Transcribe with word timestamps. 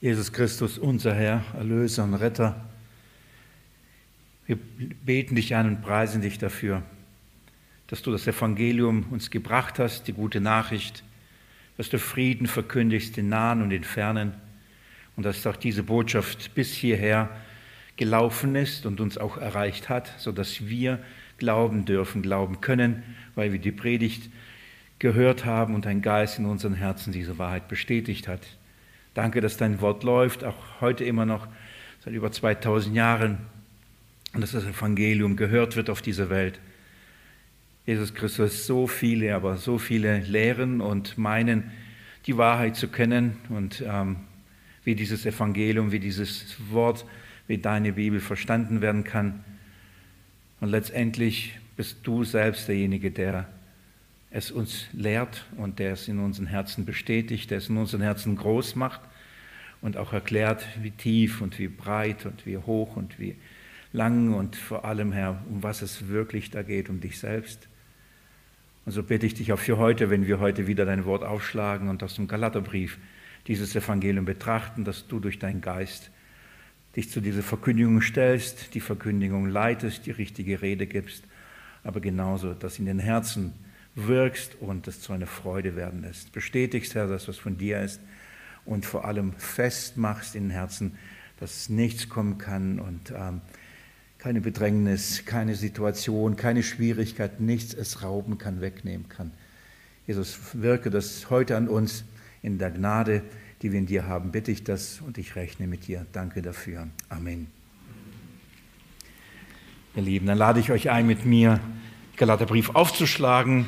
Jesus 0.00 0.32
Christus, 0.32 0.78
unser 0.78 1.14
Herr, 1.14 1.44
Erlöser 1.54 2.04
und 2.04 2.14
Retter, 2.14 2.64
wir 4.46 4.56
beten 5.04 5.34
dich 5.34 5.54
an 5.54 5.66
und 5.66 5.82
preisen 5.82 6.22
dich 6.22 6.38
dafür, 6.38 6.82
dass 7.86 8.00
du 8.00 8.10
das 8.10 8.26
Evangelium 8.26 9.04
uns 9.10 9.30
gebracht 9.30 9.78
hast, 9.78 10.08
die 10.08 10.14
gute 10.14 10.40
Nachricht, 10.40 11.04
dass 11.76 11.90
du 11.90 11.98
Frieden 11.98 12.46
verkündigst 12.46 13.18
in 13.18 13.28
Nahen 13.28 13.60
und 13.60 13.72
in 13.72 13.84
Fernen 13.84 14.32
und 15.16 15.24
dass 15.24 15.46
auch 15.46 15.56
diese 15.56 15.82
Botschaft 15.82 16.54
bis 16.54 16.72
hierher 16.72 17.28
gelaufen 17.98 18.56
ist 18.56 18.86
und 18.86 19.02
uns 19.02 19.18
auch 19.18 19.36
erreicht 19.36 19.90
hat, 19.90 20.14
sodass 20.16 20.66
wir 20.66 20.98
glauben 21.36 21.84
dürfen, 21.84 22.22
glauben 22.22 22.62
können, 22.62 23.02
weil 23.34 23.52
wir 23.52 23.58
die 23.58 23.70
Predigt 23.70 24.30
gehört 24.98 25.44
haben 25.44 25.74
und 25.74 25.84
dein 25.84 26.00
Geist 26.00 26.38
in 26.38 26.46
unseren 26.46 26.74
Herzen 26.74 27.12
diese 27.12 27.36
Wahrheit 27.36 27.68
bestätigt 27.68 28.28
hat. 28.28 28.40
Danke, 29.14 29.40
dass 29.40 29.56
dein 29.56 29.80
Wort 29.80 30.04
läuft, 30.04 30.44
auch 30.44 30.80
heute 30.80 31.04
immer 31.04 31.26
noch, 31.26 31.48
seit 32.04 32.14
über 32.14 32.30
2000 32.30 32.94
Jahren, 32.94 33.38
und 34.32 34.40
dass 34.40 34.52
das 34.52 34.64
Evangelium 34.64 35.36
gehört 35.36 35.74
wird 35.74 35.90
auf 35.90 36.02
dieser 36.02 36.30
Welt. 36.30 36.60
Jesus 37.86 38.14
Christus, 38.14 38.66
so 38.66 38.86
viele, 38.86 39.34
aber 39.34 39.56
so 39.56 39.78
viele 39.78 40.20
lehren 40.20 40.80
und 40.80 41.18
meinen, 41.18 41.72
die 42.26 42.36
Wahrheit 42.36 42.76
zu 42.76 42.88
kennen 42.88 43.38
und 43.48 43.82
ähm, 43.84 44.16
wie 44.84 44.94
dieses 44.94 45.26
Evangelium, 45.26 45.90
wie 45.90 45.98
dieses 45.98 46.56
Wort, 46.70 47.04
wie 47.48 47.58
deine 47.58 47.94
Bibel 47.94 48.20
verstanden 48.20 48.80
werden 48.80 49.02
kann. 49.02 49.42
Und 50.60 50.68
letztendlich 50.68 51.58
bist 51.76 51.98
du 52.04 52.22
selbst 52.22 52.68
derjenige, 52.68 53.10
der 53.10 53.48
es 54.30 54.50
uns 54.50 54.86
lehrt 54.92 55.44
und 55.56 55.78
der 55.78 55.92
es 55.92 56.08
in 56.08 56.18
unseren 56.18 56.46
Herzen 56.46 56.84
bestätigt, 56.84 57.50
der 57.50 57.58
es 57.58 57.68
in 57.68 57.76
unseren 57.76 58.00
Herzen 58.00 58.36
groß 58.36 58.76
macht 58.76 59.00
und 59.80 59.96
auch 59.96 60.12
erklärt, 60.12 60.66
wie 60.82 60.92
tief 60.92 61.40
und 61.40 61.58
wie 61.58 61.68
breit 61.68 62.26
und 62.26 62.46
wie 62.46 62.56
hoch 62.56 62.96
und 62.96 63.18
wie 63.18 63.36
lang 63.92 64.34
und 64.34 64.54
vor 64.56 64.84
allem, 64.84 65.12
Herr, 65.12 65.42
um 65.48 65.62
was 65.62 65.82
es 65.82 66.08
wirklich 66.08 66.50
da 66.50 66.62
geht, 66.62 66.88
um 66.88 67.00
dich 67.00 67.18
selbst. 67.18 67.68
Und 68.86 68.92
so 68.92 69.02
bitte 69.02 69.26
ich 69.26 69.34
dich 69.34 69.52
auch 69.52 69.58
für 69.58 69.78
heute, 69.78 70.10
wenn 70.10 70.26
wir 70.26 70.38
heute 70.38 70.66
wieder 70.66 70.84
dein 70.84 71.04
Wort 71.04 71.24
aufschlagen 71.24 71.88
und 71.88 72.02
aus 72.02 72.14
dem 72.14 72.28
Galaterbrief 72.28 72.98
dieses 73.46 73.74
Evangelium 73.74 74.24
betrachten, 74.24 74.84
dass 74.84 75.08
du 75.08 75.18
durch 75.18 75.38
deinen 75.38 75.60
Geist 75.60 76.10
dich 76.96 77.10
zu 77.10 77.20
dieser 77.20 77.42
Verkündigung 77.42 78.00
stellst, 78.00 78.74
die 78.74 78.80
Verkündigung 78.80 79.46
leitest, 79.46 80.06
die 80.06 80.10
richtige 80.10 80.62
Rede 80.62 80.86
gibst, 80.86 81.24
aber 81.84 82.00
genauso, 82.00 82.54
dass 82.54 82.78
in 82.78 82.86
den 82.86 82.98
Herzen 82.98 83.54
wirkst 84.06 84.56
und 84.60 84.86
es 84.88 85.00
zu 85.00 85.12
einer 85.12 85.26
Freude 85.26 85.76
werden 85.76 86.02
lässt. 86.02 86.32
Bestätigst, 86.32 86.94
Herr, 86.94 87.06
dass 87.06 87.28
was 87.28 87.38
von 87.38 87.58
dir 87.58 87.80
ist 87.80 88.00
und 88.64 88.86
vor 88.86 89.04
allem 89.04 89.32
festmachst 89.34 90.34
in 90.34 90.44
den 90.44 90.50
Herzen, 90.50 90.96
dass 91.38 91.68
nichts 91.68 92.08
kommen 92.08 92.38
kann 92.38 92.78
und 92.78 93.12
ähm, 93.16 93.40
keine 94.18 94.40
Bedrängnis, 94.40 95.24
keine 95.24 95.54
Situation, 95.54 96.36
keine 96.36 96.62
Schwierigkeit, 96.62 97.40
nichts 97.40 97.72
es 97.72 98.02
rauben 98.02 98.36
kann, 98.36 98.60
wegnehmen 98.60 99.08
kann. 99.08 99.32
Jesus, 100.06 100.38
wirke 100.52 100.90
das 100.90 101.30
heute 101.30 101.56
an 101.56 101.68
uns 101.68 102.04
in 102.42 102.58
der 102.58 102.70
Gnade, 102.70 103.22
die 103.62 103.72
wir 103.72 103.78
in 103.78 103.86
dir 103.86 104.06
haben. 104.06 104.30
Bitte 104.30 104.50
ich 104.50 104.64
das 104.64 105.00
und 105.00 105.18
ich 105.18 105.36
rechne 105.36 105.66
mit 105.66 105.86
dir. 105.86 106.06
Danke 106.12 106.42
dafür. 106.42 106.88
Amen. 107.08 107.46
Ihr 109.96 110.02
Lieben, 110.02 110.26
dann 110.26 110.38
lade 110.38 110.60
ich 110.60 110.70
euch 110.70 110.90
ein, 110.90 111.06
mit 111.06 111.24
mir 111.24 111.60
Galaterbrief 112.16 112.70
aufzuschlagen. 112.70 113.66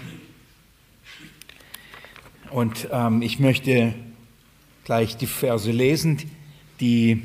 Und 2.53 2.89
ähm, 2.92 3.22
ich 3.22 3.39
möchte 3.39 3.95
gleich 4.84 5.17
die 5.17 5.27
Verse 5.27 5.70
lesen, 5.70 6.19
die, 6.81 7.22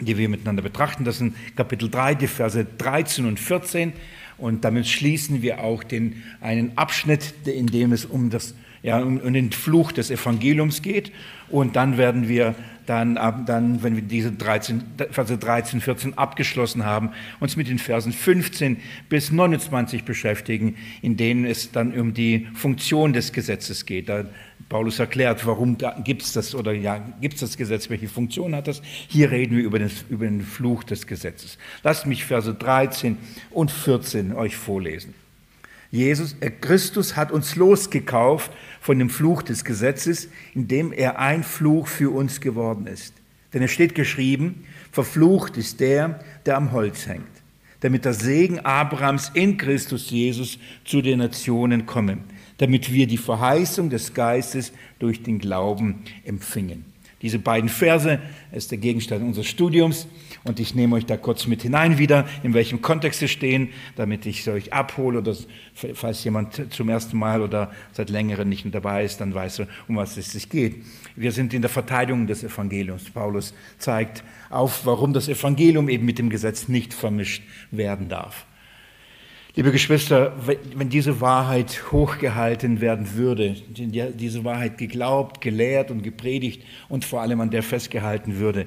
die 0.00 0.18
wir 0.18 0.28
miteinander 0.28 0.62
betrachten. 0.62 1.04
Das 1.04 1.18
sind 1.18 1.34
Kapitel 1.56 1.88
3, 1.88 2.14
die 2.14 2.26
Verse 2.26 2.66
13 2.76 3.24
und 3.24 3.40
14. 3.40 3.94
Und 4.36 4.64
damit 4.66 4.86
schließen 4.86 5.40
wir 5.40 5.60
auch 5.64 5.82
den, 5.82 6.22
einen 6.42 6.76
Abschnitt, 6.76 7.46
in 7.46 7.68
dem 7.68 7.92
es 7.92 8.04
um, 8.04 8.28
das, 8.28 8.54
ja, 8.86 9.00
um, 9.00 9.18
um 9.18 9.32
den 9.32 9.50
Fluch 9.50 9.90
des 9.90 10.12
Evangeliums 10.12 10.80
geht. 10.80 11.10
Und 11.48 11.74
dann 11.74 11.98
werden 11.98 12.28
wir 12.28 12.54
dann, 12.86 13.16
dann, 13.16 13.82
wenn 13.82 13.96
wir 13.96 14.02
diese 14.02 14.30
13, 14.30 14.80
Verse 15.10 15.36
13, 15.36 15.80
14 15.80 16.16
abgeschlossen 16.16 16.84
haben, 16.84 17.10
uns 17.40 17.56
mit 17.56 17.66
den 17.66 17.80
Versen 17.80 18.12
15 18.12 18.76
bis 19.08 19.32
29 19.32 20.04
beschäftigen, 20.04 20.76
in 21.02 21.16
denen 21.16 21.46
es 21.46 21.72
dann 21.72 21.98
um 21.98 22.14
die 22.14 22.46
Funktion 22.54 23.12
des 23.12 23.32
Gesetzes 23.32 23.86
geht. 23.86 24.08
Da 24.08 24.24
Paulus 24.68 25.00
erklärt, 25.00 25.44
warum 25.46 25.76
gibt 26.04 26.22
es 26.22 26.32
das 26.32 26.54
oder 26.54 26.72
ja, 26.72 26.98
gibt 27.20 27.34
es 27.34 27.40
das 27.40 27.56
Gesetz, 27.56 27.90
welche 27.90 28.06
Funktion 28.06 28.54
hat 28.54 28.68
das? 28.68 28.82
Hier 29.08 29.32
reden 29.32 29.56
wir 29.56 29.64
über 29.64 29.80
den, 29.80 29.90
über 30.10 30.26
den 30.26 30.42
Fluch 30.42 30.84
des 30.84 31.08
Gesetzes. 31.08 31.58
Lasst 31.82 32.06
mich 32.06 32.24
Verse 32.24 32.54
13 32.54 33.16
und 33.50 33.72
14 33.72 34.32
euch 34.32 34.56
vorlesen. 34.56 35.25
Jesus, 35.90 36.36
äh, 36.40 36.50
Christus 36.50 37.16
hat 37.16 37.32
uns 37.32 37.56
losgekauft 37.56 38.50
von 38.80 38.98
dem 38.98 39.10
Fluch 39.10 39.42
des 39.42 39.64
Gesetzes, 39.64 40.28
indem 40.54 40.92
er 40.92 41.18
ein 41.18 41.42
Fluch 41.42 41.86
für 41.86 42.10
uns 42.10 42.40
geworden 42.40 42.86
ist. 42.86 43.14
Denn 43.54 43.62
es 43.62 43.70
steht 43.70 43.94
geschrieben, 43.94 44.64
verflucht 44.92 45.56
ist 45.56 45.80
der, 45.80 46.20
der 46.44 46.56
am 46.56 46.72
Holz 46.72 47.06
hängt, 47.06 47.24
damit 47.80 48.04
der 48.04 48.14
Segen 48.14 48.60
Abrahams 48.60 49.30
in 49.34 49.56
Christus 49.56 50.10
Jesus 50.10 50.58
zu 50.84 51.00
den 51.02 51.20
Nationen 51.20 51.86
komme, 51.86 52.18
damit 52.58 52.92
wir 52.92 53.06
die 53.06 53.16
Verheißung 53.16 53.90
des 53.90 54.12
Geistes 54.12 54.72
durch 54.98 55.22
den 55.22 55.38
Glauben 55.38 56.02
empfingen. 56.24 56.95
Diese 57.22 57.38
beiden 57.38 57.70
Verse 57.70 58.20
ist 58.52 58.70
der 58.70 58.78
Gegenstand 58.78 59.22
unseres 59.24 59.46
Studiums 59.46 60.06
und 60.44 60.60
ich 60.60 60.74
nehme 60.74 60.96
euch 60.96 61.06
da 61.06 61.16
kurz 61.16 61.46
mit 61.46 61.62
hinein 61.62 61.96
wieder, 61.96 62.26
in 62.42 62.52
welchem 62.52 62.82
Kontext 62.82 63.20
sie 63.20 63.28
stehen, 63.28 63.70
damit 63.96 64.26
ich 64.26 64.44
sie 64.44 64.50
euch 64.50 64.74
abhole 64.74 65.20
oder 65.20 65.34
falls 65.94 66.24
jemand 66.24 66.74
zum 66.74 66.90
ersten 66.90 67.16
Mal 67.16 67.40
oder 67.40 67.70
seit 67.92 68.10
längerem 68.10 68.50
nicht 68.50 68.66
dabei 68.74 69.02
ist, 69.04 69.22
dann 69.22 69.34
weiß 69.34 69.60
er, 69.60 69.68
um 69.88 69.96
was 69.96 70.18
es 70.18 70.32
sich 70.32 70.50
geht. 70.50 70.84
Wir 71.14 71.32
sind 71.32 71.54
in 71.54 71.62
der 71.62 71.70
Verteidigung 71.70 72.26
des 72.26 72.44
Evangeliums. 72.44 73.08
Paulus 73.08 73.54
zeigt 73.78 74.22
auf, 74.50 74.84
warum 74.84 75.14
das 75.14 75.28
Evangelium 75.28 75.88
eben 75.88 76.04
mit 76.04 76.18
dem 76.18 76.28
Gesetz 76.28 76.68
nicht 76.68 76.92
vermischt 76.92 77.42
werden 77.70 78.10
darf. 78.10 78.44
Liebe 79.56 79.72
Geschwister, 79.72 80.34
wenn 80.74 80.90
diese 80.90 81.22
Wahrheit 81.22 81.90
hochgehalten 81.90 82.82
werden 82.82 83.14
würde, 83.14 83.56
diese 83.70 84.44
Wahrheit 84.44 84.76
geglaubt, 84.76 85.40
gelehrt 85.40 85.90
und 85.90 86.02
gepredigt 86.02 86.62
und 86.90 87.06
vor 87.06 87.22
allem 87.22 87.40
an 87.40 87.50
der 87.50 87.62
festgehalten 87.62 88.36
würde, 88.38 88.66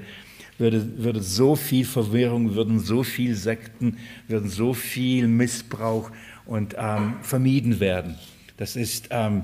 würde, 0.58 0.98
würde 0.98 1.22
so 1.22 1.56
viel 1.56 1.86
Verwirrung, 1.86 2.56
würden 2.56 2.80
so 2.80 3.04
viel 3.04 3.36
Sekten, 3.36 4.00
würden 4.28 4.50
so 4.50 4.74
viel 4.74 5.28
Missbrauch 5.28 6.10
und 6.48 6.76
ähm, 6.76 7.18
vermieden 7.22 7.80
werden. 7.80 8.16
Das 8.58 8.76
ist 8.76 9.10
ähm, 9.12 9.44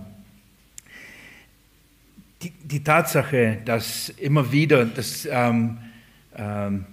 die, 2.41 2.49
die, 2.63 2.83
Tatsache, 2.83 3.59
dass 3.65 4.09
immer 4.09 4.51
wieder 4.51 4.83
das 4.83 5.27
ähm, 5.31 5.77
ähm 6.35 6.85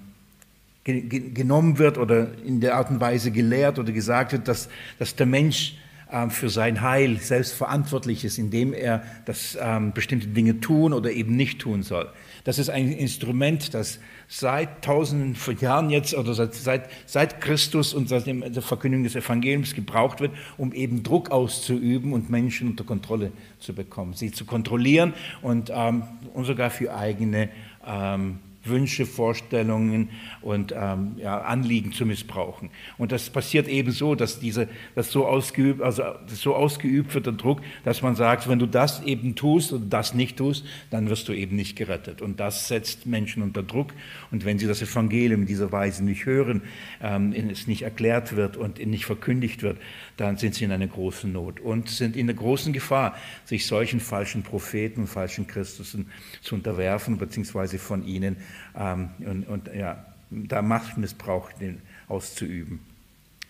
genommen 0.85 1.79
wird 1.79 1.99
oder 1.99 2.29
in 2.45 2.61
der 2.61 2.77
Art 2.77 2.91
und 2.91 3.01
Weise 3.01 3.31
gelehrt 3.31 3.79
oder 3.79 3.93
gesagt 3.93 4.33
wird, 4.33 4.49
dass, 4.49 4.69
dass 4.99 5.15
der 5.15 5.27
Mensch 5.27 5.77
ähm, 6.13 6.31
für 6.31 6.51
sein 6.51 6.83
Heil 6.83 7.19
selbst 7.19 7.55
verantwortlich 7.55 8.25
ist, 8.25 8.37
indem 8.37 8.75
er 8.75 9.03
das, 9.25 9.57
ähm, 9.61 9.93
bestimmte 9.93 10.27
Dinge 10.27 10.61
tun 10.61 10.93
oder 10.93 11.11
eben 11.11 11.37
nicht 11.37 11.61
tun 11.61 11.83
soll. 11.83 12.11
Das 12.45 12.59
ist 12.59 12.69
ein 12.69 12.93
Instrument, 12.93 13.73
das 13.73 13.99
seit 14.29 14.83
tausenden 14.85 15.37
von 15.37 15.57
Jahren 15.59 15.89
jetzt 15.89 16.15
oder 16.15 16.35
seit, 16.35 16.55
seit, 16.55 16.91
seit 17.07 17.41
Christus 17.41 17.95
und 17.95 18.09
seit 18.09 18.27
der 18.27 18.63
Verkündigung 18.63 19.05
des 19.05 19.17
Evangeliums 19.17 19.75
gebraucht 19.75 20.21
wird, 20.21 20.33
um 20.59 20.73
eben 20.73 21.03
Druck 21.03 21.31
auszuüben 21.31 22.13
und 22.13 22.29
Menschen 22.29 22.69
unter 22.69 22.85
Kontrolle 22.85 23.33
zu 23.59 23.73
bekommen, 23.73 24.13
sie 24.13 24.33
zu 24.33 24.45
kontrollieren 24.45 25.15
und, 25.41 25.71
ähm, 25.75 26.03
und 26.35 26.45
sogar 26.45 26.71
für 26.71 26.95
eigene 26.95 27.49
ähm, 27.87 28.39
Wünsche, 28.65 29.07
Vorstellungen 29.07 30.11
und 30.41 30.73
ähm, 30.77 31.13
ja, 31.17 31.41
Anliegen 31.41 31.93
zu 31.93 32.07
missbrauchen. 32.07 32.71
Und 32.99 33.13
das 33.13 33.31
passiert 33.31 33.69
eben 33.69 33.91
so, 33.91 34.15
dass 34.15 34.39
diese, 34.39 34.69
das 34.95 35.11
so 35.11 35.27
ausgeübt, 35.27 35.83
also 35.83 36.05
so 36.27 36.55
ausgeübt 36.55 37.15
wird 37.15 37.27
der 37.27 37.33
Druck, 37.33 37.61
dass 37.85 38.03
man 38.03 38.15
sagt, 38.15 38.49
wenn 38.49 38.59
du 38.59 38.67
das 38.67 39.03
eben 39.03 39.35
tust 39.35 39.73
und 39.73 39.91
das 39.91 40.15
nicht 40.15 40.37
tust, 40.37 40.65
dann 40.91 41.09
wirst 41.09 41.29
du 41.29 41.33
eben 41.33 41.57
nicht 41.57 41.77
gerettet. 41.77 42.23
Und 42.23 42.41
das 42.41 42.69
setzt 42.69 43.07
Menschen 43.07 43.43
unter 43.43 43.63
Druck. 43.63 43.93
Und 44.31 44.45
wenn 44.45 44.59
sie 44.59 44.67
das 44.67 44.81
Evangelium 44.83 45.43
in 45.43 45.47
dieser 45.47 45.73
Weise 45.73 46.05
nicht 46.05 46.27
hören, 46.27 46.63
ähm, 47.01 47.33
es 47.33 47.67
nicht 47.67 47.83
erklärt 47.83 48.37
wird 48.37 48.57
und 48.57 48.85
nicht 48.85 49.07
verkündigt 49.07 49.63
wird, 49.63 49.79
dann 50.17 50.37
sind 50.37 50.55
sie 50.55 50.65
in 50.65 50.73
einer 50.73 50.87
großen 50.87 51.33
Not 51.33 51.61
und 51.61 51.89
sind 51.89 52.17
in 52.17 52.27
der 52.27 52.37
großen 52.37 52.73
Gefahr, 52.73 53.17
sich 53.45 53.67
solchen 53.67 54.01
falschen 54.01 54.43
Propheten 54.43 55.03
und 55.03 55.07
falschen 55.09 55.47
Christusen 55.47 56.11
zu 56.41 56.55
unterwerfen, 56.55 57.19
beziehungsweise 57.19 57.79
von 57.79 58.07
ihnen 58.07 58.37
und, 58.75 59.45
und 59.49 59.71
ja, 59.75 60.05
da 60.31 60.63
Machtmissbrauch 60.63 61.51
auszuüben. 62.09 62.81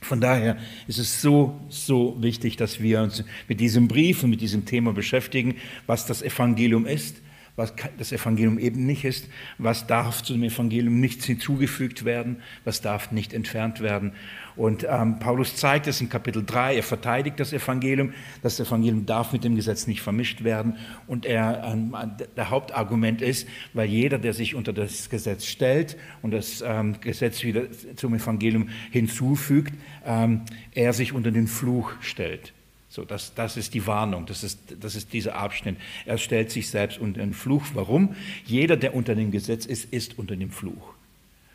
Von 0.01 0.21
daher 0.21 0.57
ist 0.89 0.99
es 0.99 1.23
so, 1.23 1.61
so 1.69 2.17
wichtig, 2.21 2.57
dass 2.57 2.83
wir 2.83 3.03
uns 3.03 3.25
mit 3.49 3.61
diesem 3.61 3.87
Brief 3.87 4.25
und 4.25 4.31
mit 4.31 4.41
diesem 4.41 4.67
Thema 4.67 4.93
beschäftigen, 4.93 5.55
was 5.87 6.07
das 6.07 6.23
Evangelium 6.23 6.87
ist, 6.87 7.23
was 7.55 7.73
das 7.99 8.11
Evangelium 8.11 8.59
eben 8.59 8.85
nicht 8.85 9.05
ist, 9.05 9.29
was 9.59 9.87
darf 9.87 10.23
zu 10.23 10.33
dem 10.33 10.43
Evangelium 10.43 10.99
nichts 10.99 11.27
hinzugefügt 11.27 12.05
werden, 12.05 12.43
was 12.65 12.81
darf 12.81 13.13
nicht 13.13 13.33
entfernt 13.33 13.81
werden. 13.81 14.13
Und 14.57 14.87
ähm, 14.89 15.19
Paulus 15.19 15.57
zeigt 15.57 15.87
es 15.87 16.01
in 16.01 16.09
Kapitel 16.09 16.45
3, 16.45 16.77
er 16.77 16.83
verteidigt 16.83 17.41
das 17.41 17.53
Evangelium, 17.53 18.13
das 18.43 18.61
Evangelium 18.61 19.07
darf 19.07 19.33
mit 19.33 19.45
dem 19.45 19.57
Gesetz 19.57 19.87
nicht 19.87 20.03
vermischt 20.03 20.45
werden. 20.45 20.77
Und 21.07 21.27
er, 21.27 21.65
ähm, 21.65 21.95
der 22.37 22.51
Hauptargument 22.51 23.23
ist, 23.23 23.49
weil 23.73 23.89
jeder, 23.89 24.19
der 24.19 24.35
sich 24.35 24.55
unter 24.55 24.73
das 24.73 25.09
Gesetz 25.11 25.47
stellt 25.47 25.97
und 26.23 26.33
das 26.33 26.63
ähm, 26.67 27.01
Gesetz 27.01 27.43
wieder 27.43 27.63
zum 27.97 28.15
Evangelium 28.15 28.69
hinzufügt, 28.91 29.75
ähm, 30.05 30.43
er 30.73 30.93
sich 30.93 31.13
unter 31.13 31.31
den 31.31 31.47
Fluch 31.47 31.93
stellt. 32.01 32.53
So, 32.93 33.07
das, 33.07 33.33
das 33.35 33.57
ist 33.57 33.73
die 33.73 33.87
Warnung, 33.87 34.27
das 34.27 34.45
ist, 34.45 34.77
das 34.81 34.97
ist 34.97 35.15
dieser 35.15 35.35
Abschnitt. 35.37 35.79
Er 36.05 36.19
stellt 36.19 36.51
sich 36.51 36.69
selbst 36.69 36.99
unter 36.99 37.21
den 37.21 37.33
Fluch. 37.33 37.65
Warum? 37.73 38.15
Jeder, 38.45 38.77
der 38.77 38.95
unter 38.95 39.15
dem 39.15 39.31
Gesetz 39.31 39.65
ist, 39.65 39.91
ist 39.91 40.19
unter 40.19 40.37
dem 40.37 40.51
Fluch. 40.51 40.92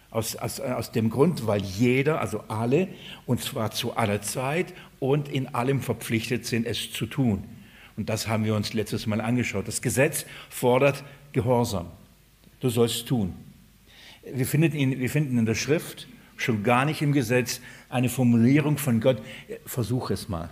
Aus, 0.09 0.35
aus, 0.35 0.59
aus 0.59 0.91
dem 0.91 1.09
Grund, 1.09 1.47
weil 1.47 1.61
jeder, 1.61 2.21
also 2.21 2.43
alle, 2.47 2.87
und 3.25 3.41
zwar 3.41 3.71
zu 3.71 3.97
aller 3.97 4.21
Zeit 4.21 4.73
und 4.99 5.27
in 5.27 5.53
allem 5.53 5.81
verpflichtet 5.81 6.45
sind, 6.45 6.65
es 6.65 6.91
zu 6.91 7.05
tun. 7.05 7.43
Und 7.97 8.09
das 8.09 8.27
haben 8.27 8.45
wir 8.45 8.55
uns 8.55 8.73
letztes 8.73 9.07
Mal 9.07 9.19
angeschaut. 9.19 9.67
Das 9.67 9.81
Gesetz 9.81 10.25
fordert 10.49 11.03
Gehorsam. 11.33 11.87
Du 12.59 12.69
sollst 12.69 13.07
tun. 13.07 13.33
Wir 14.23 14.45
finden, 14.45 14.75
in, 14.75 14.99
wir 14.99 15.09
finden 15.09 15.37
in 15.37 15.45
der 15.45 15.55
Schrift, 15.55 16.07
schon 16.35 16.63
gar 16.63 16.85
nicht 16.85 17.01
im 17.01 17.11
Gesetz, 17.11 17.61
eine 17.89 18.09
Formulierung 18.09 18.77
von 18.77 19.01
Gott, 19.01 19.21
versuch 19.65 20.11
es 20.11 20.29
mal. 20.29 20.49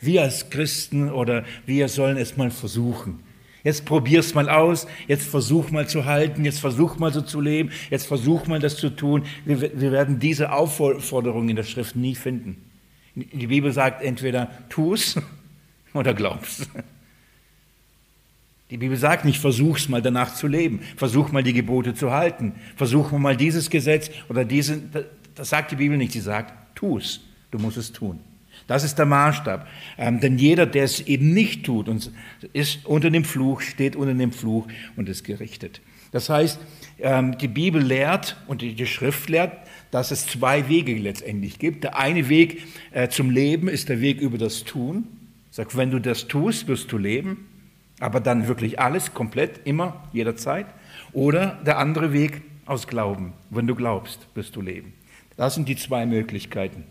Wir 0.00 0.22
als 0.22 0.50
Christen 0.50 1.10
oder 1.10 1.44
wir 1.66 1.88
sollen 1.88 2.16
es 2.16 2.36
mal 2.36 2.50
versuchen. 2.50 3.23
Jetzt 3.64 3.86
probier's 3.86 4.34
mal 4.34 4.50
aus, 4.50 4.86
jetzt 5.08 5.26
versuch 5.26 5.70
mal 5.70 5.88
zu 5.88 6.04
halten, 6.04 6.44
jetzt 6.44 6.60
versuch 6.60 6.98
mal 6.98 7.12
so 7.14 7.22
zu 7.22 7.40
leben, 7.40 7.70
jetzt 7.88 8.06
versuch 8.06 8.46
mal 8.46 8.60
das 8.60 8.76
zu 8.76 8.90
tun. 8.90 9.24
Wir, 9.46 9.60
wir 9.62 9.90
werden 9.90 10.20
diese 10.20 10.52
Aufforderung 10.52 11.48
in 11.48 11.56
der 11.56 11.62
Schrift 11.62 11.96
nie 11.96 12.14
finden. 12.14 12.62
Die 13.14 13.46
Bibel 13.46 13.72
sagt 13.72 14.02
entweder 14.02 14.50
tu's 14.68 15.18
oder 15.94 16.12
glaub's. 16.12 16.68
Die 18.70 18.76
Bibel 18.76 18.98
sagt 18.98 19.24
nicht, 19.24 19.40
versuch's 19.40 19.88
mal 19.88 20.02
danach 20.02 20.34
zu 20.34 20.46
leben, 20.46 20.80
versuch 20.96 21.32
mal 21.32 21.42
die 21.42 21.52
Gebote 21.54 21.94
zu 21.94 22.10
halten, 22.10 22.56
versuch 22.76 23.12
mal 23.12 23.36
dieses 23.36 23.70
Gesetz 23.70 24.10
oder 24.28 24.44
diesen, 24.44 24.90
das 25.34 25.48
sagt 25.48 25.70
die 25.70 25.76
Bibel 25.76 25.96
nicht, 25.96 26.12
sie 26.12 26.20
sagt, 26.20 26.52
tu's, 26.74 27.20
du 27.50 27.58
musst 27.58 27.78
es 27.78 27.92
tun. 27.92 28.20
Das 28.66 28.84
ist 28.84 28.98
der 28.98 29.06
Maßstab. 29.06 29.66
Ähm, 29.98 30.20
denn 30.20 30.38
jeder, 30.38 30.66
der 30.66 30.84
es 30.84 31.00
eben 31.00 31.32
nicht 31.34 31.64
tut 31.64 31.88
und 31.88 32.10
ist 32.52 32.86
unter 32.86 33.10
dem 33.10 33.24
Fluch, 33.24 33.60
steht 33.60 33.96
unter 33.96 34.14
dem 34.14 34.32
Fluch 34.32 34.66
und 34.96 35.08
ist 35.08 35.24
gerichtet. 35.24 35.80
Das 36.12 36.28
heißt, 36.28 36.60
ähm, 37.00 37.36
die 37.38 37.48
Bibel 37.48 37.82
lehrt 37.82 38.36
und 38.46 38.62
die, 38.62 38.74
die 38.74 38.86
Schrift 38.86 39.28
lehrt, 39.28 39.52
dass 39.90 40.10
es 40.10 40.26
zwei 40.26 40.68
Wege 40.68 40.94
letztendlich 40.94 41.58
gibt. 41.58 41.84
Der 41.84 41.98
eine 41.98 42.28
Weg 42.28 42.62
äh, 42.92 43.08
zum 43.08 43.30
Leben 43.30 43.68
ist 43.68 43.88
der 43.88 44.00
Weg 44.00 44.20
über 44.20 44.38
das 44.38 44.64
Tun. 44.64 45.08
Sagt, 45.50 45.76
wenn 45.76 45.90
du 45.90 46.00
das 46.00 46.28
tust, 46.28 46.68
wirst 46.68 46.90
du 46.92 46.98
leben. 46.98 47.48
Aber 48.00 48.20
dann 48.20 48.48
wirklich 48.48 48.80
alles, 48.80 49.14
komplett, 49.14 49.60
immer, 49.64 50.04
jederzeit. 50.12 50.66
Oder 51.12 51.60
der 51.64 51.78
andere 51.78 52.12
Weg 52.12 52.42
aus 52.66 52.86
Glauben. 52.86 53.32
Wenn 53.50 53.66
du 53.66 53.74
glaubst, 53.74 54.26
wirst 54.34 54.56
du 54.56 54.60
leben. 54.60 54.94
Das 55.36 55.54
sind 55.54 55.68
die 55.68 55.76
zwei 55.76 56.06
Möglichkeiten. 56.06 56.84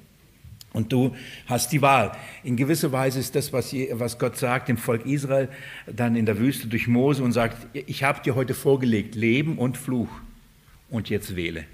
Und 0.73 0.91
du 0.91 1.15
hast 1.45 1.71
die 1.71 1.83
Wahl. 1.83 2.17
In 2.43 2.57
gewisser 2.57 2.91
Weise 2.91 3.19
ist 3.19 3.35
das, 3.35 3.53
was, 3.53 4.17
Gott 4.17 4.37
sagt 4.37 4.69
dem 4.69 4.77
Volk 4.77 5.05
Israel, 5.05 5.47
dann 5.85 6.15
in 6.15 6.25
der 6.25 6.39
Wüste 6.39 6.67
durch 6.67 6.87
Mose 6.87 7.23
und 7.23 7.31
sagt, 7.31 7.67
ich 7.73 8.03
habe 8.03 8.21
dir 8.23 8.33
heute 8.33 8.55
vorgelegt, 8.55 9.13
Leben 9.13 9.59
und 9.59 9.77
Fluch. 9.77 10.09
Und 10.89 11.09
jetzt 11.09 11.35
wähle. 11.35 11.65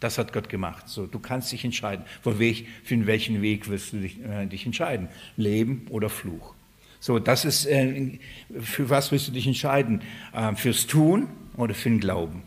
Das 0.00 0.16
hat 0.16 0.32
Gott 0.32 0.48
gemacht. 0.48 0.88
So, 0.88 1.06
du 1.06 1.18
kannst 1.18 1.52
dich 1.52 1.64
entscheiden. 1.64 2.04
Für, 2.22 2.38
Weg, 2.38 2.66
für 2.84 3.06
welchen 3.06 3.42
Weg 3.42 3.68
wirst 3.68 3.92
du 3.92 3.98
dich, 3.98 4.18
äh, 4.24 4.46
dich, 4.46 4.64
entscheiden? 4.64 5.08
Leben 5.36 5.86
oder 5.90 6.08
Fluch? 6.08 6.54
So, 7.00 7.18
das 7.18 7.44
ist, 7.44 7.66
äh, 7.66 8.18
für 8.60 8.88
was 8.88 9.12
wirst 9.12 9.28
du 9.28 9.32
dich 9.32 9.46
entscheiden? 9.46 10.00
Äh, 10.32 10.54
fürs 10.54 10.86
Tun 10.86 11.28
oder 11.56 11.74
für 11.74 11.90
den 11.90 12.00
Glauben? 12.00 12.42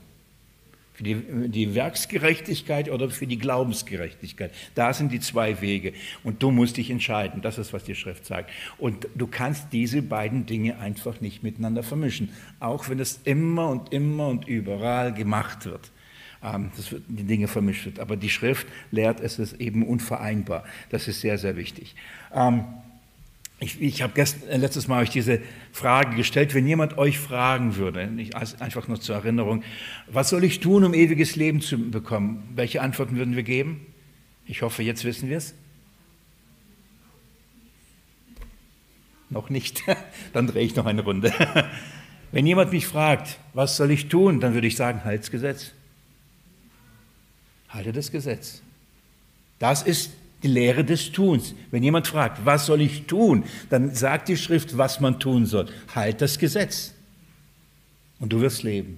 Für 0.94 1.04
die, 1.04 1.16
die 1.50 1.74
Werksgerechtigkeit 1.74 2.90
oder 2.90 3.10
für 3.10 3.26
die 3.26 3.40
Glaubensgerechtigkeit. 3.40 4.52
Da 4.76 4.94
sind 4.94 5.12
die 5.12 5.20
zwei 5.20 5.60
Wege. 5.60 5.94
Und 6.24 6.44
du 6.44 6.52
musst 6.52 6.78
dich 6.78 6.92
entscheiden. 6.92 7.42
Das 7.42 7.58
ist, 7.58 7.74
was 7.74 7.84
die 7.84 7.96
Schrift 7.96 8.26
sagt. 8.26 8.52
Und 8.78 9.08
du 9.16 9.26
kannst 9.28 9.74
diese 9.74 10.02
beiden 10.02 10.46
Dinge 10.46 10.78
einfach 10.80 11.20
nicht 11.20 11.42
miteinander 11.42 11.82
vermischen. 11.82 12.30
Auch 12.60 12.90
wenn 12.90 13.00
es 13.00 13.20
immer 13.24 13.70
und 13.70 13.92
immer 13.92 14.28
und 14.28 14.48
überall 14.48 15.14
gemacht 15.14 15.66
wird. 15.66 15.92
Ähm, 16.44 16.72
dass 16.76 16.94
die 17.08 17.24
Dinge 17.24 17.48
vermischt 17.48 17.86
wird. 17.86 18.00
Aber 18.00 18.18
die 18.18 18.30
Schrift 18.30 18.68
lehrt, 18.92 19.22
es 19.22 19.40
ist 19.40 19.62
eben 19.62 19.88
unvereinbar. 19.88 20.66
Das 20.90 21.08
ist 21.08 21.22
sehr, 21.22 21.38
sehr 21.38 21.56
wichtig. 21.56 21.96
Ähm, 22.34 22.66
ich, 23.60 23.82
ich 23.82 24.02
habe 24.02 24.20
äh, 24.20 24.58
letztes 24.58 24.88
Mal 24.88 25.04
euch 25.04 25.10
diese 25.10 25.40
Frage 25.72 26.16
gestellt, 26.16 26.54
wenn 26.54 26.68
jemand 26.68 26.98
euch 26.98 27.20
fragen 27.20 27.76
würde, 27.76 28.08
nicht, 28.08 28.36
einfach 28.36 28.88
nur 28.88 29.00
zur 29.00 29.16
Erinnerung, 29.16 29.64
was 30.08 30.30
soll 30.30 30.44
ich 30.44 30.60
tun, 30.60 30.84
um 30.84 30.94
ewiges 30.94 31.36
Leben 31.36 31.62
zu 31.62 31.90
bekommen? 31.90 32.44
Welche 32.56 32.82
Antworten 32.82 33.16
würden 33.16 33.36
wir 33.36 33.44
geben? 33.44 33.86
Ich 34.46 34.62
hoffe, 34.62 34.84
jetzt 34.84 35.06
wissen 35.06 35.30
wir 35.30 35.38
es. 35.38 35.54
Noch 39.30 39.50
nicht. 39.50 39.84
Dann 40.34 40.48
drehe 40.48 40.64
ich 40.64 40.76
noch 40.76 40.86
eine 40.86 41.02
Runde. 41.02 41.34
Wenn 42.32 42.46
jemand 42.48 42.72
mich 42.72 42.88
fragt, 42.88 43.40
was 43.54 43.78
soll 43.78 43.92
ich 43.92 44.08
tun, 44.08 44.40
dann 44.40 44.56
würde 44.56 44.66
ich 44.66 44.76
sagen, 44.76 45.04
halt's 45.04 45.30
Gesetz. 45.30 45.72
Halte 47.70 47.94
das 47.94 48.12
Gesetz. 48.12 48.64
Das 49.60 49.84
ist 49.84 50.12
die 50.44 50.50
Lehre 50.50 50.84
des 50.84 51.12
Tuns. 51.12 51.56
Wenn 51.72 51.84
jemand 51.84 52.08
fragt, 52.08 52.46
was 52.46 52.66
soll 52.66 52.82
ich 52.82 53.04
tun, 53.04 53.46
dann 53.70 53.96
sagt 53.96 54.28
die 54.28 54.38
Schrift, 54.38 54.78
was 54.78 55.00
man 55.00 55.20
tun 55.20 55.46
soll. 55.46 55.68
Halt 55.96 56.22
das 56.22 56.38
Gesetz 56.38 56.94
und 58.20 58.32
du 58.32 58.42
wirst 58.42 58.64
leben. 58.64 58.98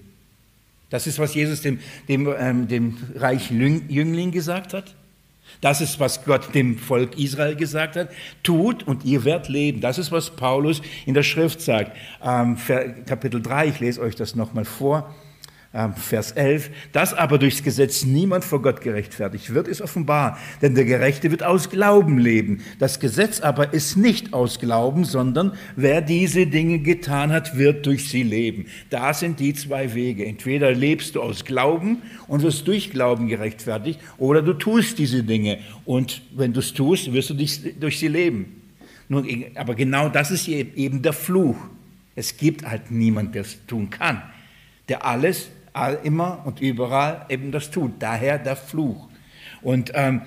Das 0.90 1.08
ist, 1.08 1.20
was 1.20 1.34
Jesus 1.34 1.62
dem, 1.62 1.80
dem, 2.08 2.34
ähm, 2.38 2.68
dem 2.68 2.98
reichen 3.16 3.90
Jüngling 3.90 4.32
gesagt 4.32 4.74
hat. 4.74 4.96
Das 5.62 5.82
ist, 5.82 6.00
was 6.00 6.26
Gott 6.26 6.54
dem 6.54 6.78
Volk 6.78 7.18
Israel 7.18 7.56
gesagt 7.56 7.96
hat. 7.96 8.10
Tut 8.44 8.84
und 8.84 9.06
ihr 9.06 9.24
werdet 9.24 9.50
leben. 9.50 9.82
Das 9.82 9.98
ist, 9.98 10.12
was 10.12 10.30
Paulus 10.30 10.82
in 11.06 11.14
der 11.14 11.24
Schrift 11.24 11.62
sagt. 11.62 11.96
Ähm, 12.24 12.58
Kapitel 13.06 13.42
3, 13.42 13.68
ich 13.68 13.80
lese 13.80 14.02
euch 14.02 14.16
das 14.16 14.36
nochmal 14.36 14.66
vor. 14.66 15.14
Ähm, 15.78 15.94
Vers 15.94 16.32
11, 16.32 16.70
dass 16.94 17.14
aber 17.14 17.38
durchs 17.38 17.62
Gesetz 17.62 18.06
niemand 18.06 18.46
vor 18.46 18.62
Gott 18.62 18.80
gerechtfertigt 18.80 19.54
wird, 19.54 19.68
ist 19.68 19.82
offenbar, 19.82 20.38
denn 20.62 20.74
der 20.74 20.86
Gerechte 20.86 21.32
wird 21.32 21.44
aus 21.44 21.70
Glauben 21.70 22.18
leben. 22.18 22.62
Das 22.80 23.02
Gesetz 23.02 23.42
aber 23.42 23.74
ist 23.74 23.98
nicht 23.98 24.32
aus 24.32 24.62
Glauben, 24.62 25.04
sondern 25.04 25.52
wer 25.76 26.00
diese 26.00 26.48
Dinge 26.48 26.80
getan 26.80 27.34
hat, 27.34 27.58
wird 27.58 27.86
durch 27.88 28.08
sie 28.08 28.24
leben. 28.24 28.68
Da 28.90 29.14
sind 29.14 29.42
die 29.42 29.54
zwei 29.54 29.94
Wege. 29.94 30.26
Entweder 30.26 30.72
lebst 30.72 31.16
du 31.16 31.22
aus 31.22 31.44
Glauben 31.44 32.04
und 32.30 32.42
wirst 32.42 32.66
durch 32.70 32.92
Glauben 32.92 33.28
gerechtfertigt, 33.28 34.00
oder 34.18 34.42
du 34.42 34.54
tust 34.54 34.98
diese 34.98 35.24
Dinge 35.24 35.58
und 35.84 36.22
wenn 36.34 36.54
du 36.54 36.62
es 36.62 36.74
tust, 36.74 37.12
wirst 37.12 37.32
du 37.32 37.34
durch 37.34 38.00
sie 38.00 38.08
leben. 38.08 38.62
Nun, 39.10 39.28
aber 39.56 39.76
genau 39.76 40.08
das 40.08 40.32
ist 40.32 40.48
eben 40.48 41.02
der 41.02 41.12
Fluch. 41.12 41.58
Es 42.16 42.38
gibt 42.38 42.66
halt 42.66 42.92
niemand, 42.92 43.36
der 43.36 43.42
es 43.42 43.58
tun 43.68 43.90
kann, 43.90 44.22
der 44.88 45.06
alles 45.06 45.50
immer 46.04 46.42
und 46.46 46.62
überall 46.62 47.26
eben 47.30 47.52
das 47.52 47.72
tut. 47.72 47.94
Daher 48.00 48.40
der 48.40 48.56
Fluch. 48.56 49.08
Und 49.62 49.92
ähm, 49.94 50.22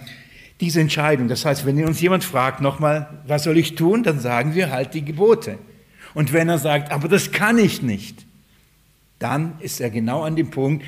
diese 0.60 0.80
Entscheidung, 0.80 1.28
das 1.28 1.44
heißt, 1.44 1.64
wenn 1.64 1.82
uns 1.84 2.00
jemand 2.00 2.24
fragt 2.24 2.60
nochmal, 2.60 3.22
was 3.26 3.44
soll 3.44 3.58
ich 3.58 3.74
tun, 3.74 4.02
dann 4.02 4.20
sagen 4.20 4.54
wir 4.54 4.70
halt 4.70 4.94
die 4.94 5.04
Gebote. 5.04 5.58
Und 6.14 6.32
wenn 6.32 6.48
er 6.48 6.58
sagt, 6.58 6.90
aber 6.90 7.08
das 7.08 7.30
kann 7.30 7.58
ich 7.58 7.82
nicht, 7.82 8.26
dann 9.18 9.54
ist 9.60 9.80
er 9.80 9.90
genau 9.90 10.22
an 10.22 10.36
dem 10.36 10.50
Punkt, 10.50 10.84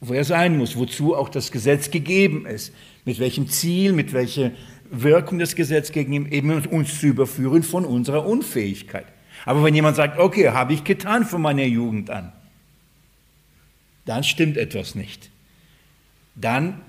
wo 0.00 0.14
er 0.14 0.24
sein 0.24 0.58
muss, 0.58 0.76
wozu 0.76 1.14
auch 1.16 1.28
das 1.28 1.52
Gesetz 1.52 1.90
gegeben 1.90 2.46
ist. 2.46 2.72
Mit 3.04 3.18
welchem 3.18 3.48
Ziel, 3.48 3.92
mit 3.92 4.12
welcher 4.12 4.52
Wirkung 4.90 5.38
das 5.38 5.54
Gesetz 5.54 5.92
gegen 5.92 6.12
ihn 6.12 6.26
eben 6.30 6.50
uns 6.66 7.00
zu 7.00 7.06
überführen 7.06 7.62
von 7.62 7.84
unserer 7.84 8.26
Unfähigkeit. 8.26 9.06
Aber 9.44 9.64
wenn 9.64 9.74
jemand 9.74 9.96
sagt, 9.96 10.18
okay, 10.18 10.50
habe 10.50 10.72
ich 10.72 10.84
getan 10.84 11.24
von 11.24 11.42
meiner 11.42 11.64
Jugend 11.64 12.10
an, 12.10 12.32
dann 14.04 14.24
stimmt 14.24 14.56
etwas 14.56 14.94
nicht. 14.94 15.30
Dann 16.34 16.80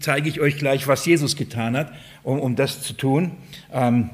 zeige 0.00 0.28
ich 0.28 0.40
euch 0.40 0.58
gleich, 0.58 0.88
was 0.88 1.04
Jesus 1.04 1.36
getan 1.36 1.76
hat, 1.76 1.92
um, 2.22 2.40
um 2.40 2.56
das 2.56 2.82
zu 2.82 2.94
tun. 2.94 3.32
Ähm, 3.72 4.10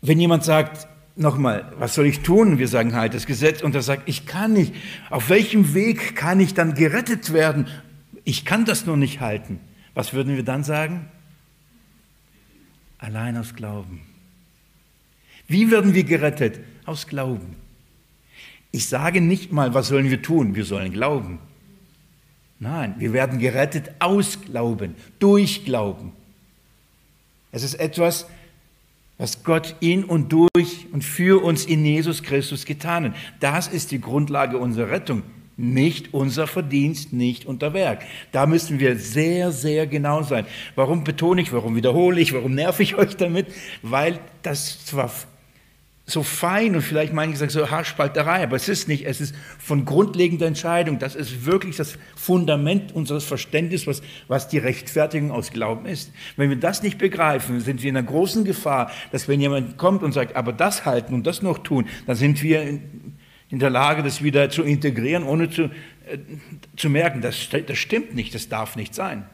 wenn 0.00 0.18
jemand 0.18 0.44
sagt, 0.44 0.88
nochmal, 1.14 1.72
was 1.78 1.94
soll 1.94 2.06
ich 2.06 2.20
tun? 2.20 2.58
Wir 2.58 2.68
sagen 2.68 2.94
halt 2.94 3.14
das 3.14 3.26
Gesetz 3.26 3.62
und 3.62 3.74
er 3.74 3.82
sagt, 3.82 4.08
ich 4.08 4.26
kann 4.26 4.52
nicht. 4.52 4.74
Auf 5.10 5.28
welchem 5.28 5.74
Weg 5.74 6.16
kann 6.16 6.40
ich 6.40 6.54
dann 6.54 6.74
gerettet 6.74 7.32
werden? 7.32 7.66
Ich 8.24 8.44
kann 8.44 8.64
das 8.64 8.86
nur 8.86 8.96
nicht 8.96 9.20
halten. 9.20 9.60
Was 9.94 10.12
würden 10.12 10.36
wir 10.36 10.42
dann 10.42 10.64
sagen? 10.64 11.08
Allein 12.98 13.36
aus 13.36 13.54
Glauben. 13.54 14.02
Wie 15.48 15.70
werden 15.70 15.94
wir 15.94 16.04
gerettet? 16.04 16.60
aus 16.86 17.08
Glauben. 17.08 17.56
Ich 18.76 18.90
sage 18.90 19.22
nicht 19.22 19.52
mal, 19.52 19.72
was 19.72 19.88
sollen 19.88 20.10
wir 20.10 20.20
tun? 20.20 20.54
Wir 20.54 20.66
sollen 20.66 20.92
glauben. 20.92 21.38
Nein, 22.58 22.94
wir 22.98 23.14
werden 23.14 23.38
gerettet 23.38 23.90
aus 24.00 24.38
Glauben, 24.42 24.96
durch 25.18 25.64
Glauben. 25.64 26.12
Es 27.52 27.62
ist 27.62 27.80
etwas, 27.80 28.26
was 29.16 29.44
Gott 29.44 29.76
in 29.80 30.04
und 30.04 30.30
durch 30.30 30.88
und 30.92 31.04
für 31.04 31.42
uns 31.42 31.64
in 31.64 31.86
Jesus 31.86 32.22
Christus 32.22 32.66
getan 32.66 33.06
hat. 33.06 33.14
Das 33.40 33.66
ist 33.66 33.92
die 33.92 34.00
Grundlage 34.02 34.58
unserer 34.58 34.90
Rettung, 34.90 35.22
nicht 35.56 36.12
unser 36.12 36.46
Verdienst, 36.46 37.14
nicht 37.14 37.46
unter 37.46 37.72
Werk. 37.72 38.02
Da 38.30 38.44
müssen 38.44 38.78
wir 38.78 38.98
sehr, 38.98 39.52
sehr 39.52 39.86
genau 39.86 40.22
sein. 40.22 40.44
Warum 40.74 41.02
betone 41.02 41.40
ich, 41.40 41.50
warum 41.50 41.76
wiederhole 41.76 42.20
ich, 42.20 42.34
warum 42.34 42.54
nerv 42.54 42.78
ich 42.80 42.94
euch 42.94 43.16
damit? 43.16 43.46
Weil 43.80 44.20
das 44.42 44.84
zwar 44.84 45.10
so 46.08 46.22
fein 46.22 46.76
und 46.76 46.82
vielleicht 46.82 47.12
manche 47.12 47.36
sagen 47.36 47.50
so 47.50 47.68
Haarspalterei, 47.68 48.44
aber 48.44 48.54
es 48.54 48.68
ist 48.68 48.86
nicht, 48.86 49.06
es 49.06 49.20
ist 49.20 49.34
von 49.58 49.84
grundlegender 49.84 50.46
Entscheidung, 50.46 51.00
das 51.00 51.16
ist 51.16 51.46
wirklich 51.46 51.76
das 51.76 51.98
Fundament 52.14 52.94
unseres 52.94 53.24
Verständnisses, 53.24 53.88
was, 53.88 54.02
was 54.28 54.46
die 54.46 54.58
Rechtfertigung 54.58 55.32
aus 55.32 55.50
Glauben 55.50 55.84
ist. 55.84 56.12
Wenn 56.36 56.48
wir 56.48 56.56
das 56.56 56.84
nicht 56.84 56.98
begreifen, 56.98 57.60
sind 57.60 57.82
wir 57.82 57.90
in 57.90 57.96
einer 57.96 58.06
großen 58.06 58.44
Gefahr, 58.44 58.92
dass 59.10 59.26
wenn 59.26 59.40
jemand 59.40 59.78
kommt 59.78 60.04
und 60.04 60.12
sagt, 60.12 60.36
aber 60.36 60.52
das 60.52 60.86
halten 60.86 61.12
und 61.12 61.26
das 61.26 61.42
noch 61.42 61.58
tun, 61.58 61.86
dann 62.06 62.14
sind 62.14 62.40
wir 62.40 62.62
in, 62.62 63.16
in 63.50 63.58
der 63.58 63.70
Lage, 63.70 64.04
das 64.04 64.22
wieder 64.22 64.48
zu 64.48 64.62
integrieren, 64.62 65.24
ohne 65.24 65.50
zu, 65.50 65.64
äh, 65.64 66.18
zu 66.76 66.88
merken, 66.88 67.20
das, 67.20 67.48
das 67.50 67.78
stimmt 67.78 68.14
nicht, 68.14 68.32
das 68.32 68.48
darf 68.48 68.76
nicht 68.76 68.94
sein. 68.94 69.26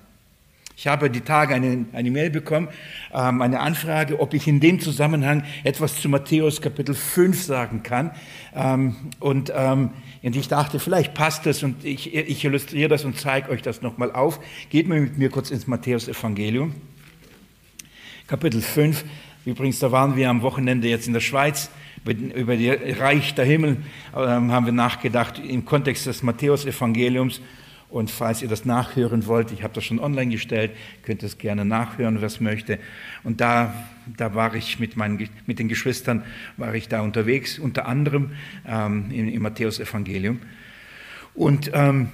Ich 0.82 0.88
habe 0.88 1.10
die 1.10 1.20
Tage 1.20 1.54
eine, 1.54 1.86
eine 1.92 2.10
Mail 2.10 2.28
bekommen, 2.28 2.66
ähm, 3.14 3.40
eine 3.40 3.60
Anfrage, 3.60 4.18
ob 4.18 4.34
ich 4.34 4.48
in 4.48 4.58
dem 4.58 4.80
Zusammenhang 4.80 5.44
etwas 5.62 6.00
zu 6.00 6.08
Matthäus 6.08 6.60
Kapitel 6.60 6.96
5 6.96 7.40
sagen 7.40 7.84
kann. 7.84 8.10
Ähm, 8.52 8.96
und, 9.20 9.52
ähm, 9.54 9.90
und 10.24 10.34
ich 10.34 10.48
dachte, 10.48 10.80
vielleicht 10.80 11.14
passt 11.14 11.46
das 11.46 11.62
und 11.62 11.84
ich, 11.84 12.12
ich 12.12 12.44
illustriere 12.44 12.88
das 12.88 13.04
und 13.04 13.16
zeige 13.16 13.50
euch 13.50 13.62
das 13.62 13.80
nochmal 13.80 14.10
auf. 14.10 14.40
Geht 14.70 14.88
mal 14.88 15.00
mit 15.00 15.18
mir 15.18 15.30
kurz 15.30 15.52
ins 15.52 15.68
Matthäus 15.68 16.08
Evangelium. 16.08 16.74
Kapitel 18.26 18.60
5. 18.60 19.04
Übrigens, 19.46 19.78
da 19.78 19.92
waren 19.92 20.16
wir 20.16 20.28
am 20.30 20.42
Wochenende 20.42 20.88
jetzt 20.88 21.06
in 21.06 21.12
der 21.12 21.20
Schweiz. 21.20 21.70
Über 22.04 22.56
die 22.56 22.70
Reich 22.70 23.36
der 23.36 23.44
Himmel 23.44 23.76
ähm, 24.16 24.50
haben 24.50 24.66
wir 24.66 24.72
nachgedacht 24.72 25.38
im 25.38 25.64
Kontext 25.64 26.06
des 26.06 26.24
Matthäus 26.24 26.66
Evangeliums. 26.66 27.40
Und 27.92 28.10
falls 28.10 28.40
ihr 28.40 28.48
das 28.48 28.64
nachhören 28.64 29.26
wollt, 29.26 29.52
ich 29.52 29.62
habe 29.62 29.74
das 29.74 29.84
schon 29.84 30.00
online 30.00 30.32
gestellt, 30.32 30.70
könnt 31.02 31.22
ihr 31.22 31.26
es 31.26 31.36
gerne 31.36 31.66
nachhören, 31.66 32.22
wer 32.22 32.26
es 32.26 32.40
möchte. 32.40 32.78
Und 33.22 33.42
da, 33.42 33.74
da 34.16 34.34
war 34.34 34.54
ich 34.54 34.80
mit, 34.80 34.96
meinen, 34.96 35.28
mit 35.46 35.58
den 35.58 35.68
Geschwistern, 35.68 36.24
war 36.56 36.74
ich 36.74 36.88
da 36.88 37.02
unterwegs, 37.02 37.58
unter 37.58 37.86
anderem 37.86 38.30
ähm, 38.66 39.10
im, 39.10 39.28
im 39.28 39.42
Matthäus-Evangelium. 39.42 40.40
Und 41.34 41.70
ähm, 41.74 42.08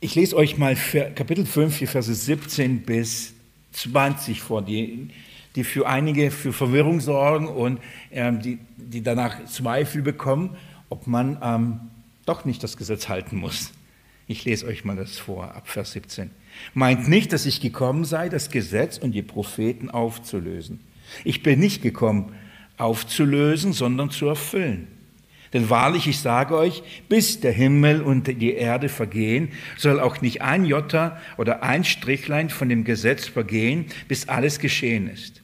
ich 0.00 0.14
lese 0.14 0.36
euch 0.36 0.58
mal 0.58 0.76
Kapitel 1.14 1.46
5, 1.46 1.78
die 1.78 1.86
Verse 1.86 2.14
17 2.14 2.82
bis 2.82 3.32
20 3.72 4.42
vor, 4.42 4.60
die, 4.60 5.08
die 5.56 5.64
für 5.64 5.88
einige 5.88 6.30
für 6.30 6.52
Verwirrung 6.52 7.00
sorgen 7.00 7.48
und 7.48 7.80
ähm, 8.10 8.42
die, 8.42 8.58
die 8.76 9.02
danach 9.02 9.46
Zweifel 9.46 10.02
bekommen, 10.02 10.54
ob 10.90 11.06
man 11.06 11.38
ähm, 11.42 11.80
doch 12.26 12.44
nicht 12.44 12.62
das 12.62 12.76
Gesetz 12.76 13.08
halten 13.08 13.36
muss. 13.36 13.72
Ich 14.26 14.44
lese 14.44 14.66
euch 14.66 14.84
mal 14.84 14.96
das 14.96 15.18
vor, 15.18 15.54
ab 15.54 15.68
Vers 15.68 15.92
17. 15.92 16.30
Meint 16.74 17.08
nicht, 17.08 17.32
dass 17.32 17.46
ich 17.46 17.60
gekommen 17.60 18.04
sei, 18.04 18.28
das 18.28 18.50
Gesetz 18.50 18.98
und 18.98 19.12
die 19.12 19.22
Propheten 19.22 19.90
aufzulösen. 19.90 20.80
Ich 21.24 21.42
bin 21.42 21.60
nicht 21.60 21.82
gekommen, 21.82 22.34
aufzulösen, 22.78 23.72
sondern 23.72 24.10
zu 24.10 24.26
erfüllen. 24.26 24.88
Denn 25.52 25.68
wahrlich, 25.68 26.06
ich 26.06 26.18
sage 26.18 26.56
euch, 26.56 26.82
bis 27.08 27.40
der 27.40 27.52
Himmel 27.52 28.00
und 28.00 28.26
die 28.26 28.54
Erde 28.54 28.88
vergehen, 28.88 29.50
soll 29.76 30.00
auch 30.00 30.22
nicht 30.22 30.40
ein 30.40 30.64
Jota 30.64 31.20
oder 31.36 31.62
ein 31.62 31.84
Strichlein 31.84 32.48
von 32.48 32.70
dem 32.70 32.84
Gesetz 32.84 33.26
vergehen, 33.26 33.86
bis 34.08 34.28
alles 34.28 34.60
geschehen 34.60 35.08
ist. 35.08 35.41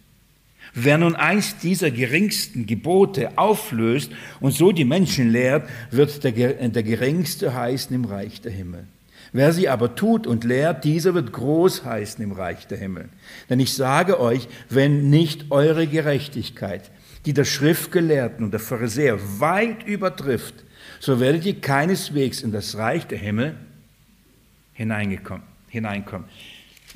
Wer 0.80 0.98
nun 0.98 1.16
eins 1.16 1.58
dieser 1.58 1.90
geringsten 1.90 2.66
Gebote 2.66 3.36
auflöst 3.36 4.12
und 4.38 4.52
so 4.52 4.70
die 4.70 4.84
Menschen 4.84 5.30
lehrt, 5.30 5.68
wird 5.90 6.22
der, 6.22 6.32
der 6.68 6.82
geringste 6.84 7.52
heißen 7.52 7.94
im 7.94 8.04
Reich 8.04 8.40
der 8.40 8.52
Himmel. 8.52 8.86
Wer 9.32 9.52
sie 9.52 9.68
aber 9.68 9.96
tut 9.96 10.26
und 10.26 10.44
lehrt, 10.44 10.84
dieser 10.84 11.14
wird 11.14 11.32
groß 11.32 11.84
heißen 11.84 12.22
im 12.22 12.30
Reich 12.30 12.68
der 12.68 12.78
Himmel. 12.78 13.08
Denn 13.50 13.58
ich 13.58 13.74
sage 13.74 14.20
euch, 14.20 14.46
wenn 14.68 15.10
nicht 15.10 15.50
eure 15.50 15.88
Gerechtigkeit, 15.88 16.92
die 17.26 17.32
der 17.32 17.44
Schriftgelehrten 17.44 18.44
und 18.44 18.52
der 18.52 18.60
Pharisäer 18.60 19.18
weit 19.40 19.84
übertrifft, 19.84 20.54
so 21.00 21.18
werdet 21.18 21.44
ihr 21.44 21.60
keineswegs 21.60 22.40
in 22.40 22.52
das 22.52 22.76
Reich 22.76 23.06
der 23.08 23.18
Himmel 23.18 23.56
hineinkommen. 24.74 25.42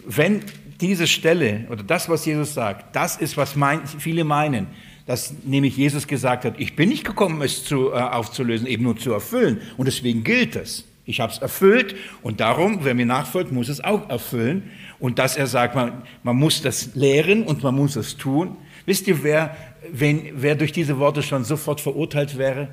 Wenn 0.04 0.42
diese 0.80 1.06
Stelle 1.06 1.66
oder 1.70 1.82
das, 1.82 2.08
was 2.08 2.25
Jesus 2.26 2.54
sagt, 2.54 2.94
das 2.96 3.16
ist, 3.16 3.37
was 3.37 3.56
mein, 3.56 3.87
viele 3.87 4.25
meinen, 4.25 4.66
dass 5.06 5.34
nämlich 5.44 5.76
Jesus 5.76 6.06
gesagt 6.06 6.44
hat, 6.44 6.58
ich 6.58 6.76
bin 6.76 6.88
nicht 6.88 7.04
gekommen, 7.04 7.42
es 7.42 7.64
zu, 7.64 7.90
äh, 7.90 7.94
aufzulösen, 7.94 8.66
eben 8.66 8.84
nur 8.84 8.96
zu 8.96 9.12
erfüllen. 9.12 9.61
Und 9.76 9.87
deswegen 9.87 10.25
gilt 10.25 10.56
es. 10.56 10.84
Ich 11.04 11.20
habe 11.20 11.32
es 11.32 11.38
erfüllt 11.38 11.96
und 12.22 12.40
darum, 12.40 12.80
wer 12.82 12.94
mir 12.94 13.06
nachfolgt, 13.06 13.50
muss 13.50 13.68
es 13.68 13.82
auch 13.82 14.08
erfüllen. 14.08 14.70
Und 15.00 15.18
dass 15.18 15.37
er 15.37 15.49
sagt, 15.49 15.75
man, 15.75 16.02
man 16.22 16.37
muss 16.37 16.62
das 16.62 16.94
lehren 16.94 17.42
und 17.42 17.62
man 17.62 17.75
muss 17.75 17.96
es 17.96 18.16
tun. 18.16 18.56
Wisst 18.87 19.08
ihr, 19.08 19.22
wer, 19.25 19.56
wenn, 19.92 20.30
wer 20.34 20.54
durch 20.54 20.70
diese 20.70 20.99
Worte 20.99 21.22
schon 21.22 21.44
sofort 21.44 21.80
verurteilt 21.80 22.38
wäre? 22.38 22.68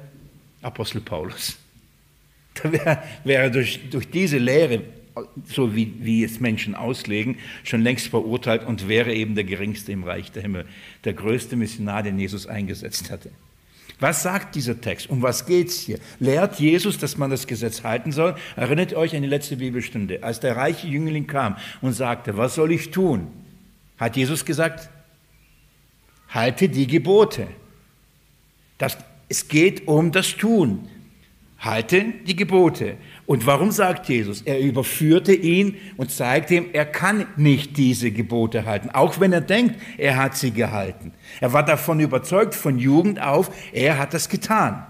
Apostel 0.61 1.01
Paulus. 1.01 1.57
Da 2.61 2.71
wäre, 2.73 3.03
wäre 3.23 3.51
durch, 3.51 3.89
durch 3.89 4.09
diese 4.09 4.37
Lehre 4.37 4.81
so 5.45 5.75
wie, 5.75 5.93
wie 5.99 6.23
es 6.23 6.39
Menschen 6.39 6.75
auslegen, 6.75 7.37
schon 7.63 7.81
längst 7.81 8.07
verurteilt 8.07 8.65
und 8.65 8.87
wäre 8.87 9.13
eben 9.13 9.35
der 9.35 9.43
geringste 9.43 9.91
im 9.91 10.03
Reich 10.03 10.31
der 10.31 10.41
Himmel, 10.41 10.65
der 11.03 11.13
größte 11.13 11.55
Missionar, 11.55 12.03
den 12.03 12.19
Jesus 12.19 12.47
eingesetzt 12.47 13.11
hatte. 13.11 13.31
Was 13.99 14.23
sagt 14.23 14.55
dieser 14.55 14.79
Text? 14.79 15.09
Um 15.09 15.21
was 15.21 15.45
geht 15.45 15.67
es 15.67 15.81
hier? 15.81 15.99
Lehrt 16.19 16.59
Jesus, 16.59 16.97
dass 16.97 17.17
man 17.17 17.29
das 17.29 17.47
Gesetz 17.47 17.83
halten 17.83 18.13
soll? 18.13 18.35
Erinnert 18.55 18.93
euch 18.93 19.13
an 19.15 19.21
die 19.21 19.27
letzte 19.27 19.57
Bibelstunde, 19.57 20.23
als 20.23 20.39
der 20.39 20.55
reiche 20.55 20.87
Jüngling 20.87 21.27
kam 21.27 21.57
und 21.81 21.93
sagte, 21.93 22.37
was 22.37 22.55
soll 22.55 22.71
ich 22.71 22.91
tun? 22.91 23.27
Hat 23.97 24.15
Jesus 24.15 24.45
gesagt, 24.45 24.89
halte 26.29 26.69
die 26.69 26.87
Gebote. 26.87 27.47
Das, 28.77 28.97
es 29.27 29.47
geht 29.47 29.87
um 29.87 30.11
das 30.11 30.37
Tun. 30.37 30.87
Halte 31.59 32.13
die 32.25 32.37
Gebote. 32.37 32.95
Und 33.29 33.45
warum 33.45 33.69
sagt 33.69 34.09
Jesus? 34.09 34.41
Er 34.41 34.59
überführte 34.59 35.35
ihn 35.35 35.77
und 35.97 36.09
zeigte 36.09 36.55
ihm, 36.55 36.65
er 36.73 36.87
kann 36.87 37.27
nicht 37.37 37.77
diese 37.77 38.09
Gebote 38.09 38.65
halten, 38.65 38.89
auch 38.89 39.19
wenn 39.19 39.31
er 39.31 39.41
denkt, 39.41 39.79
er 39.99 40.17
hat 40.17 40.35
sie 40.35 40.49
gehalten. 40.49 41.13
Er 41.39 41.53
war 41.53 41.63
davon 41.63 41.99
überzeugt, 41.99 42.55
von 42.55 42.79
Jugend 42.79 43.21
auf, 43.21 43.51
er 43.71 43.99
hat 43.99 44.15
das 44.15 44.29
getan. 44.29 44.83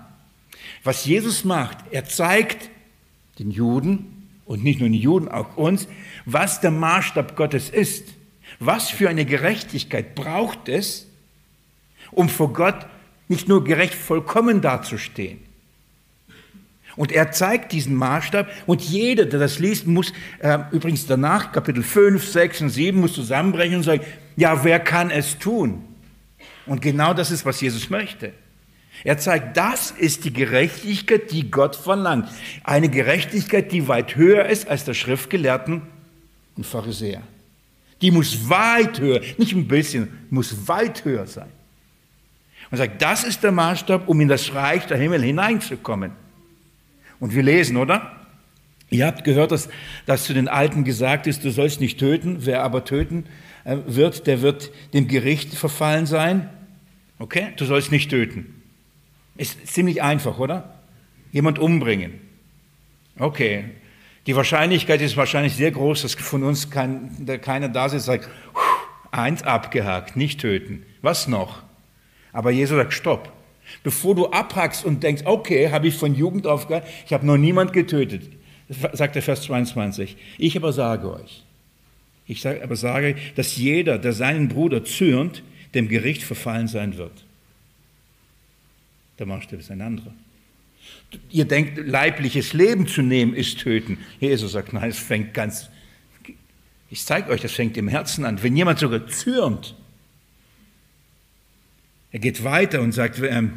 Was 0.85 1.03
Jesus 1.03 1.43
macht, 1.43 1.79
er 1.91 2.05
zeigt 2.05 2.69
den 3.39 3.51
Juden 3.51 4.29
und 4.45 4.63
nicht 4.63 4.79
nur 4.79 4.87
den 4.87 4.93
Juden, 4.93 5.27
auch 5.27 5.57
uns, 5.57 5.89
was 6.23 6.61
der 6.61 6.71
Maßstab 6.71 7.35
Gottes 7.35 7.69
ist. 7.69 8.07
Was 8.57 8.89
für 8.89 9.09
eine 9.09 9.25
Gerechtigkeit 9.25 10.15
braucht 10.15 10.69
es, 10.69 11.07
um 12.11 12.29
vor 12.29 12.53
Gott 12.53 12.85
nicht 13.27 13.49
nur 13.49 13.65
gerecht 13.65 13.95
vollkommen 13.95 14.61
dazustehen, 14.61 15.39
und 16.99 17.13
er 17.13 17.31
zeigt 17.31 17.71
diesen 17.71 17.95
Maßstab 17.95 18.49
und 18.65 18.81
jeder, 18.81 19.25
der 19.25 19.39
das 19.39 19.57
liest, 19.57 19.87
muss 19.87 20.11
äh, 20.39 20.59
übrigens 20.71 21.07
danach, 21.07 21.53
Kapitel 21.53 21.81
5, 21.81 22.27
6 22.27 22.59
und 22.63 22.69
7, 22.71 22.99
muss 22.99 23.13
zusammenbrechen 23.13 23.77
und 23.77 23.83
sagen, 23.83 24.01
ja, 24.35 24.65
wer 24.65 24.81
kann 24.81 25.09
es 25.09 25.39
tun? 25.39 25.81
Und 26.65 26.81
genau 26.81 27.13
das 27.13 27.31
ist, 27.31 27.45
was 27.45 27.61
Jesus 27.61 27.89
möchte. 27.89 28.33
Er 29.05 29.17
zeigt, 29.17 29.55
das 29.55 29.91
ist 29.91 30.25
die 30.25 30.33
Gerechtigkeit, 30.33 31.31
die 31.31 31.49
Gott 31.49 31.77
verlangt. 31.77 32.27
Eine 32.65 32.89
Gerechtigkeit, 32.89 33.71
die 33.71 33.87
weit 33.87 34.17
höher 34.17 34.47
ist 34.47 34.67
als 34.67 34.83
der 34.83 34.93
Schriftgelehrten 34.93 35.83
und 36.57 36.65
Pharisäer. 36.65 37.21
Die 38.01 38.11
muss 38.11 38.49
weit 38.49 38.99
höher, 38.99 39.21
nicht 39.37 39.53
ein 39.53 39.69
bisschen, 39.69 40.09
muss 40.29 40.67
weit 40.67 41.05
höher 41.05 41.27
sein. 41.27 41.47
Und 42.69 42.77
sagt, 42.77 43.01
das 43.01 43.23
ist 43.23 43.41
der 43.41 43.53
Maßstab, 43.53 44.09
um 44.09 44.19
in 44.19 44.27
das 44.27 44.53
Reich 44.53 44.85
der 44.85 44.97
Himmel 44.97 45.23
hineinzukommen. 45.23 46.27
Und 47.19 47.35
wir 47.35 47.43
lesen, 47.43 47.77
oder? 47.77 48.15
Ihr 48.89 49.05
habt 49.05 49.23
gehört, 49.23 49.51
dass, 49.51 49.69
dass 50.05 50.23
zu 50.23 50.33
den 50.33 50.47
Alten 50.47 50.83
gesagt 50.83 51.27
ist, 51.27 51.43
du 51.43 51.51
sollst 51.51 51.79
nicht 51.79 51.99
töten. 51.99 52.37
Wer 52.45 52.63
aber 52.63 52.85
töten 52.85 53.25
äh, 53.63 53.77
wird, 53.85 54.25
der 54.25 54.41
wird 54.41 54.71
dem 54.93 55.07
Gericht 55.07 55.53
verfallen 55.53 56.05
sein. 56.05 56.49
Okay? 57.19 57.49
Du 57.57 57.65
sollst 57.65 57.91
nicht 57.91 58.09
töten. 58.09 58.63
Ist 59.37 59.67
ziemlich 59.67 60.01
einfach, 60.01 60.39
oder? 60.39 60.79
Jemand 61.31 61.59
umbringen. 61.59 62.13
Okay. 63.17 63.65
Die 64.25 64.35
Wahrscheinlichkeit 64.35 65.01
ist 65.01 65.17
wahrscheinlich 65.17 65.55
sehr 65.55 65.71
groß, 65.71 66.01
dass 66.01 66.15
von 66.15 66.43
uns 66.43 66.69
kein, 66.69 67.25
keiner 67.41 67.69
da 67.69 67.89
sitzt 67.89 68.07
und 68.09 68.15
sagt, 68.15 68.29
eins 69.11 69.43
abgehakt, 69.43 70.15
nicht 70.15 70.41
töten. 70.41 70.85
Was 71.01 71.27
noch? 71.27 71.63
Aber 72.33 72.51
Jesus 72.51 72.77
sagt, 72.77 72.93
stopp. 72.93 73.31
Bevor 73.83 74.15
du 74.15 74.27
abhackst 74.27 74.85
und 74.85 75.03
denkst, 75.03 75.23
okay, 75.25 75.69
habe 75.71 75.87
ich 75.87 75.95
von 75.95 76.15
Jugend 76.15 76.47
auf 76.47 76.67
ich 77.05 77.13
habe 77.13 77.25
noch 77.25 77.37
niemand 77.37 77.73
getötet, 77.73 78.23
sagt 78.93 79.15
der 79.15 79.21
Vers 79.21 79.43
22. 79.43 80.17
Ich 80.37 80.55
aber 80.57 80.73
sage 80.73 81.13
euch, 81.13 81.43
ich 82.27 82.45
aber 82.47 82.75
sage, 82.75 83.15
dass 83.35 83.57
jeder, 83.57 83.97
der 83.97 84.13
seinen 84.13 84.49
Bruder 84.49 84.83
zürnt, 84.83 85.43
dem 85.73 85.87
Gericht 85.87 86.23
verfallen 86.23 86.67
sein 86.67 86.97
wird. 86.97 87.23
Der 89.17 89.25
Maßstab 89.25 89.59
ist 89.59 89.71
ein 89.71 89.81
anderer. 89.81 90.13
Ihr 91.29 91.45
denkt, 91.45 91.77
leibliches 91.77 92.53
Leben 92.53 92.87
zu 92.87 93.01
nehmen 93.01 93.33
ist 93.33 93.59
töten. 93.59 93.97
Jesus 94.19 94.51
sagt, 94.51 94.73
nein, 94.73 94.89
es 94.89 94.99
fängt 94.99 95.33
ganz, 95.33 95.69
ich 96.89 97.03
zeige 97.03 97.29
euch, 97.31 97.41
das 97.41 97.51
fängt 97.51 97.77
im 97.77 97.87
Herzen 97.87 98.25
an. 98.25 98.41
Wenn 98.41 98.55
jemand 98.55 98.79
sogar 98.79 99.07
zürnt, 99.07 99.75
er 102.11 102.19
geht 102.19 102.43
weiter 102.43 102.81
und 102.81 102.91
sagt, 102.91 103.21
ähm, 103.21 103.53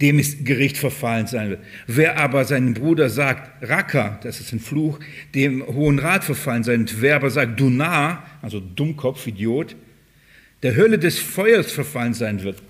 dem 0.00 0.18
ist 0.18 0.44
Gericht 0.44 0.76
verfallen 0.76 1.26
sein 1.26 1.50
wird. 1.50 1.60
Wer 1.86 2.18
aber 2.18 2.44
seinen 2.44 2.74
Bruder 2.74 3.08
sagt, 3.08 3.62
Racker, 3.62 4.18
das 4.22 4.40
ist 4.40 4.52
ein 4.52 4.58
Fluch, 4.58 4.98
dem 5.34 5.64
Hohen 5.66 6.00
Rat 6.00 6.24
verfallen 6.24 6.64
sein 6.64 6.80
wird. 6.80 7.00
Wer 7.00 7.16
aber 7.16 7.30
sagt, 7.30 7.60
du 7.60 7.70
nah, 7.70 8.24
also 8.42 8.60
Dummkopf, 8.60 9.26
Idiot, 9.26 9.76
der 10.62 10.74
Hölle 10.74 10.98
des 10.98 11.18
Feuers 11.18 11.70
verfallen 11.70 12.14
sein 12.14 12.42
wird. 12.42 12.60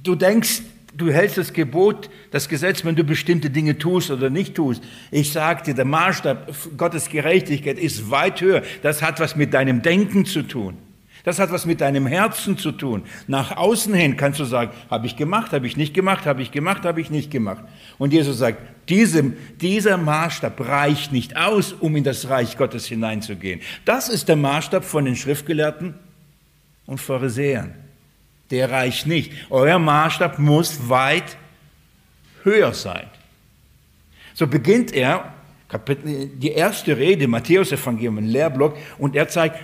Du 0.00 0.14
denkst, 0.14 0.62
du 0.96 1.10
hältst 1.10 1.38
das 1.38 1.52
Gebot, 1.52 2.08
das 2.30 2.48
Gesetz, 2.48 2.84
wenn 2.84 2.94
du 2.94 3.02
bestimmte 3.02 3.50
Dinge 3.50 3.76
tust 3.76 4.10
oder 4.12 4.30
nicht 4.30 4.54
tust. 4.54 4.82
Ich 5.10 5.32
sage 5.32 5.64
dir, 5.64 5.74
der 5.74 5.84
Maßstab 5.84 6.54
Gottes 6.76 7.08
Gerechtigkeit 7.08 7.78
ist 7.78 8.10
weit 8.10 8.40
höher. 8.40 8.62
Das 8.82 9.02
hat 9.02 9.18
was 9.18 9.34
mit 9.34 9.54
deinem 9.54 9.82
Denken 9.82 10.24
zu 10.24 10.42
tun. 10.42 10.76
Das 11.24 11.38
hat 11.38 11.50
was 11.50 11.66
mit 11.66 11.80
deinem 11.80 12.06
Herzen 12.06 12.56
zu 12.56 12.72
tun. 12.72 13.02
Nach 13.26 13.56
außen 13.56 13.92
hin 13.94 14.16
kannst 14.16 14.40
du 14.40 14.44
sagen, 14.44 14.72
habe 14.90 15.06
ich 15.06 15.16
gemacht, 15.16 15.52
habe 15.52 15.66
ich 15.66 15.76
nicht 15.76 15.94
gemacht, 15.94 16.26
habe 16.26 16.42
ich 16.42 16.50
gemacht, 16.50 16.84
habe 16.84 17.00
ich 17.00 17.10
nicht 17.10 17.30
gemacht. 17.30 17.64
Und 17.98 18.12
Jesus 18.12 18.38
sagt, 18.38 18.58
diesem, 18.88 19.36
dieser 19.60 19.96
Maßstab 19.96 20.60
reicht 20.60 21.12
nicht 21.12 21.36
aus, 21.36 21.72
um 21.72 21.96
in 21.96 22.04
das 22.04 22.28
Reich 22.28 22.56
Gottes 22.56 22.86
hineinzugehen. 22.86 23.60
Das 23.84 24.08
ist 24.08 24.28
der 24.28 24.36
Maßstab 24.36 24.84
von 24.84 25.04
den 25.04 25.16
Schriftgelehrten 25.16 25.94
und 26.86 26.98
Pharisäern 26.98 27.74
der 28.50 28.70
reicht 28.70 29.06
nicht. 29.06 29.32
Euer 29.50 29.78
Maßstab 29.78 30.38
muss 30.38 30.88
weit 30.88 31.36
höher 32.44 32.72
sein. 32.72 33.06
So 34.34 34.46
beginnt 34.46 34.92
er 34.92 35.34
die 35.94 36.52
erste 36.52 36.96
Rede, 36.96 37.28
Matthäus 37.28 37.72
Evangelium, 37.72 38.18
ein 38.18 38.26
Lehrblock, 38.26 38.76
und 38.96 39.14
er 39.14 39.28
zeigt, 39.28 39.58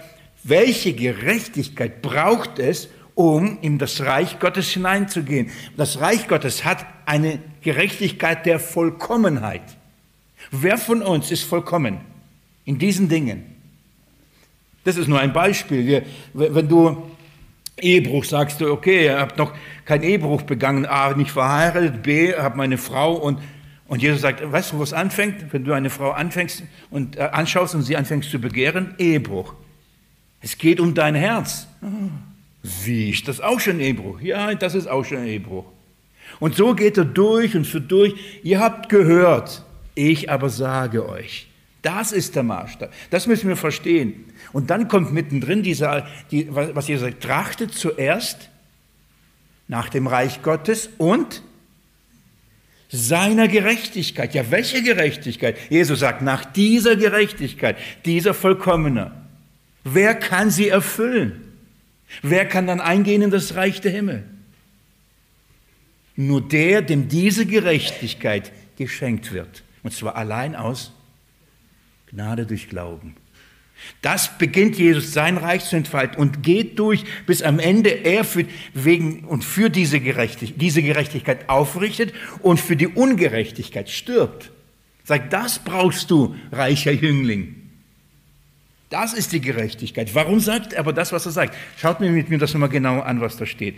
welche 0.44 0.92
Gerechtigkeit 0.92 2.02
braucht 2.02 2.58
es, 2.58 2.88
um 3.14 3.58
in 3.62 3.78
das 3.78 4.00
Reich 4.00 4.38
Gottes 4.38 4.68
hineinzugehen. 4.70 5.50
Das 5.76 6.00
Reich 6.00 6.28
Gottes 6.28 6.64
hat 6.64 6.84
eine 7.06 7.38
Gerechtigkeit 7.62 8.44
der 8.44 8.58
Vollkommenheit. 8.58 9.62
Wer 10.50 10.78
von 10.78 11.02
uns 11.02 11.30
ist 11.30 11.44
vollkommen 11.44 11.98
in 12.64 12.78
diesen 12.78 13.08
Dingen? 13.08 13.44
Das 14.84 14.96
ist 14.96 15.08
nur 15.08 15.20
ein 15.20 15.32
Beispiel. 15.32 16.04
Wenn 16.34 16.68
du 16.68 17.10
Ehebruch 17.80 18.24
sagst 18.24 18.60
du, 18.60 18.70
okay, 18.70 19.06
ihr 19.06 19.18
habt 19.18 19.38
noch 19.38 19.52
keinen 19.84 20.02
Ehebruch 20.02 20.42
begangen, 20.42 20.86
A, 20.86 21.14
nicht 21.14 21.30
verheiratet, 21.30 22.02
B, 22.02 22.34
habt 22.34 22.56
meine 22.56 22.78
Frau 22.78 23.14
und, 23.14 23.38
und 23.88 24.02
Jesus 24.02 24.20
sagt, 24.20 24.40
weißt 24.52 24.72
du, 24.72 24.78
wo 24.78 24.82
es 24.82 24.92
anfängt? 24.92 25.52
Wenn 25.52 25.64
du 25.64 25.72
eine 25.72 25.90
Frau 25.90 26.10
anfängst 26.10 26.62
und 26.90 27.16
äh, 27.16 27.22
anschaust 27.22 27.74
und 27.74 27.82
sie 27.82 27.96
anfängst 27.96 28.30
zu 28.30 28.38
begehren, 28.38 28.94
Ehebruch. 28.98 29.54
Es 30.44 30.58
geht 30.58 30.78
um 30.78 30.92
dein 30.92 31.14
Herz. 31.14 31.66
Wie, 32.62 33.08
ist 33.08 33.28
das 33.28 33.40
auch 33.40 33.58
schon 33.60 33.80
Ehebruch? 33.80 34.20
Ja, 34.20 34.54
das 34.54 34.74
ist 34.74 34.86
auch 34.86 35.02
schon 35.02 35.24
Ehebruch. 35.26 35.64
Und 36.38 36.54
so 36.54 36.74
geht 36.74 36.98
er 36.98 37.06
durch 37.06 37.56
und 37.56 37.66
führt 37.66 37.90
durch. 37.90 38.14
Ihr 38.42 38.60
habt 38.60 38.90
gehört, 38.90 39.64
ich 39.94 40.30
aber 40.30 40.50
sage 40.50 41.08
euch. 41.08 41.46
Das 41.80 42.12
ist 42.12 42.36
der 42.36 42.42
Maßstab. 42.42 42.92
Das 43.08 43.26
müssen 43.26 43.48
wir 43.48 43.56
verstehen. 43.56 44.26
Und 44.52 44.68
dann 44.68 44.88
kommt 44.88 45.14
mittendrin 45.14 45.62
dieser, 45.62 46.06
die, 46.30 46.46
was 46.50 46.90
ihr 46.90 46.98
sagt, 46.98 47.22
trachtet 47.22 47.72
zuerst 47.72 48.50
nach 49.66 49.88
dem 49.88 50.06
Reich 50.06 50.42
Gottes 50.42 50.90
und 50.98 51.40
seiner 52.90 53.48
Gerechtigkeit. 53.48 54.34
Ja, 54.34 54.50
welche 54.50 54.82
Gerechtigkeit? 54.82 55.56
Jesus 55.70 56.00
sagt, 56.00 56.20
nach 56.20 56.44
dieser 56.44 56.96
Gerechtigkeit, 56.96 57.78
dieser 58.04 58.34
Vollkommener. 58.34 59.23
Wer 59.84 60.14
kann 60.14 60.50
sie 60.50 60.68
erfüllen? 60.68 61.52
Wer 62.22 62.46
kann 62.46 62.66
dann 62.66 62.80
eingehen 62.80 63.22
in 63.22 63.30
das 63.30 63.54
Reich 63.54 63.80
der 63.80 63.92
Himmel? 63.92 64.24
Nur 66.16 66.40
der, 66.40 66.82
dem 66.82 67.08
diese 67.08 67.44
Gerechtigkeit 67.44 68.52
geschenkt 68.76 69.32
wird. 69.32 69.62
Und 69.82 69.92
zwar 69.92 70.16
allein 70.16 70.56
aus 70.56 70.92
Gnade 72.06 72.46
durch 72.46 72.68
Glauben. 72.68 73.16
Das 74.00 74.38
beginnt 74.38 74.78
Jesus 74.78 75.12
sein 75.12 75.36
Reich 75.36 75.64
zu 75.64 75.76
entfalten 75.76 76.18
und 76.18 76.42
geht 76.42 76.78
durch, 76.78 77.04
bis 77.26 77.42
am 77.42 77.58
Ende 77.58 77.90
er 77.90 78.24
für, 78.24 78.46
wegen 78.72 79.24
und 79.24 79.44
für 79.44 79.68
diese 79.68 80.00
Gerechtigkeit, 80.00 80.60
diese 80.60 80.82
Gerechtigkeit 80.82 81.48
aufrichtet 81.48 82.14
und 82.40 82.60
für 82.60 82.76
die 82.76 82.86
Ungerechtigkeit 82.86 83.90
stirbt. 83.90 84.52
Sagt, 85.04 85.32
das 85.32 85.58
brauchst 85.58 86.10
du, 86.10 86.34
reicher 86.50 86.92
Jüngling. 86.92 87.63
Das 88.94 89.12
ist 89.12 89.32
die 89.32 89.40
Gerechtigkeit. 89.40 90.14
Warum 90.14 90.38
sagt 90.38 90.72
er 90.72 90.78
aber 90.78 90.92
das, 90.92 91.10
was 91.10 91.26
er 91.26 91.32
sagt? 91.32 91.56
Schaut 91.76 91.98
mir 91.98 92.12
mit 92.12 92.30
mir 92.30 92.38
das 92.38 92.54
nochmal 92.54 92.68
genau 92.68 93.00
an, 93.00 93.20
was 93.20 93.36
da 93.36 93.44
steht. 93.44 93.76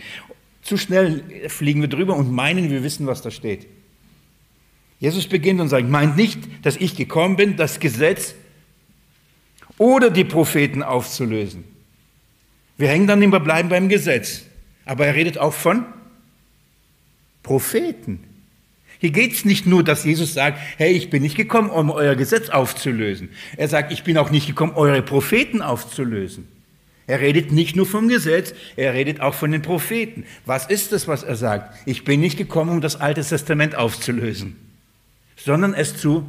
Zu 0.61 0.77
schnell 0.77 1.49
fliegen 1.49 1.81
wir 1.81 1.89
drüber 1.89 2.15
und 2.15 2.31
meinen, 2.31 2.69
wir 2.71 2.83
wissen, 2.83 3.07
was 3.07 3.23
da 3.23 3.31
steht. 3.31 3.67
Jesus 5.01 5.27
beginnt 5.27 5.63
und 5.63 5.71
sagt, 5.71 5.89
meint 5.89 6.19
nicht, 6.19 6.41
dass 6.67 6.77
ich 6.77 6.97
gekommen 6.97 7.37
bin, 7.37 7.57
das 7.57 7.81
Gesetz 7.81 8.35
oder 9.79 10.11
die 10.11 10.25
Propheten 10.25 10.83
aufzulösen. 10.83 11.65
Wir 12.77 12.89
hängen 12.89 13.07
dann 13.07 13.23
immer 13.23 13.41
bleiben 13.41 13.71
beim 13.71 13.89
Gesetz. 13.89 14.43
Aber 14.85 15.07
er 15.07 15.15
redet 15.15 15.39
auch 15.39 15.55
von 15.55 15.87
Propheten. 17.43 18.23
Hier 18.99 19.11
geht 19.11 19.33
es 19.33 19.45
nicht 19.45 19.67
nur, 19.67 19.85
dass 19.85 20.05
Jesus 20.05 20.35
sagt, 20.35 20.59
hey, 20.79 20.93
ich 20.93 21.11
bin 21.11 21.23
nicht 21.23 21.37
gekommen, 21.37 21.71
um 21.71 21.91
euer 21.91 22.15
Gesetz 22.15 22.49
aufzulösen. 22.49 23.29
Er 23.57 23.69
sagt, 23.69 23.93
ich 23.93 24.05
bin 24.05 24.17
auch 24.19 24.31
nicht 24.31 24.47
gekommen, 24.47 24.73
eure 24.75 25.03
Propheten 25.03 25.63
aufzulösen. 25.63 26.49
Er 27.07 27.21
redet 27.21 27.53
nicht 27.53 27.77
nur 27.77 27.87
vom 27.87 28.09
Gesetz, 28.09 28.53
er 28.75 28.95
redet 28.95 29.21
auch 29.21 29.35
von 29.35 29.53
den 29.53 29.63
Propheten. 29.63 30.25
Was 30.45 30.67
ist 30.67 30.93
das, 30.93 31.07
was 31.07 31.23
er 31.23 31.37
sagt? 31.37 31.77
Ich 31.87 32.05
bin 32.05 32.21
nicht 32.21 32.37
gekommen, 32.37 32.71
um 32.71 32.81
das 32.81 33.01
Alte 33.01 33.23
Testament 33.23 33.77
aufzulösen, 33.77 34.57
sondern 35.37 35.73
es 35.73 35.97
zu 35.97 36.29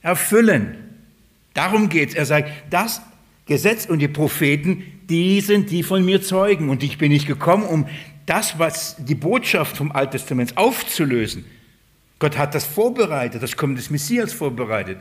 erfüllen. 0.00 0.76
Darum 1.54 1.88
geht 1.88 2.10
es. 2.10 2.14
Er 2.16 2.26
sagt, 2.26 2.50
das 2.70 3.02
Gesetz 3.46 3.86
und 3.86 3.98
die 3.98 4.08
Propheten, 4.08 4.82
die 5.08 5.40
sind 5.40 5.70
die 5.70 5.82
von 5.82 6.04
mir 6.04 6.22
Zeugen. 6.22 6.68
Und 6.68 6.82
ich 6.82 6.98
bin 6.98 7.12
nicht 7.12 7.26
gekommen, 7.26 7.64
um 7.64 7.86
das, 8.26 8.58
was 8.58 8.96
die 8.98 9.14
Botschaft 9.14 9.76
vom 9.76 9.92
Alten 9.92 10.12
Testament 10.12 10.56
aufzulösen. 10.56 11.44
Gott 12.18 12.38
hat 12.38 12.54
das 12.54 12.64
vorbereitet, 12.64 13.42
das 13.42 13.56
Kommen 13.56 13.74
des 13.74 13.90
Messias 13.90 14.32
vorbereitet. 14.32 14.98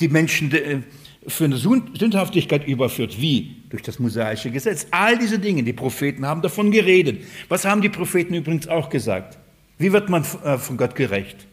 Die 0.00 0.08
Menschen 0.08 0.50
äh, 0.52 0.80
für 1.26 1.44
eine 1.44 1.56
Sündhaftigkeit 1.56 2.66
überführt. 2.66 3.20
Wie? 3.20 3.62
Durch 3.68 3.82
das 3.82 3.98
mosaische 3.98 4.50
Gesetz. 4.50 4.86
All 4.90 5.18
diese 5.18 5.38
Dinge, 5.38 5.62
die 5.62 5.72
Propheten 5.72 6.26
haben 6.26 6.42
davon 6.42 6.70
geredet. 6.70 7.24
Was 7.48 7.64
haben 7.64 7.82
die 7.82 7.88
Propheten 7.88 8.34
übrigens 8.34 8.66
auch 8.68 8.88
gesagt? 8.88 9.38
Wie 9.78 9.92
wird 9.92 10.08
man 10.08 10.24
äh, 10.44 10.58
von 10.58 10.76
Gott 10.76 10.94
gerecht? 10.94 11.46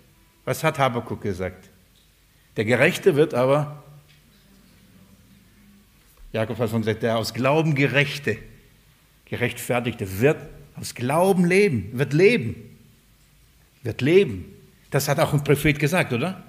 Was 0.45 0.63
hat 0.63 0.79
Habakkuk 0.79 1.21
gesagt? 1.21 1.69
Der 2.57 2.65
Gerechte 2.65 3.15
wird 3.15 3.33
aber 3.33 3.83
Jakob 6.33 6.57
hat 6.59 6.69
schon 6.69 6.81
gesagt, 6.81 7.03
der 7.03 7.17
aus 7.17 7.33
Glauben 7.33 7.75
gerechte, 7.75 8.37
gerechtfertigte 9.25 10.21
wird 10.21 10.37
aus 10.79 10.95
Glauben 10.95 11.45
leben, 11.45 11.89
wird 11.93 12.13
leben, 12.13 12.55
wird 13.83 14.01
leben. 14.01 14.45
Das 14.89 15.07
hat 15.07 15.19
auch 15.19 15.33
ein 15.33 15.43
Prophet 15.43 15.79
gesagt, 15.79 16.13
oder? 16.13 16.43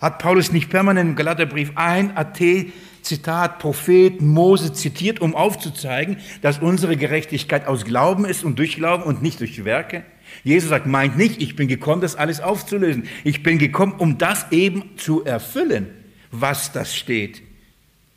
Hat 0.00 0.18
Paulus 0.18 0.52
nicht 0.52 0.70
permanent 0.70 1.10
im 1.10 1.16
Galaterbrief 1.16 1.72
ein 1.74 2.16
AT-Zitat, 2.16 3.58
Prophet, 3.58 4.20
Mose 4.20 4.72
zitiert, 4.72 5.20
um 5.20 5.34
aufzuzeigen, 5.34 6.18
dass 6.40 6.58
unsere 6.58 6.96
Gerechtigkeit 6.96 7.66
aus 7.66 7.84
Glauben 7.84 8.24
ist 8.24 8.44
und 8.44 8.58
durch 8.58 8.76
Glauben 8.76 9.02
und 9.02 9.22
nicht 9.22 9.40
durch 9.40 9.64
Werke? 9.64 10.04
Jesus 10.44 10.70
sagt, 10.70 10.86
meint 10.86 11.16
nicht, 11.16 11.42
ich 11.42 11.56
bin 11.56 11.68
gekommen, 11.68 12.00
das 12.00 12.14
alles 12.14 12.40
aufzulösen. 12.40 13.08
Ich 13.24 13.42
bin 13.42 13.58
gekommen, 13.58 13.94
um 13.98 14.18
das 14.18 14.46
eben 14.52 14.84
zu 14.96 15.24
erfüllen, 15.24 15.88
was 16.30 16.72
das 16.72 16.94
steht. 16.96 17.42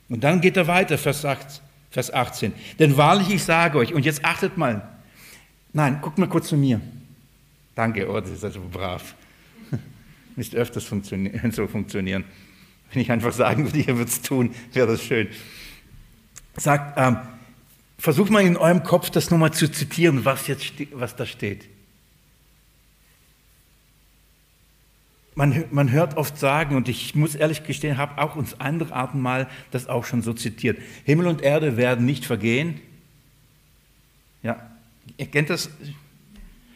Und 0.10 0.24
dann 0.24 0.42
geht 0.42 0.58
er 0.58 0.68
weiter, 0.68 0.98
Vers 0.98 1.26
18. 1.26 2.54
Denn 2.80 2.98
wahrlich, 2.98 3.34
ich 3.34 3.44
sage 3.44 3.78
euch, 3.78 3.94
und 3.94 4.06
jetzt 4.06 4.24
achtet 4.26 4.58
mal, 4.58 4.88
nein, 5.74 6.00
guckt 6.02 6.18
mal 6.18 6.28
kurz 6.28 6.48
zu 6.48 6.58
mir. 6.58 6.82
Danke, 7.76 8.10
oh, 8.10 8.20
das 8.20 8.32
ist 8.32 8.44
also 8.44 8.62
brav. 8.72 9.16
Müsste 10.36 10.58
öfters 10.58 10.84
funktionieren, 10.84 11.52
so 11.54 11.68
funktionieren. 11.68 12.26
Wenn 12.92 13.02
ich 13.02 13.12
einfach 13.12 13.34
sagen 13.34 13.66
würde, 13.66 13.80
ihr 13.80 13.98
würdet 13.98 14.10
es 14.10 14.22
tun, 14.22 14.54
wäre 14.74 14.88
das 14.88 15.04
schön. 15.04 15.30
Sagt, 16.58 16.98
ähm, 16.98 17.18
Versucht 18.02 18.32
mal 18.32 18.42
in 18.42 18.58
eurem 18.58 18.82
Kopf 18.82 19.12
das 19.12 19.30
nochmal 19.30 19.54
zu 19.54 19.72
zitieren, 19.72 20.26
was 20.26 20.48
jetzt 20.48 20.74
was 20.92 21.16
da 21.16 21.28
steht. 21.28 21.68
Man, 25.36 25.66
man 25.70 25.92
hört 25.92 26.18
oft 26.18 26.36
sagen, 26.36 26.76
und 26.76 26.90
ich 26.90 27.14
muss 27.14 27.36
ehrlich 27.36 27.64
gestehen, 27.64 28.00
habe 28.00 28.20
auch 28.20 28.36
uns 28.36 28.60
andere 28.60 28.96
Arten 28.96 29.20
mal 29.20 29.48
das 29.70 29.88
auch 29.88 30.04
schon 30.04 30.24
so 30.24 30.34
zitiert. 30.34 30.80
Himmel 31.04 31.28
und 31.28 31.44
Erde 31.44 31.78
werden 31.78 32.04
nicht 32.08 32.26
vergehen. 32.26 32.82
Ihr 35.22 35.28
kennt 35.28 35.52
das? 35.52 35.70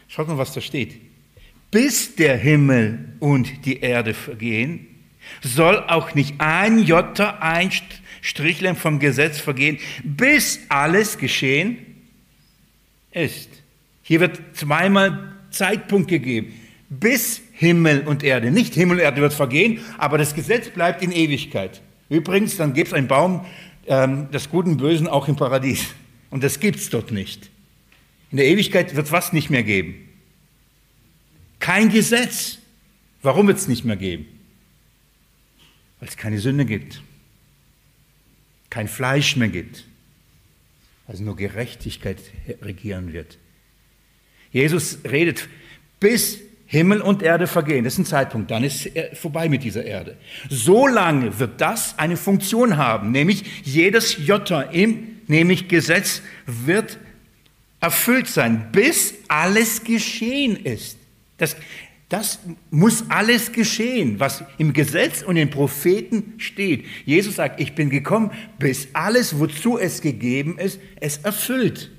Schaut 0.07 0.27
mal, 0.27 0.37
was 0.37 0.53
da 0.53 0.61
steht. 0.61 1.01
Bis 1.71 2.13
der 2.13 2.37
Himmel 2.37 3.15
und 3.19 3.65
die 3.65 3.79
Erde 3.79 4.13
vergehen, 4.13 4.85
soll 5.41 5.79
auch 5.87 6.13
nicht 6.13 6.35
ein 6.37 6.77
Jota, 6.77 7.39
ein 7.39 7.71
Strichlein 8.21 8.75
vom 8.75 8.99
Gesetz 8.99 9.39
vergehen, 9.39 9.79
bis 10.03 10.59
alles 10.69 11.17
geschehen 11.17 11.77
ist. 13.11 13.49
Hier 14.03 14.19
wird 14.19 14.39
zweimal 14.53 15.33
Zeitpunkt 15.49 16.07
gegeben. 16.07 16.53
Bis 16.87 17.41
Himmel 17.53 18.01
und 18.01 18.23
Erde. 18.23 18.51
Nicht 18.51 18.75
Himmel 18.75 18.97
und 18.97 19.03
Erde 19.03 19.21
wird 19.21 19.33
vergehen, 19.33 19.79
aber 19.97 20.19
das 20.19 20.35
Gesetz 20.35 20.69
bleibt 20.69 21.01
in 21.01 21.11
Ewigkeit. 21.11 21.81
Übrigens, 22.09 22.57
dann 22.57 22.75
gibt 22.75 22.89
es 22.89 22.93
einen 22.93 23.07
Baum 23.07 23.43
ähm, 23.87 24.29
des 24.29 24.51
Guten 24.51 24.77
Bösen 24.77 25.07
auch 25.07 25.27
im 25.27 25.35
Paradies. 25.35 25.95
Und 26.29 26.43
das 26.43 26.59
gibt 26.59 26.77
es 26.77 26.91
dort 26.91 27.11
nicht. 27.11 27.49
In 28.31 28.37
der 28.37 28.47
Ewigkeit 28.47 28.95
wird 28.95 29.11
was 29.11 29.33
nicht 29.33 29.49
mehr 29.49 29.63
geben. 29.63 29.95
Kein 31.59 31.89
Gesetz. 31.89 32.59
Warum 33.21 33.47
wird 33.47 33.57
es 33.57 33.67
nicht 33.67 33.85
mehr 33.85 33.95
geben? 33.95 34.27
Weil 35.99 36.09
es 36.09 36.17
keine 36.17 36.39
Sünde 36.39 36.65
gibt. 36.65 37.01
Kein 38.69 38.87
Fleisch 38.87 39.35
mehr 39.35 39.47
gibt. 39.47 39.85
Weil 41.07 41.19
nur 41.21 41.35
Gerechtigkeit 41.35 42.19
regieren 42.61 43.13
wird. 43.13 43.37
Jesus 44.51 44.99
redet, 45.03 45.47
bis 45.99 46.39
Himmel 46.67 47.01
und 47.01 47.21
Erde 47.21 47.47
vergehen. 47.47 47.83
Das 47.83 47.93
ist 47.93 47.99
ein 47.99 48.05
Zeitpunkt, 48.05 48.51
dann 48.51 48.63
ist 48.63 48.89
vorbei 49.13 49.49
mit 49.49 49.63
dieser 49.63 49.85
Erde. 49.85 50.17
So 50.49 50.87
lange 50.87 51.39
wird 51.39 51.61
das 51.61 51.97
eine 51.97 52.17
Funktion 52.17 52.77
haben, 52.77 53.11
nämlich 53.11 53.43
jedes 53.63 54.17
Jota 54.25 54.61
im, 54.61 55.19
nämlich 55.27 55.67
Gesetz, 55.67 56.21
wird 56.45 56.97
erfüllt 57.85 58.27
sein, 58.27 58.69
bis 58.71 59.13
alles 59.27 59.83
geschehen 59.83 60.55
ist. 60.55 60.97
Das, 61.37 61.55
das 62.09 62.39
muss 62.71 63.05
alles 63.09 63.51
geschehen, 63.51 64.19
was 64.19 64.43
im 64.57 64.73
Gesetz 64.73 65.21
und 65.21 65.35
den 65.35 65.51
Propheten 65.51 66.33
steht. 66.39 66.85
Jesus 67.05 67.35
sagt, 67.35 67.59
ich 67.59 67.75
bin 67.75 67.91
gekommen, 67.91 68.31
bis 68.57 68.87
alles, 68.93 69.39
wozu 69.39 69.77
es 69.77 70.01
gegeben 70.01 70.57
ist, 70.57 70.79
es 70.99 71.17
erfüllt. 71.17 71.91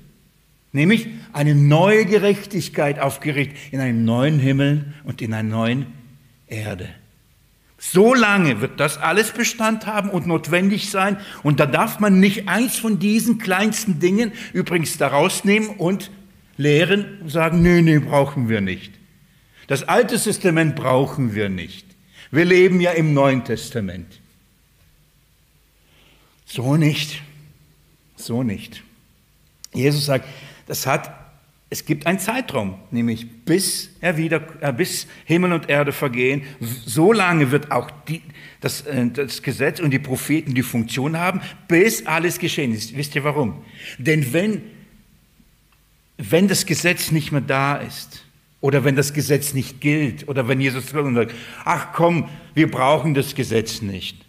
Nämlich 0.73 1.07
eine 1.31 1.55
neue 1.55 2.05
Gerechtigkeit 2.05 2.99
aufgerichtet 2.99 3.55
in 3.71 3.79
einen 3.79 4.03
neuen 4.03 4.39
Himmel 4.39 4.93
und 5.05 5.21
in 5.21 5.33
einer 5.33 5.47
neuen 5.47 5.85
Erde. 6.47 6.89
So 7.77 8.13
lange 8.13 8.59
wird 8.59 8.79
das 8.79 8.97
alles 8.97 9.31
Bestand 9.31 9.85
haben 9.85 10.09
und 10.09 10.25
notwendig 10.25 10.89
sein. 10.89 11.17
Und 11.43 11.59
da 11.59 11.65
darf 11.65 11.99
man 11.99 12.19
nicht 12.19 12.49
eins 12.49 12.77
von 12.77 12.99
diesen 12.99 13.37
kleinsten 13.37 13.99
Dingen 13.99 14.31
übrigens 14.51 14.97
daraus 14.97 15.43
nehmen 15.43 15.69
und 15.69 16.09
lehren 16.57 17.21
und 17.21 17.29
sagen, 17.29 17.61
nee, 17.61 17.81
nee, 17.81 17.99
brauchen 17.99 18.49
wir 18.49 18.61
nicht. 18.61 18.93
Das 19.67 19.83
Alte 19.83 20.19
Testament 20.19 20.75
brauchen 20.75 21.35
wir 21.35 21.49
nicht. 21.49 21.85
Wir 22.31 22.45
leben 22.45 22.81
ja 22.81 22.91
im 22.91 23.13
Neuen 23.13 23.45
Testament. 23.45 24.19
So 26.45 26.77
nicht. 26.77 27.21
So 28.15 28.41
nicht. 28.43 28.83
Jesus 29.73 30.05
sagt, 30.05 30.25
das 30.65 30.87
hat, 30.87 31.11
es 31.69 31.85
gibt 31.85 32.07
einen 32.07 32.19
Zeitraum, 32.19 32.75
nämlich 32.91 33.27
bis 33.43 33.89
er 33.99 34.15
wieder, 34.17 34.41
äh, 34.61 34.71
bis 34.71 35.07
Himmel 35.25 35.51
und 35.51 35.69
Erde 35.69 35.91
vergehen. 35.91 36.43
So 36.59 37.11
lange 37.11 37.51
wird 37.51 37.71
auch 37.71 37.91
die, 38.07 38.21
das, 38.61 38.81
äh, 38.81 39.07
das 39.07 39.41
Gesetz 39.41 39.79
und 39.79 39.91
die 39.91 39.99
Propheten 39.99 40.53
die 40.53 40.63
Funktion 40.63 41.17
haben, 41.17 41.41
bis 41.67 42.05
alles 42.05 42.39
geschehen 42.39 42.73
ist. 42.73 42.95
Wisst 42.95 43.15
ihr 43.15 43.23
warum? 43.23 43.65
Denn 43.97 44.31
wenn, 44.31 44.61
wenn 46.17 46.47
das 46.47 46.65
Gesetz 46.65 47.11
nicht 47.11 47.31
mehr 47.31 47.41
da 47.41 47.75
ist, 47.75 48.23
oder 48.61 48.83
wenn 48.83 48.95
das 48.95 49.13
Gesetz 49.13 49.53
nicht 49.53 49.81
gilt. 49.81 50.27
Oder 50.27 50.47
wenn 50.47 50.59
Jesus 50.59 50.89
sagt, 50.89 51.33
ach 51.63 51.93
komm, 51.93 52.27
wir 52.53 52.69
brauchen 52.69 53.13
das 53.13 53.35
Gesetz 53.35 53.81
nicht. 53.81 54.25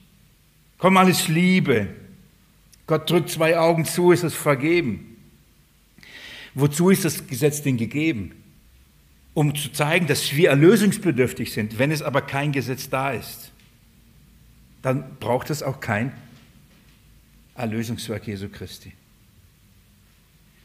Komm, 0.78 0.96
alles 0.96 1.28
Liebe. 1.28 1.88
Gott 2.86 3.10
drückt 3.10 3.30
zwei 3.30 3.58
Augen 3.58 3.84
zu, 3.84 4.12
ist 4.12 4.22
es 4.22 4.34
vergeben. 4.34 5.07
Wozu 6.60 6.90
ist 6.90 7.04
das 7.04 7.26
Gesetz 7.28 7.62
denn 7.62 7.76
gegeben? 7.76 8.32
Um 9.32 9.54
zu 9.54 9.70
zeigen, 9.70 10.08
dass 10.08 10.34
wir 10.34 10.50
erlösungsbedürftig 10.50 11.52
sind. 11.52 11.78
Wenn 11.78 11.92
es 11.92 12.02
aber 12.02 12.20
kein 12.20 12.50
Gesetz 12.50 12.90
da 12.90 13.12
ist, 13.12 13.52
dann 14.82 15.04
braucht 15.20 15.50
es 15.50 15.62
auch 15.62 15.78
kein 15.78 16.12
Erlösungswerk 17.54 18.26
Jesu 18.26 18.48
Christi. 18.48 18.92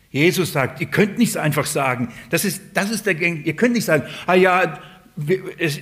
Jesus 0.09 0.53
sagt, 0.53 0.81
ihr 0.81 0.87
könnt 0.87 1.19
nicht 1.19 1.37
einfach 1.37 1.67
sagen, 1.67 2.11
das 2.31 2.43
ist, 2.45 2.61
das 2.73 2.89
ist 2.89 3.05
der 3.05 3.15
Gang, 3.15 3.45
ihr 3.45 3.55
könnt 3.55 3.73
nicht 3.73 3.85
sagen, 3.85 4.03
ah 4.25 4.35
ja, 4.35 4.79
es 5.59 5.79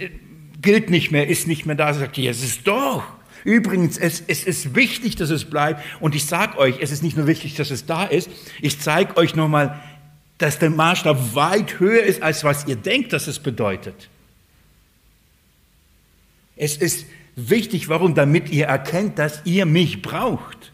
gilt 0.62 0.90
nicht 0.90 1.12
mehr, 1.12 1.28
ist 1.28 1.48
nicht 1.48 1.66
mehr 1.66 1.76
da. 1.76 1.88
Er 1.88 1.94
sagt, 1.94 2.18
ja, 2.18 2.32
es 2.32 2.44
ist 2.44 2.68
doch. 2.68 3.04
Übrigens, 3.44 3.98
es, 3.98 4.24
es 4.28 4.44
ist 4.44 4.76
wichtig, 4.76 5.16
dass 5.16 5.30
es 5.30 5.46
bleibt. 5.46 5.82
Und 6.00 6.16
ich 6.16 6.26
sage 6.26 6.58
euch, 6.58 6.80
es 6.80 6.92
ist 6.92 7.02
nicht 7.02 7.18
nur 7.18 7.28
wichtig, 7.28 7.56
dass 7.56 7.72
es 7.72 7.86
da 7.86 8.06
ist. 8.06 8.30
Ich 8.62 8.80
zeige 8.80 9.18
euch 9.18 9.36
nochmal, 9.36 9.82
dass 10.42 10.60
der 10.60 10.70
Maßstab 10.70 11.36
weit 11.36 11.80
höher 11.80 12.04
ist, 12.04 12.22
als 12.22 12.44
was 12.44 12.68
ihr 12.68 12.76
denkt, 12.76 13.14
dass 13.14 13.28
es 13.28 13.40
bedeutet. 13.40 14.10
Es 16.56 16.78
ist 16.78 17.06
wichtig, 17.36 17.90
warum? 17.90 18.16
Damit 18.16 18.50
ihr 18.50 18.66
erkennt, 18.66 19.20
dass 19.20 19.42
ihr 19.46 19.66
mich 19.66 20.02
braucht 20.02 20.72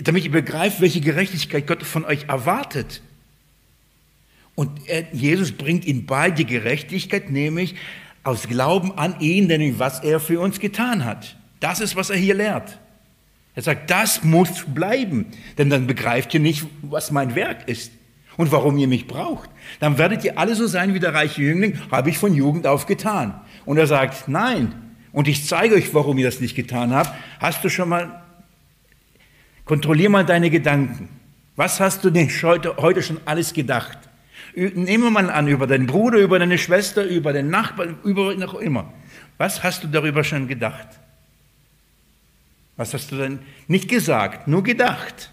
damit 0.00 0.24
ihr 0.24 0.30
begreift, 0.30 0.80
welche 0.80 1.00
Gerechtigkeit 1.00 1.66
Gott 1.66 1.82
von 1.82 2.04
euch 2.04 2.24
erwartet. 2.28 3.02
Und 4.54 4.88
er, 4.88 5.06
Jesus 5.12 5.52
bringt 5.52 5.84
ihnen 5.84 6.06
bei 6.06 6.30
die 6.30 6.46
Gerechtigkeit, 6.46 7.30
nämlich 7.30 7.74
aus 8.22 8.48
Glauben 8.48 8.96
an 8.96 9.20
ihn, 9.20 9.48
denn 9.48 9.78
was 9.78 10.00
er 10.00 10.20
für 10.20 10.40
uns 10.40 10.60
getan 10.60 11.04
hat. 11.04 11.36
Das 11.60 11.80
ist, 11.80 11.96
was 11.96 12.10
er 12.10 12.16
hier 12.16 12.34
lehrt. 12.34 12.78
Er 13.54 13.62
sagt, 13.62 13.90
das 13.90 14.24
muss 14.24 14.64
bleiben, 14.66 15.26
denn 15.58 15.68
dann 15.68 15.86
begreift 15.86 16.32
ihr 16.34 16.40
nicht, 16.40 16.66
was 16.82 17.10
mein 17.10 17.34
Werk 17.34 17.68
ist 17.68 17.92
und 18.36 18.50
warum 18.50 18.78
ihr 18.78 18.88
mich 18.88 19.06
braucht. 19.06 19.50
Dann 19.78 19.98
werdet 19.98 20.24
ihr 20.24 20.38
alle 20.38 20.54
so 20.54 20.66
sein 20.66 20.94
wie 20.94 21.00
der 21.00 21.14
reiche 21.14 21.42
Jüngling, 21.42 21.78
habe 21.90 22.10
ich 22.10 22.18
von 22.18 22.34
Jugend 22.34 22.66
auf 22.66 22.86
getan. 22.86 23.40
Und 23.66 23.76
er 23.76 23.86
sagt, 23.86 24.28
nein, 24.28 24.74
und 25.12 25.28
ich 25.28 25.46
zeige 25.46 25.74
euch, 25.74 25.92
warum 25.92 26.16
ihr 26.16 26.24
das 26.24 26.40
nicht 26.40 26.54
getan 26.54 26.94
habt. 26.94 27.10
Hast 27.38 27.62
du 27.62 27.68
schon 27.68 27.90
mal 27.90 28.22
Kontrollier 29.64 30.10
mal 30.10 30.24
deine 30.24 30.50
Gedanken. 30.50 31.08
Was 31.54 31.80
hast 31.80 32.04
du 32.04 32.10
denn 32.10 32.28
heute 32.28 33.02
schon 33.02 33.20
alles 33.24 33.52
gedacht? 33.52 33.98
Nehmen 34.54 35.04
wir 35.04 35.10
mal 35.10 35.30
an, 35.30 35.46
über 35.48 35.66
deinen 35.66 35.86
Bruder, 35.86 36.18
über 36.18 36.38
deine 36.38 36.58
Schwester, 36.58 37.04
über 37.04 37.32
den 37.32 37.48
Nachbarn, 37.48 37.96
über 38.04 38.34
noch 38.34 38.54
immer. 38.54 38.92
Was 39.38 39.62
hast 39.62 39.84
du 39.84 39.88
darüber 39.88 40.24
schon 40.24 40.48
gedacht? 40.48 40.88
Was 42.76 42.94
hast 42.94 43.12
du 43.12 43.16
denn 43.16 43.40
nicht 43.68 43.88
gesagt, 43.88 44.48
nur 44.48 44.62
gedacht? 44.62 45.30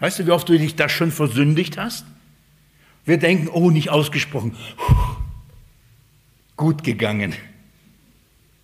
Weißt 0.00 0.18
du, 0.18 0.26
wie 0.26 0.30
oft 0.30 0.48
du 0.48 0.56
dich 0.56 0.76
da 0.76 0.88
schon 0.88 1.10
versündigt 1.10 1.76
hast? 1.76 2.06
Wir 3.04 3.18
denken, 3.18 3.48
oh, 3.48 3.70
nicht 3.70 3.90
ausgesprochen. 3.90 4.56
Gut 6.56 6.84
gegangen. 6.84 7.34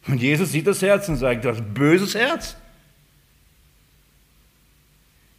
Und 0.07 0.21
Jesus 0.21 0.53
sieht 0.53 0.67
das 0.67 0.83
Herz 0.83 1.09
und 1.09 1.17
sagt, 1.17 1.45
du 1.45 1.49
hast 1.49 1.59
ein 1.59 1.75
böses 1.75 2.15
Herz. 2.15 2.57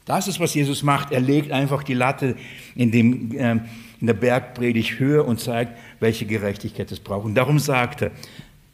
Das 0.05 0.27
ist, 0.27 0.39
was 0.39 0.53
Jesus 0.53 0.83
macht. 0.83 1.11
Er 1.11 1.19
legt 1.19 1.51
einfach 1.51 1.83
die 1.83 1.93
Latte 1.93 2.35
in, 2.75 2.91
dem, 2.91 3.31
äh, 3.31 3.51
in 3.99 4.07
der 4.07 4.13
Bergpredigt 4.13 4.99
höher 4.99 5.25
und 5.25 5.39
zeigt, 5.39 5.77
welche 5.99 6.25
Gerechtigkeit 6.25 6.91
es 6.91 6.99
braucht. 6.99 7.25
Und 7.25 7.35
darum 7.35 7.59
sagt 7.59 8.03
er, 8.03 8.11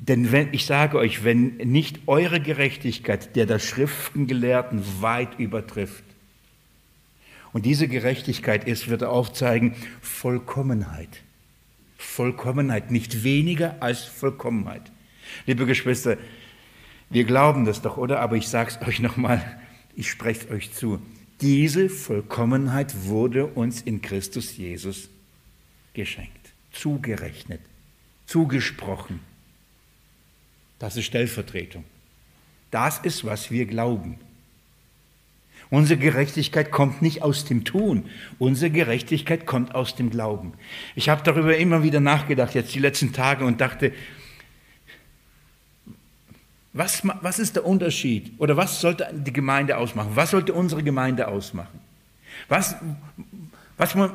denn 0.02 0.32
wenn, 0.32 0.52
ich 0.52 0.66
sage 0.66 0.98
euch, 0.98 1.24
wenn 1.24 1.58
nicht 1.58 2.00
eure 2.08 2.40
Gerechtigkeit 2.40 3.36
der 3.36 3.46
der 3.46 3.60
Schriftengelehrten 3.60 4.84
weit 5.02 5.38
übertrifft, 5.40 6.04
und 7.54 7.66
diese 7.66 7.88
Gerechtigkeit 7.88 8.66
ist, 8.66 8.88
wird 8.88 9.02
er 9.02 9.12
aufzeigen, 9.12 9.76
Vollkommenheit. 10.02 11.22
Vollkommenheit, 11.98 12.92
nicht 12.92 13.24
weniger 13.24 13.76
als 13.82 14.06
Vollkommenheit. 14.06 14.92
Liebe 15.46 15.66
Geschwister, 15.66 16.18
wir 17.10 17.26
glauben 17.26 17.66
das 17.66 17.82
doch, 17.82 17.98
oder? 17.98 18.22
Aber 18.22 18.38
ich 18.38 18.48
sage 18.48 18.72
es 18.72 18.88
euch 18.88 19.00
nochmal, 19.02 19.60
ich 19.96 20.10
spreche 20.10 20.46
es 20.46 20.52
euch 20.52 20.74
zu. 20.74 21.02
Diese 21.42 21.90
Vollkommenheit 21.90 23.06
wurde 23.06 23.48
uns 23.48 23.82
in 23.82 24.02
Christus 24.02 24.56
Jesus 24.58 25.10
geschenkt, 25.94 26.54
zugerechnet, 26.72 27.62
zugesprochen. 28.26 29.20
Das 30.82 30.98
ist 30.98 31.06
Stellvertretung. 31.06 31.84
Das 32.72 32.98
ist, 32.98 33.24
was 33.24 33.52
wir 33.52 33.67
glauben. 33.67 34.17
Unsere 35.70 36.00
Gerechtigkeit 36.00 36.72
kommt 36.72 37.04
nicht 37.04 37.22
aus 37.22 37.46
dem 37.46 37.63
Tun, 37.65 38.10
unsere 38.39 38.72
Gerechtigkeit 38.72 39.46
kommt 39.46 39.76
aus 39.76 39.96
dem 39.96 40.10
Glauben. 40.10 40.54
Ich 40.96 41.08
habe 41.08 41.22
darüber 41.24 41.56
immer 41.56 41.84
wieder 41.84 42.00
nachgedacht, 42.00 42.56
jetzt 42.56 42.74
die 42.74 42.80
letzten 42.80 43.13
Tage, 43.13 43.46
und 43.46 43.62
dachte, 43.62 43.94
was, 46.74 47.04
was 47.22 47.38
ist 47.38 47.58
der 47.58 47.65
Unterschied 47.67 48.32
oder 48.39 48.58
was 48.58 48.82
sollte 48.82 49.08
die 49.13 49.32
Gemeinde 49.32 49.78
ausmachen? 49.78 50.10
Was 50.15 50.32
sollte 50.32 50.52
unsere 50.52 50.82
Gemeinde 50.82 51.28
ausmachen? 51.28 51.80
Was, 52.50 52.76
was 53.78 53.94
man, 53.94 54.12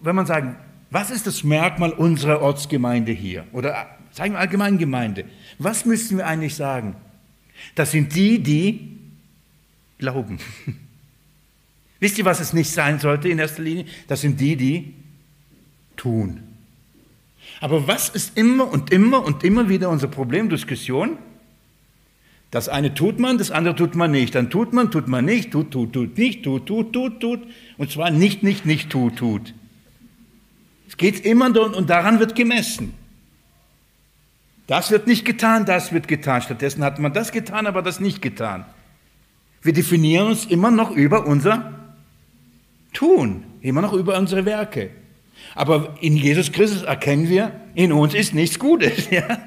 wenn 0.00 0.14
man 0.14 0.26
sagen, 0.26 0.54
was 0.90 1.10
ist 1.10 1.26
das 1.26 1.42
Merkmal 1.42 1.90
unserer 1.90 2.40
Ortsgemeinde 2.40 3.10
hier? 3.10 3.44
Oder 3.52 3.97
sagen 4.18 4.32
wir 4.32 4.40
allgemein 4.40 4.78
Gemeinde. 4.78 5.24
Was 5.58 5.84
müssten 5.84 6.16
wir 6.18 6.26
eigentlich 6.26 6.56
sagen? 6.56 6.96
Das 7.76 7.92
sind 7.92 8.16
die, 8.16 8.40
die 8.42 8.98
glauben. 9.98 10.40
Wisst 12.00 12.18
ihr, 12.18 12.24
was 12.24 12.40
es 12.40 12.52
nicht 12.52 12.70
sein 12.70 12.98
sollte 12.98 13.28
in 13.28 13.38
erster 13.38 13.62
Linie? 13.62 13.84
Das 14.08 14.20
sind 14.20 14.40
die, 14.40 14.56
die 14.56 14.94
tun. 15.96 16.40
Aber 17.60 17.86
was 17.86 18.08
ist 18.08 18.36
immer 18.36 18.68
und 18.68 18.90
immer 18.92 19.24
und 19.24 19.44
immer 19.44 19.68
wieder 19.68 19.88
unser 19.88 20.08
Problem, 20.08 20.48
Diskussion? 20.48 21.16
Das 22.50 22.68
eine 22.68 22.94
tut 22.94 23.20
man, 23.20 23.38
das 23.38 23.52
andere 23.52 23.76
tut 23.76 23.94
man 23.94 24.10
nicht. 24.10 24.34
Dann 24.34 24.50
tut 24.50 24.72
man, 24.72 24.90
tut 24.90 25.06
man 25.06 25.24
nicht, 25.26 25.52
tut, 25.52 25.70
tut, 25.70 25.92
tut, 25.92 26.18
nicht, 26.18 26.42
tut, 26.42 26.66
tut, 26.66 26.92
tut, 26.92 27.20
tut. 27.20 27.40
Und 27.76 27.90
zwar 27.92 28.10
nicht, 28.10 28.42
nicht, 28.42 28.66
nicht, 28.66 28.90
tut, 28.90 29.16
tut. 29.16 29.54
Es 30.88 30.96
geht 30.96 31.24
immer 31.24 31.46
und 31.76 31.88
daran 31.88 32.18
wird 32.18 32.34
gemessen. 32.34 32.94
Das 34.68 34.90
wird 34.90 35.06
nicht 35.06 35.24
getan, 35.24 35.64
das 35.64 35.92
wird 35.92 36.08
getan. 36.08 36.42
Stattdessen 36.42 36.84
hat 36.84 36.98
man 36.98 37.14
das 37.14 37.32
getan, 37.32 37.66
aber 37.66 37.80
das 37.80 38.00
nicht 38.00 38.20
getan. 38.20 38.66
Wir 39.62 39.72
definieren 39.72 40.28
uns 40.28 40.44
immer 40.44 40.70
noch 40.70 40.90
über 40.90 41.26
unser 41.26 41.72
Tun, 42.92 43.44
immer 43.62 43.80
noch 43.80 43.94
über 43.94 44.18
unsere 44.18 44.44
Werke. 44.44 44.90
Aber 45.54 45.96
in 46.02 46.16
Jesus 46.16 46.52
Christus 46.52 46.82
erkennen 46.82 47.30
wir, 47.30 47.58
in 47.74 47.92
uns 47.92 48.14
ist 48.14 48.34
nichts 48.34 48.58
Gutes. 48.58 49.08
Ja? 49.10 49.38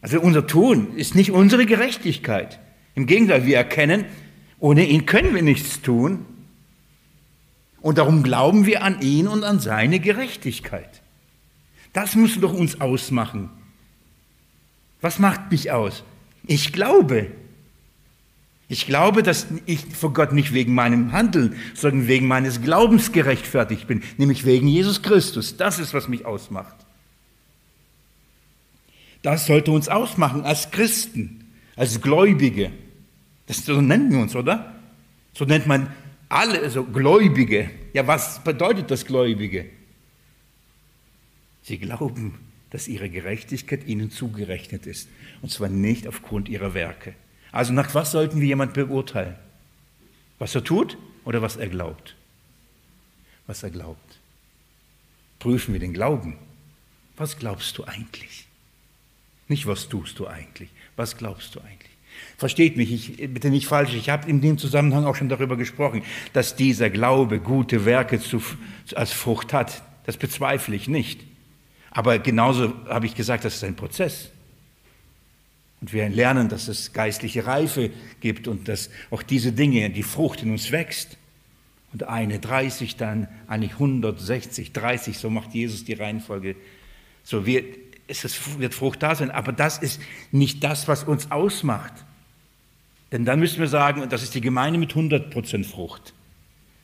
Also 0.00 0.20
unser 0.20 0.46
Tun 0.46 0.96
ist 0.96 1.14
nicht 1.14 1.32
unsere 1.32 1.66
Gerechtigkeit. 1.66 2.58
Im 2.94 3.06
Gegenteil, 3.06 3.44
wir 3.44 3.56
erkennen, 3.56 4.06
ohne 4.60 4.86
ihn 4.86 5.04
können 5.04 5.34
wir 5.34 5.42
nichts 5.42 5.82
tun. 5.82 6.24
Und 7.82 7.98
darum 7.98 8.22
glauben 8.22 8.64
wir 8.64 8.82
an 8.82 9.02
ihn 9.02 9.28
und 9.28 9.44
an 9.44 9.60
seine 9.60 10.00
Gerechtigkeit. 10.00 11.02
Das 11.92 12.16
muss 12.16 12.40
doch 12.40 12.54
uns 12.54 12.80
ausmachen. 12.80 13.50
Was 15.00 15.18
macht 15.18 15.50
mich 15.50 15.70
aus? 15.70 16.02
Ich 16.46 16.72
glaube. 16.72 17.30
Ich 18.70 18.86
glaube, 18.86 19.22
dass 19.22 19.46
ich 19.64 19.80
vor 19.94 20.12
Gott 20.12 20.32
nicht 20.32 20.52
wegen 20.52 20.74
meinem 20.74 21.12
Handeln, 21.12 21.56
sondern 21.74 22.06
wegen 22.06 22.26
meines 22.26 22.60
Glaubens 22.60 23.12
gerechtfertigt 23.12 23.86
bin, 23.86 24.02
nämlich 24.18 24.44
wegen 24.44 24.68
Jesus 24.68 25.00
Christus. 25.02 25.56
Das 25.56 25.78
ist, 25.78 25.94
was 25.94 26.08
mich 26.08 26.26
ausmacht. 26.26 26.76
Das 29.22 29.46
sollte 29.46 29.70
uns 29.72 29.88
ausmachen 29.88 30.44
als 30.44 30.70
Christen, 30.70 31.50
als 31.76 32.00
Gläubige. 32.00 32.70
Das, 33.46 33.64
so 33.64 33.80
nennen 33.80 34.12
wir 34.12 34.18
uns, 34.20 34.36
oder? 34.36 34.74
So 35.32 35.44
nennt 35.46 35.66
man 35.66 35.92
alle, 36.28 36.60
also 36.60 36.84
Gläubige. 36.84 37.70
Ja, 37.94 38.06
was 38.06 38.44
bedeutet 38.44 38.90
das 38.90 39.06
Gläubige? 39.06 39.66
Sie 41.62 41.78
glauben, 41.78 42.38
dass 42.70 42.88
ihre 42.88 43.08
Gerechtigkeit 43.08 43.86
ihnen 43.86 44.10
zugerechnet 44.10 44.86
ist. 44.86 45.08
Und 45.42 45.50
zwar 45.50 45.68
nicht 45.68 46.06
aufgrund 46.06 46.48
ihrer 46.48 46.74
Werke. 46.74 47.14
Also 47.52 47.72
nach 47.72 47.94
was 47.94 48.12
sollten 48.12 48.40
wir 48.40 48.46
jemand 48.46 48.74
beurteilen? 48.74 49.36
Was 50.38 50.54
er 50.54 50.64
tut 50.64 50.98
oder 51.24 51.42
was 51.42 51.56
er 51.56 51.68
glaubt? 51.68 52.14
Was 53.46 53.62
er 53.62 53.70
glaubt. 53.70 54.18
Prüfen 55.38 55.72
wir 55.72 55.80
den 55.80 55.94
Glauben. 55.94 56.36
Was 57.16 57.38
glaubst 57.38 57.76
du 57.78 57.84
eigentlich? 57.84 58.46
Nicht, 59.48 59.66
was 59.66 59.88
tust 59.88 60.18
du 60.18 60.26
eigentlich? 60.26 60.68
Was 60.96 61.16
glaubst 61.16 61.54
du 61.54 61.60
eigentlich? 61.60 61.88
Versteht 62.36 62.76
mich, 62.76 62.92
ich, 62.92 63.32
bitte 63.32 63.50
nicht 63.50 63.66
falsch, 63.66 63.94
ich 63.94 64.10
habe 64.10 64.28
in 64.28 64.40
dem 64.40 64.58
Zusammenhang 64.58 65.04
auch 65.04 65.16
schon 65.16 65.28
darüber 65.28 65.56
gesprochen, 65.56 66.02
dass 66.32 66.56
dieser 66.56 66.90
Glaube 66.90 67.40
gute 67.40 67.84
Werke 67.84 68.20
zu, 68.20 68.42
als 68.94 69.12
Frucht 69.12 69.52
hat. 69.52 69.82
Das 70.04 70.16
bezweifle 70.16 70.76
ich 70.76 70.88
nicht. 70.88 71.20
Aber 71.90 72.18
genauso 72.18 72.74
habe 72.86 73.06
ich 73.06 73.14
gesagt, 73.14 73.44
das 73.44 73.56
ist 73.56 73.64
ein 73.64 73.76
Prozess. 73.76 74.30
Und 75.80 75.92
wir 75.92 76.08
lernen, 76.08 76.48
dass 76.48 76.68
es 76.68 76.92
geistliche 76.92 77.46
Reife 77.46 77.90
gibt 78.20 78.48
und 78.48 78.68
dass 78.68 78.90
auch 79.10 79.22
diese 79.22 79.52
Dinge, 79.52 79.90
die 79.90 80.02
Frucht 80.02 80.42
in 80.42 80.50
uns 80.50 80.72
wächst. 80.72 81.16
Und 81.92 82.02
eine 82.02 82.38
30, 82.38 82.96
dann 82.96 83.28
eine 83.46 83.66
160, 83.66 84.72
30, 84.72 85.18
so 85.18 85.30
macht 85.30 85.54
Jesus 85.54 85.84
die 85.84 85.94
Reihenfolge. 85.94 86.56
So 87.22 87.46
wird, 87.46 87.78
es 88.08 88.58
wird 88.58 88.74
Frucht 88.74 89.02
da 89.02 89.14
sein, 89.14 89.30
aber 89.30 89.52
das 89.52 89.78
ist 89.78 90.00
nicht 90.32 90.64
das, 90.64 90.88
was 90.88 91.04
uns 91.04 91.30
ausmacht. 91.30 91.92
Denn 93.12 93.24
dann 93.24 93.38
müssen 93.40 93.60
wir 93.60 93.68
sagen, 93.68 94.06
das 94.08 94.22
ist 94.22 94.34
die 94.34 94.40
Gemeinde 94.40 94.78
mit 94.78 94.92
100% 94.92 95.64
Frucht. 95.64 96.12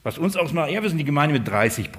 Was 0.04 0.18
uns 0.18 0.36
ausmacht, 0.36 0.70
ja, 0.70 0.82
wir 0.82 0.88
sind 0.88 0.98
die 0.98 1.04
Gemeinde 1.04 1.34
mit 1.34 1.46
30 1.46 1.90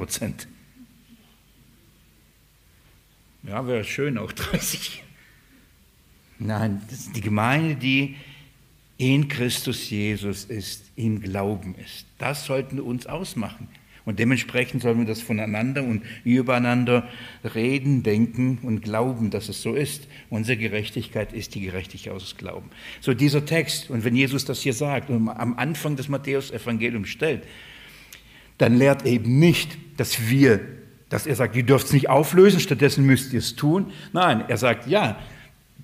Ja, 3.47 3.67
wäre 3.67 3.83
schön, 3.83 4.17
auch 4.17 4.31
30. 4.33 5.03
Nein, 6.39 6.81
die 7.15 7.21
Gemeinde, 7.21 7.75
die 7.75 8.15
in 8.97 9.27
Christus 9.27 9.89
Jesus 9.89 10.45
ist, 10.45 10.91
im 10.95 11.21
Glauben 11.21 11.75
ist. 11.75 12.05
Das 12.17 12.45
sollten 12.45 12.79
uns 12.79 13.07
ausmachen. 13.07 13.67
Und 14.05 14.19
dementsprechend 14.19 14.83
sollen 14.83 14.99
wir 14.99 15.05
das 15.05 15.21
voneinander 15.21 15.83
und 15.83 16.03
übereinander 16.23 17.07
reden, 17.55 18.03
denken 18.03 18.59
und 18.61 18.81
glauben, 18.81 19.31
dass 19.31 19.49
es 19.49 19.63
so 19.63 19.73
ist. 19.73 20.07
Unsere 20.29 20.57
Gerechtigkeit 20.57 21.33
ist 21.33 21.55
die 21.55 21.61
Gerechtigkeit 21.61 22.13
aus 22.13 22.37
Glauben. 22.37 22.69
So 23.01 23.15
dieser 23.15 23.45
Text, 23.45 23.89
und 23.89 24.03
wenn 24.03 24.15
Jesus 24.15 24.45
das 24.45 24.61
hier 24.61 24.73
sagt 24.73 25.09
und 25.09 25.27
am 25.27 25.57
Anfang 25.57 25.95
des 25.95 26.07
Matthäus-Evangeliums 26.07 27.09
stellt, 27.09 27.43
dann 28.59 28.77
lehrt 28.77 29.05
eben 29.05 29.39
nicht, 29.39 29.75
dass 29.97 30.29
wir, 30.29 30.61
dass 31.15 31.25
er 31.25 31.37
sagt, 31.37 31.55
ihr 31.55 31.63
dürft 31.63 31.85
es 31.85 31.93
nicht 31.93 32.09
auflösen, 32.09 32.59
stattdessen 32.59 33.05
müsst 33.05 33.31
ihr 33.31 33.39
es 33.39 33.55
tun. 33.55 33.93
Nein, 34.11 34.43
er 34.49 34.57
sagt, 34.57 34.85
ja, 34.85 35.17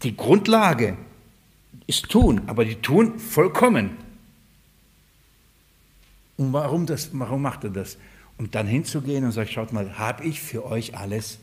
die 0.03 0.17
Grundlage 0.17 0.97
ist 1.87 2.09
tun, 2.09 2.41
aber 2.47 2.65
die 2.65 2.75
tun 2.75 3.17
vollkommen. 3.17 3.91
Und 6.35 6.51
warum, 6.51 6.85
das, 6.85 7.11
warum 7.13 7.43
macht 7.43 7.63
er 7.63 7.69
das? 7.69 7.97
Um 8.37 8.51
dann 8.51 8.67
hinzugehen 8.67 9.23
und 9.23 9.31
sagt, 9.31 9.51
schaut 9.51 9.71
mal, 9.71 9.97
habe 9.97 10.25
ich 10.25 10.41
für 10.41 10.65
euch 10.65 10.97
alles 10.97 11.39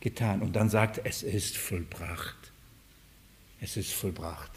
getan. 0.00 0.42
Und 0.42 0.54
dann 0.54 0.68
sagt, 0.68 1.00
es 1.04 1.22
ist 1.22 1.56
vollbracht. 1.56 2.52
Es 3.62 3.78
ist 3.78 3.94
vollbracht. 3.94 4.50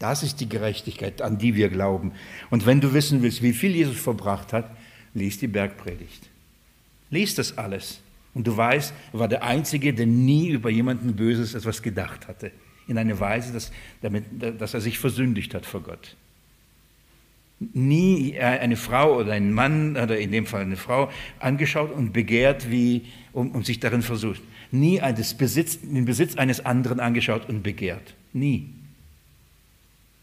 Das 0.00 0.24
ist 0.24 0.40
die 0.40 0.48
Gerechtigkeit, 0.48 1.22
an 1.22 1.38
die 1.38 1.54
wir 1.54 1.68
glauben. 1.68 2.14
Und 2.50 2.66
wenn 2.66 2.80
du 2.80 2.92
wissen 2.94 3.22
willst, 3.22 3.42
wie 3.42 3.52
viel 3.52 3.76
Jesus 3.76 4.00
verbracht 4.00 4.52
hat, 4.52 4.76
lies 5.14 5.38
die 5.38 5.46
Bergpredigt. 5.46 6.33
Lies 7.14 7.36
das 7.36 7.56
alles. 7.56 8.00
Und 8.34 8.46
du 8.48 8.56
weißt, 8.56 8.92
er 9.12 9.18
war 9.18 9.28
der 9.28 9.44
Einzige, 9.44 9.94
der 9.94 10.06
nie 10.06 10.48
über 10.48 10.68
jemanden 10.68 11.14
Böses 11.14 11.54
etwas 11.54 11.80
gedacht 11.80 12.26
hatte. 12.26 12.50
In 12.88 12.98
einer 12.98 13.18
Weise, 13.20 13.52
dass, 13.52 13.70
damit, 14.02 14.24
dass 14.60 14.74
er 14.74 14.80
sich 14.80 14.98
versündigt 14.98 15.54
hat 15.54 15.64
vor 15.64 15.82
Gott. 15.82 16.16
Nie 17.60 18.36
eine 18.38 18.76
Frau 18.76 19.16
oder 19.16 19.32
ein 19.32 19.52
Mann, 19.52 19.96
oder 19.96 20.18
in 20.18 20.32
dem 20.32 20.44
Fall 20.44 20.62
eine 20.62 20.76
Frau, 20.76 21.08
angeschaut 21.38 21.92
und 21.92 22.12
begehrt, 22.12 22.68
wie, 22.70 23.02
und, 23.32 23.54
und 23.54 23.64
sich 23.64 23.78
darin 23.78 24.02
versucht. 24.02 24.42
Nie 24.72 25.00
Besitz, 25.38 25.78
den 25.80 26.04
Besitz 26.04 26.34
eines 26.34 26.66
anderen 26.66 26.98
angeschaut 26.98 27.48
und 27.48 27.62
begehrt. 27.62 28.14
Nie. 28.32 28.68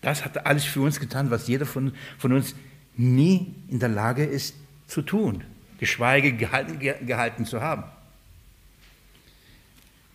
Das 0.01 0.25
hat 0.25 0.45
alles 0.45 0.65
für 0.65 0.81
uns 0.81 0.99
getan, 0.99 1.31
was 1.31 1.47
jeder 1.47 1.65
von, 1.65 1.93
von 2.17 2.33
uns 2.33 2.53
nie 2.97 3.55
in 3.69 3.79
der 3.79 3.89
Lage 3.89 4.25
ist 4.25 4.55
zu 4.87 5.01
tun, 5.01 5.45
geschweige 5.81 6.31
gehalten, 6.33 6.79
gehalten 6.79 7.45
zu 7.45 7.59
haben. 7.59 7.83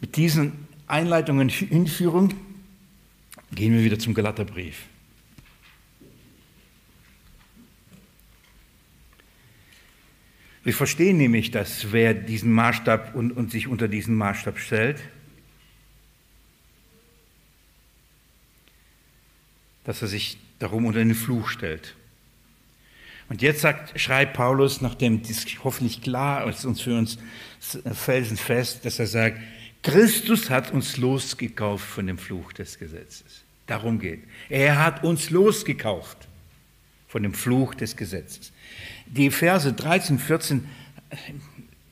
Mit 0.01 0.17
diesen 0.17 0.69
Einleitungen, 0.87 1.49
Hinführung 1.49 2.33
gehen 3.53 3.75
wir 3.75 3.83
wieder 3.83 3.99
zum 3.99 4.15
Galaterbrief. 4.15 4.85
Wir 10.63 10.73
verstehen 10.73 11.17
nämlich, 11.17 11.51
dass 11.51 11.91
wer 11.91 12.15
diesen 12.15 12.53
Maßstab 12.53 13.17
und, 13.17 13.33
und 13.33 13.51
sich 13.51 13.67
unter 13.67 13.89
diesen 13.89 14.15
Maßstab 14.15 14.61
stellt, 14.61 15.01
dass 19.83 20.01
er 20.01 20.07
sich 20.07 20.39
darum 20.61 20.87
unter 20.87 21.01
den 21.01 21.15
Fluch 21.17 21.49
stellt. 21.49 21.97
Und 23.29 23.43
jetzt 23.43 23.61
sagt, 23.61 23.99
schreibt 24.01 24.35
Paulus, 24.35 24.81
nachdem 24.81 25.23
dies 25.23 25.47
hoffentlich 25.65 26.01
klar 26.01 26.49
ist 26.49 26.65
und 26.65 26.81
für 26.81 26.97
uns 26.97 27.19
felsenfest, 27.93 28.85
dass 28.85 28.99
er 28.99 29.07
sagt, 29.07 29.41
Christus 29.83 30.51
hat 30.51 30.73
uns 30.73 30.97
losgekauft 30.97 31.85
von 31.85 32.07
dem 32.07 32.19
Fluch 32.19 32.53
des 32.53 32.79
Gesetzes. 32.79 33.43
Darum 33.67 33.99
geht. 33.99 34.23
Er 34.49 34.85
hat 34.85 35.03
uns 35.05 35.31
losgekauft. 35.31 36.29
von 37.09 37.23
dem 37.23 37.35
Fluch 37.35 37.75
des 37.75 37.97
Gesetzes. 37.97 38.53
Die 39.07 39.31
Verse 39.31 39.73
13, 39.73 40.19
14 40.19 40.69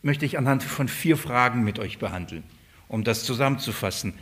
möchte 0.03 0.27
ich 0.27 0.37
anhand 0.37 0.63
von 0.63 0.89
vier 0.89 1.17
Fragen 1.17 1.65
mit 1.65 1.79
euch 1.79 1.99
behandeln, 1.99 2.43
um 2.89 3.05
das 3.05 3.25
zusammenzufassen. 3.25 4.15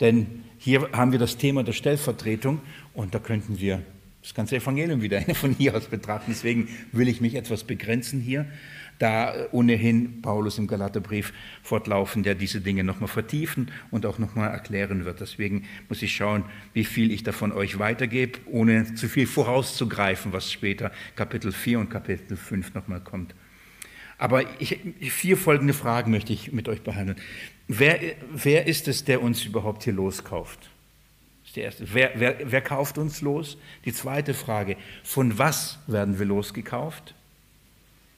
Denn 0.00 0.44
hier 0.58 0.88
haben 0.92 1.12
wir 1.12 1.18
das 1.18 1.36
Thema 1.36 1.62
der 1.62 1.74
Stellvertretung 1.74 2.60
und 2.94 3.14
da 3.14 3.18
könnten 3.18 3.60
wir 3.60 3.82
das 4.28 4.34
ganze 4.34 4.56
Evangelium 4.56 5.00
wieder 5.00 5.22
von 5.34 5.54
hier 5.54 5.74
aus 5.74 5.86
betrachten. 5.86 6.26
Deswegen 6.28 6.68
will 6.92 7.08
ich 7.08 7.22
mich 7.22 7.34
etwas 7.34 7.64
begrenzen 7.64 8.20
hier, 8.20 8.44
da 8.98 9.34
ohnehin 9.52 10.20
Paulus 10.20 10.58
im 10.58 10.66
Galaterbrief 10.66 11.32
fortlaufen, 11.62 12.24
der 12.24 12.34
diese 12.34 12.60
Dinge 12.60 12.84
nochmal 12.84 13.08
vertiefen 13.08 13.70
und 13.90 14.04
auch 14.04 14.18
nochmal 14.18 14.50
erklären 14.50 15.06
wird. 15.06 15.20
Deswegen 15.20 15.64
muss 15.88 16.02
ich 16.02 16.14
schauen, 16.14 16.44
wie 16.74 16.84
viel 16.84 17.10
ich 17.10 17.22
davon 17.22 17.52
euch 17.52 17.78
weitergebe, 17.78 18.38
ohne 18.46 18.94
zu 18.94 19.08
viel 19.08 19.26
vorauszugreifen, 19.26 20.32
was 20.34 20.52
später 20.52 20.92
Kapitel 21.16 21.50
4 21.50 21.78
und 21.78 21.88
Kapitel 21.88 22.36
5 22.36 22.74
nochmal 22.74 23.00
kommt. 23.00 23.34
Aber 24.18 24.42
ich, 24.60 24.78
vier 25.00 25.38
folgende 25.38 25.72
Fragen 25.72 26.10
möchte 26.10 26.34
ich 26.34 26.52
mit 26.52 26.68
euch 26.68 26.82
behandeln. 26.82 27.18
Wer, 27.66 27.98
wer 28.30 28.66
ist 28.66 28.88
es, 28.88 29.04
der 29.04 29.22
uns 29.22 29.44
überhaupt 29.46 29.84
hier 29.84 29.94
loskauft? 29.94 30.68
Die 31.58 31.62
erste. 31.62 31.92
Wer, 31.92 32.12
wer, 32.14 32.36
wer 32.44 32.60
kauft 32.60 32.98
uns 32.98 33.20
los? 33.20 33.58
Die 33.84 33.92
zweite 33.92 34.32
Frage, 34.32 34.76
von 35.02 35.38
was 35.38 35.80
werden 35.88 36.20
wir 36.20 36.26
losgekauft? 36.26 37.16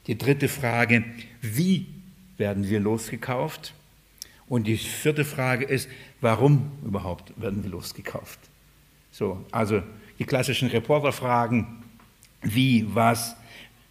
Die 0.06 0.18
dritte 0.18 0.46
Frage, 0.46 1.04
wie 1.40 1.86
werden 2.36 2.68
wir 2.68 2.80
losgekauft? 2.80 3.72
Und 4.46 4.66
die 4.66 4.76
vierte 4.76 5.24
Frage 5.24 5.64
ist, 5.64 5.88
warum 6.20 6.70
überhaupt 6.84 7.32
werden 7.40 7.64
wir 7.64 7.70
losgekauft? 7.70 8.40
So, 9.10 9.42
also 9.52 9.82
die 10.18 10.26
klassischen 10.26 10.68
Reporterfragen, 10.68 11.82
wie, 12.42 12.94
was, 12.94 13.36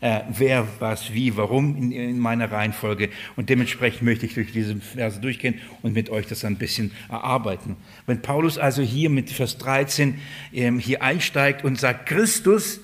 äh, 0.01 0.21
wer, 0.29 0.67
was, 0.79 1.13
wie, 1.13 1.35
warum 1.35 1.75
in, 1.75 1.91
in, 1.91 2.19
meiner 2.19 2.51
Reihenfolge. 2.51 3.09
Und 3.35 3.49
dementsprechend 3.49 4.03
möchte 4.03 4.25
ich 4.25 4.33
durch 4.33 4.51
diese 4.51 4.77
Verse 4.77 5.19
durchgehen 5.19 5.59
und 5.81 5.93
mit 5.93 6.09
euch 6.09 6.25
das 6.25 6.45
ein 6.45 6.57
bisschen 6.57 6.91
erarbeiten. 7.09 7.75
Wenn 8.05 8.21
Paulus 8.21 8.57
also 8.57 8.81
hier 8.81 9.09
mit 9.09 9.29
Vers 9.29 9.57
13 9.57 10.19
ähm, 10.53 10.79
hier 10.79 11.03
einsteigt 11.03 11.65
und 11.65 11.79
sagt, 11.79 12.07
Christus 12.07 12.79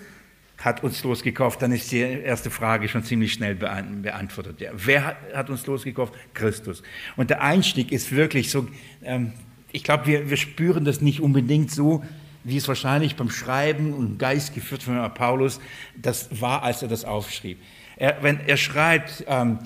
hat 0.58 0.84
uns 0.84 1.04
losgekauft, 1.04 1.62
dann 1.62 1.72
ist 1.72 1.92
die 1.92 2.00
erste 2.00 2.50
Frage 2.50 2.90
schon 2.90 3.04
ziemlich 3.04 3.34
schnell 3.34 3.56
beantwortet. 3.56 4.60
Ja, 4.62 4.72
wer 4.76 5.06
hat, 5.06 5.18
hat, 5.34 5.50
uns 5.50 5.66
losgekauft? 5.68 6.14
Christus. 6.34 6.82
Und 7.16 7.30
der 7.30 7.42
Einstieg 7.42 7.92
ist 7.92 8.12
wirklich 8.14 8.50
so, 8.52 8.68
ähm, 9.04 9.34
ich 9.72 9.84
glaube, 9.84 10.08
wir, 10.08 10.30
wir 10.30 10.38
spüren 10.38 10.86
das 10.86 11.02
nicht 11.02 11.22
unbedingt 11.22 11.72
so, 11.72 12.04
wie 12.46 12.58
es 12.58 12.68
wahrscheinlich 12.68 13.16
beim 13.16 13.30
Schreiben 13.30 13.94
und 13.94 14.20
Geist 14.20 14.54
geführt 14.54 14.84
von 14.84 14.96
Paulus, 15.14 15.60
das 16.00 16.30
war, 16.40 16.64
als 16.64 16.82
er 16.82 16.88
das 16.88 17.04
aufschrieb. 17.04 17.60
Er, 17.98 18.20
wenn 18.22 18.40
er 18.40 18.56
schreibt, 18.56 19.26
ähm, 19.28 19.60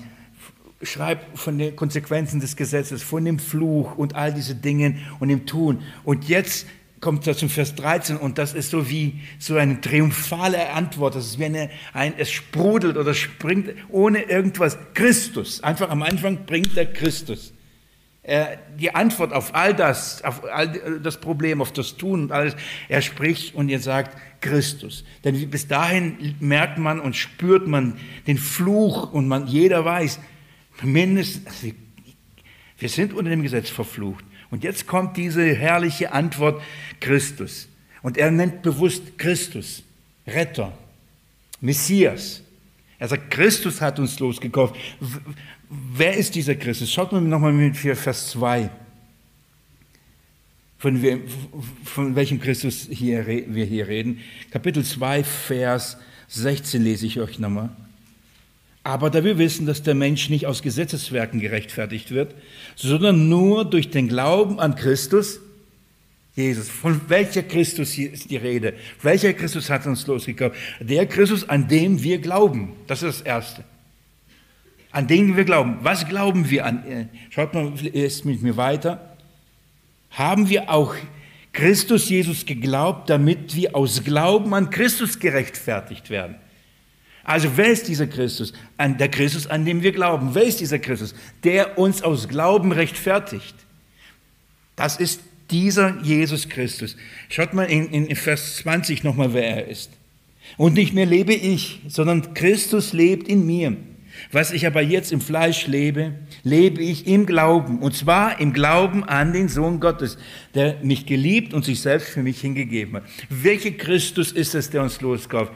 schreibt 0.82 1.38
von 1.38 1.58
den 1.58 1.76
Konsequenzen 1.76 2.40
des 2.40 2.56
Gesetzes, 2.56 3.02
von 3.02 3.24
dem 3.24 3.38
Fluch 3.38 3.96
und 3.96 4.16
all 4.16 4.32
diese 4.32 4.54
Dinge 4.54 4.96
und 5.20 5.28
dem 5.28 5.44
Tun. 5.44 5.82
Und 6.04 6.24
jetzt 6.28 6.66
kommt 7.00 7.26
er 7.26 7.36
zum 7.36 7.50
Vers 7.50 7.74
13 7.74 8.16
und 8.16 8.38
das 8.38 8.54
ist 8.54 8.70
so 8.70 8.88
wie 8.88 9.20
so 9.38 9.56
eine 9.56 9.80
triumphale 9.80 10.70
Antwort. 10.70 11.14
Das 11.16 11.26
ist 11.26 11.38
wie 11.38 11.44
eine, 11.44 11.70
ein, 11.92 12.14
es 12.16 12.30
sprudelt 12.30 12.96
oder 12.96 13.12
springt 13.12 13.74
ohne 13.90 14.22
irgendwas. 14.22 14.78
Christus. 14.94 15.62
Einfach 15.62 15.90
am 15.90 16.02
Anfang 16.02 16.46
bringt 16.46 16.76
er 16.78 16.86
Christus 16.86 17.52
die 18.78 18.94
Antwort 18.94 19.32
auf 19.32 19.54
all 19.54 19.74
das, 19.74 20.22
auf 20.24 20.44
all 20.44 21.00
das 21.00 21.20
Problem, 21.20 21.62
auf 21.62 21.72
das 21.72 21.96
Tun 21.96 22.24
und 22.24 22.32
alles, 22.32 22.54
er 22.88 23.00
spricht 23.00 23.54
und 23.54 23.70
er 23.70 23.80
sagt 23.80 24.16
Christus. 24.42 25.04
Denn 25.24 25.50
bis 25.50 25.68
dahin 25.68 26.36
merkt 26.38 26.78
man 26.78 27.00
und 27.00 27.16
spürt 27.16 27.66
man 27.66 27.98
den 28.26 28.36
Fluch 28.36 29.12
und 29.12 29.26
man, 29.26 29.46
jeder 29.46 29.84
weiß, 29.84 30.20
mindestens, 30.82 31.74
wir 32.78 32.88
sind 32.88 33.14
unter 33.14 33.30
dem 33.30 33.42
Gesetz 33.42 33.70
verflucht. 33.70 34.24
Und 34.50 34.64
jetzt 34.64 34.86
kommt 34.86 35.16
diese 35.16 35.54
herrliche 35.54 36.12
Antwort 36.12 36.60
Christus. 37.00 37.68
Und 38.02 38.18
er 38.18 38.30
nennt 38.30 38.62
bewusst 38.62 39.18
Christus, 39.18 39.82
Retter, 40.26 40.76
Messias. 41.60 42.42
Er 42.98 43.08
sagt, 43.08 43.30
Christus 43.30 43.80
hat 43.80 43.98
uns 43.98 44.18
losgekauft. 44.18 44.76
Wer 45.70 46.16
ist 46.16 46.34
dieser 46.34 46.56
Christus? 46.56 46.92
Schaut 46.92 47.12
mal 47.12 47.20
nochmal 47.20 47.52
mit 47.52 47.76
Vers 47.76 48.30
2. 48.30 48.70
Von, 50.78 51.00
wir, 51.00 51.20
von 51.84 52.16
welchem 52.16 52.40
Christus 52.40 52.88
hier, 52.90 53.24
wir 53.26 53.64
hier 53.64 53.86
reden. 53.86 54.18
Kapitel 54.50 54.84
2, 54.84 55.22
Vers 55.22 55.96
16 56.26 56.82
lese 56.82 57.06
ich 57.06 57.20
euch 57.20 57.38
nochmal. 57.38 57.70
Aber 58.82 59.10
da 59.10 59.22
wir 59.22 59.38
wissen, 59.38 59.64
dass 59.64 59.84
der 59.84 59.94
Mensch 59.94 60.28
nicht 60.28 60.46
aus 60.46 60.62
Gesetzeswerken 60.62 61.38
gerechtfertigt 61.38 62.10
wird, 62.10 62.34
sondern 62.74 63.28
nur 63.28 63.64
durch 63.64 63.90
den 63.90 64.08
Glauben 64.08 64.58
an 64.58 64.74
Christus, 64.74 65.38
Jesus. 66.34 66.68
Von 66.68 67.00
welcher 67.08 67.44
Christus 67.44 67.92
hier 67.92 68.12
ist 68.12 68.28
die 68.30 68.38
Rede? 68.38 68.74
Welcher 69.02 69.34
Christus 69.34 69.70
hat 69.70 69.86
uns 69.86 70.04
losgekauft? 70.08 70.56
Der 70.80 71.06
Christus, 71.06 71.48
an 71.48 71.68
dem 71.68 72.02
wir 72.02 72.18
glauben. 72.18 72.72
Das 72.88 73.04
ist 73.04 73.20
das 73.20 73.26
Erste 73.26 73.64
an 74.92 75.06
den 75.06 75.36
wir 75.36 75.44
glauben. 75.44 75.78
Was 75.82 76.08
glauben 76.08 76.50
wir 76.50 76.66
an? 76.66 76.84
Äh, 76.86 77.06
schaut 77.30 77.54
mal 77.54 77.72
erst 77.92 78.24
mit 78.24 78.42
mir 78.42 78.56
weiter. 78.56 79.16
Haben 80.10 80.48
wir 80.48 80.70
auch 80.70 80.94
Christus 81.52 82.08
Jesus 82.08 82.46
geglaubt, 82.46 83.10
damit 83.10 83.54
wir 83.54 83.76
aus 83.76 84.04
Glauben 84.04 84.54
an 84.54 84.70
Christus 84.70 85.18
gerechtfertigt 85.18 86.10
werden? 86.10 86.36
Also 87.22 87.56
wer 87.56 87.66
ist 87.66 87.86
dieser 87.86 88.06
Christus? 88.06 88.52
An 88.76 88.98
der 88.98 89.08
Christus, 89.08 89.46
an 89.46 89.64
dem 89.64 89.82
wir 89.82 89.92
glauben. 89.92 90.30
Wer 90.34 90.44
ist 90.44 90.60
dieser 90.60 90.78
Christus? 90.78 91.14
Der 91.44 91.78
uns 91.78 92.02
aus 92.02 92.28
Glauben 92.28 92.72
rechtfertigt. 92.72 93.54
Das 94.74 94.96
ist 94.96 95.20
dieser 95.50 96.00
Jesus 96.02 96.48
Christus. 96.48 96.96
Schaut 97.28 97.52
mal 97.52 97.64
in, 97.64 97.88
in 97.88 98.16
Vers 98.16 98.56
20 98.56 99.04
nochmal, 99.04 99.34
wer 99.34 99.56
er 99.56 99.68
ist. 99.68 99.90
Und 100.56 100.74
nicht 100.74 100.94
mehr 100.94 101.06
lebe 101.06 101.34
ich, 101.34 101.80
sondern 101.88 102.34
Christus 102.34 102.92
lebt 102.92 103.28
in 103.28 103.46
mir. 103.46 103.76
Was 104.32 104.52
ich 104.52 104.66
aber 104.66 104.82
jetzt 104.82 105.12
im 105.12 105.20
Fleisch 105.20 105.66
lebe, 105.66 106.14
lebe 106.42 106.82
ich 106.82 107.06
im 107.06 107.26
Glauben. 107.26 107.78
Und 107.80 107.94
zwar 107.94 108.40
im 108.40 108.52
Glauben 108.52 109.04
an 109.04 109.32
den 109.32 109.48
Sohn 109.48 109.80
Gottes, 109.80 110.18
der 110.54 110.78
mich 110.82 111.06
geliebt 111.06 111.54
und 111.54 111.64
sich 111.64 111.80
selbst 111.80 112.10
für 112.10 112.22
mich 112.22 112.40
hingegeben 112.40 112.96
hat. 112.96 113.04
Welcher 113.28 113.72
Christus 113.72 114.32
ist 114.32 114.54
es, 114.54 114.70
der 114.70 114.82
uns 114.82 115.00
loskauft? 115.00 115.52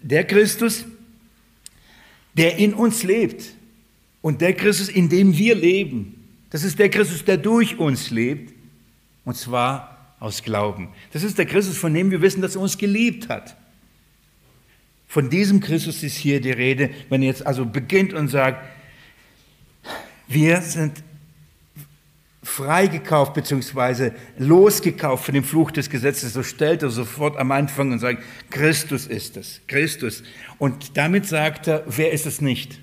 Der 0.00 0.24
Christus, 0.24 0.84
der 2.34 2.56
in 2.58 2.74
uns 2.74 3.02
lebt. 3.02 3.44
Und 4.22 4.40
der 4.40 4.54
Christus, 4.54 4.88
in 4.88 5.08
dem 5.08 5.36
wir 5.36 5.54
leben. 5.54 6.24
Das 6.50 6.64
ist 6.64 6.78
der 6.78 6.88
Christus, 6.88 7.24
der 7.24 7.36
durch 7.36 7.78
uns 7.78 8.10
lebt. 8.10 8.52
Und 9.24 9.36
zwar 9.36 10.14
aus 10.18 10.42
Glauben. 10.42 10.88
Das 11.12 11.22
ist 11.22 11.38
der 11.38 11.46
Christus, 11.46 11.76
von 11.76 11.92
dem 11.92 12.10
wir 12.10 12.22
wissen, 12.22 12.40
dass 12.40 12.56
er 12.56 12.62
uns 12.62 12.78
geliebt 12.78 13.28
hat. 13.28 13.56
Von 15.06 15.30
diesem 15.30 15.60
Christus 15.60 16.02
ist 16.02 16.16
hier 16.16 16.40
die 16.40 16.50
Rede, 16.50 16.90
wenn 17.08 17.22
ihr 17.22 17.28
jetzt 17.28 17.46
also 17.46 17.64
beginnt 17.64 18.12
und 18.12 18.28
sagt, 18.28 18.64
wir 20.28 20.60
sind 20.60 21.02
freigekauft 22.42 23.34
bzw. 23.34 24.12
losgekauft 24.38 25.24
von 25.26 25.34
dem 25.34 25.44
Fluch 25.44 25.70
des 25.70 25.90
Gesetzes, 25.90 26.32
so 26.32 26.42
stellt 26.42 26.82
er 26.82 26.90
sofort 26.90 27.36
am 27.36 27.50
Anfang 27.52 27.92
und 27.92 27.98
sagt, 27.98 28.22
Christus 28.50 29.06
ist 29.06 29.36
es, 29.36 29.60
Christus. 29.66 30.22
Und 30.58 30.96
damit 30.96 31.26
sagt 31.26 31.66
er, 31.66 31.84
wer 31.86 32.12
ist 32.12 32.24
es 32.24 32.40
nicht? 32.40 32.78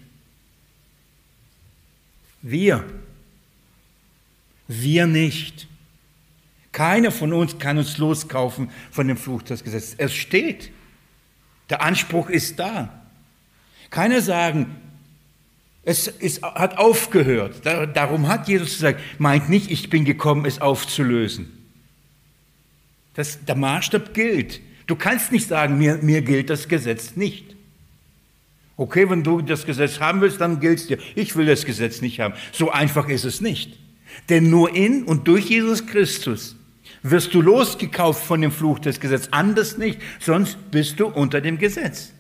Wir. 2.42 2.84
Wir 4.68 5.08
nicht. 5.08 5.68
Keiner 6.72 7.12
von 7.12 7.34
uns 7.34 7.58
kann 7.58 7.78
uns 7.78 7.98
loskaufen 7.98 8.70
von 8.92 9.08
dem 9.08 9.18
Fluch 9.18 9.44
des 9.44 9.64
Gesetzes. 9.64 9.96
Es 9.98 10.14
steht. 10.14 10.72
Der 11.70 11.82
Anspruch 11.82 12.30
ist 12.30 12.60
da. 12.60 12.90
Keiner 13.90 14.22
sagen, 14.22 14.76
es 15.84 16.08
ist, 16.08 16.42
hat 16.44 16.78
aufgehört. 16.78 17.66
Darum 17.66 18.28
hat 18.28 18.48
Jesus 18.48 18.76
gesagt, 18.76 19.02
meint 19.20 19.50
nicht, 19.50 19.70
ich 19.70 19.90
bin 19.90 20.06
gekommen, 20.06 20.46
es 20.46 20.62
aufzulösen. 20.62 21.52
Das, 23.16 23.44
der 23.46 23.56
Maßstab 23.56 24.14
gilt. 24.14 24.62
Du 24.88 24.96
kannst 24.96 25.32
nicht 25.32 25.48
sagen, 25.48 25.78
mir, 25.78 25.98
mir 25.98 26.22
gilt 26.22 26.50
das 26.50 26.68
Gesetz 26.68 27.16
nicht. 27.16 27.56
Okay, 28.76 29.10
wenn 29.10 29.24
du 29.24 29.42
das 29.42 29.66
Gesetz 29.66 30.00
haben 30.00 30.22
willst, 30.22 30.42
dann 30.42 30.60
gilt 30.60 30.80
es 30.80 30.88
dir. 30.88 30.98
Ich 31.16 31.36
will 31.36 31.46
das 31.46 31.66
Gesetz 31.66 32.02
nicht 32.02 32.20
haben. 32.20 32.34
So 32.52 32.72
einfach 32.72 33.08
ist 33.08 33.24
es 33.24 33.40
nicht. 33.40 33.78
Denn 34.30 34.50
nur 34.50 34.76
in 34.76 35.04
und 35.04 35.28
durch 35.28 35.50
Jesus 35.50 35.86
Christus 35.86 36.56
wirst 37.04 37.34
du 37.34 37.42
losgekauft 37.42 38.24
von 38.24 38.42
dem 38.42 38.52
Fluch 38.52 38.80
des 38.80 39.00
Gesetzes. 39.00 39.32
Anders 39.32 39.78
nicht, 39.78 40.02
sonst 40.20 40.58
bist 40.72 41.00
du 41.00 41.08
unter 41.08 41.42
dem 41.42 41.58
Gesetz. 41.58 42.12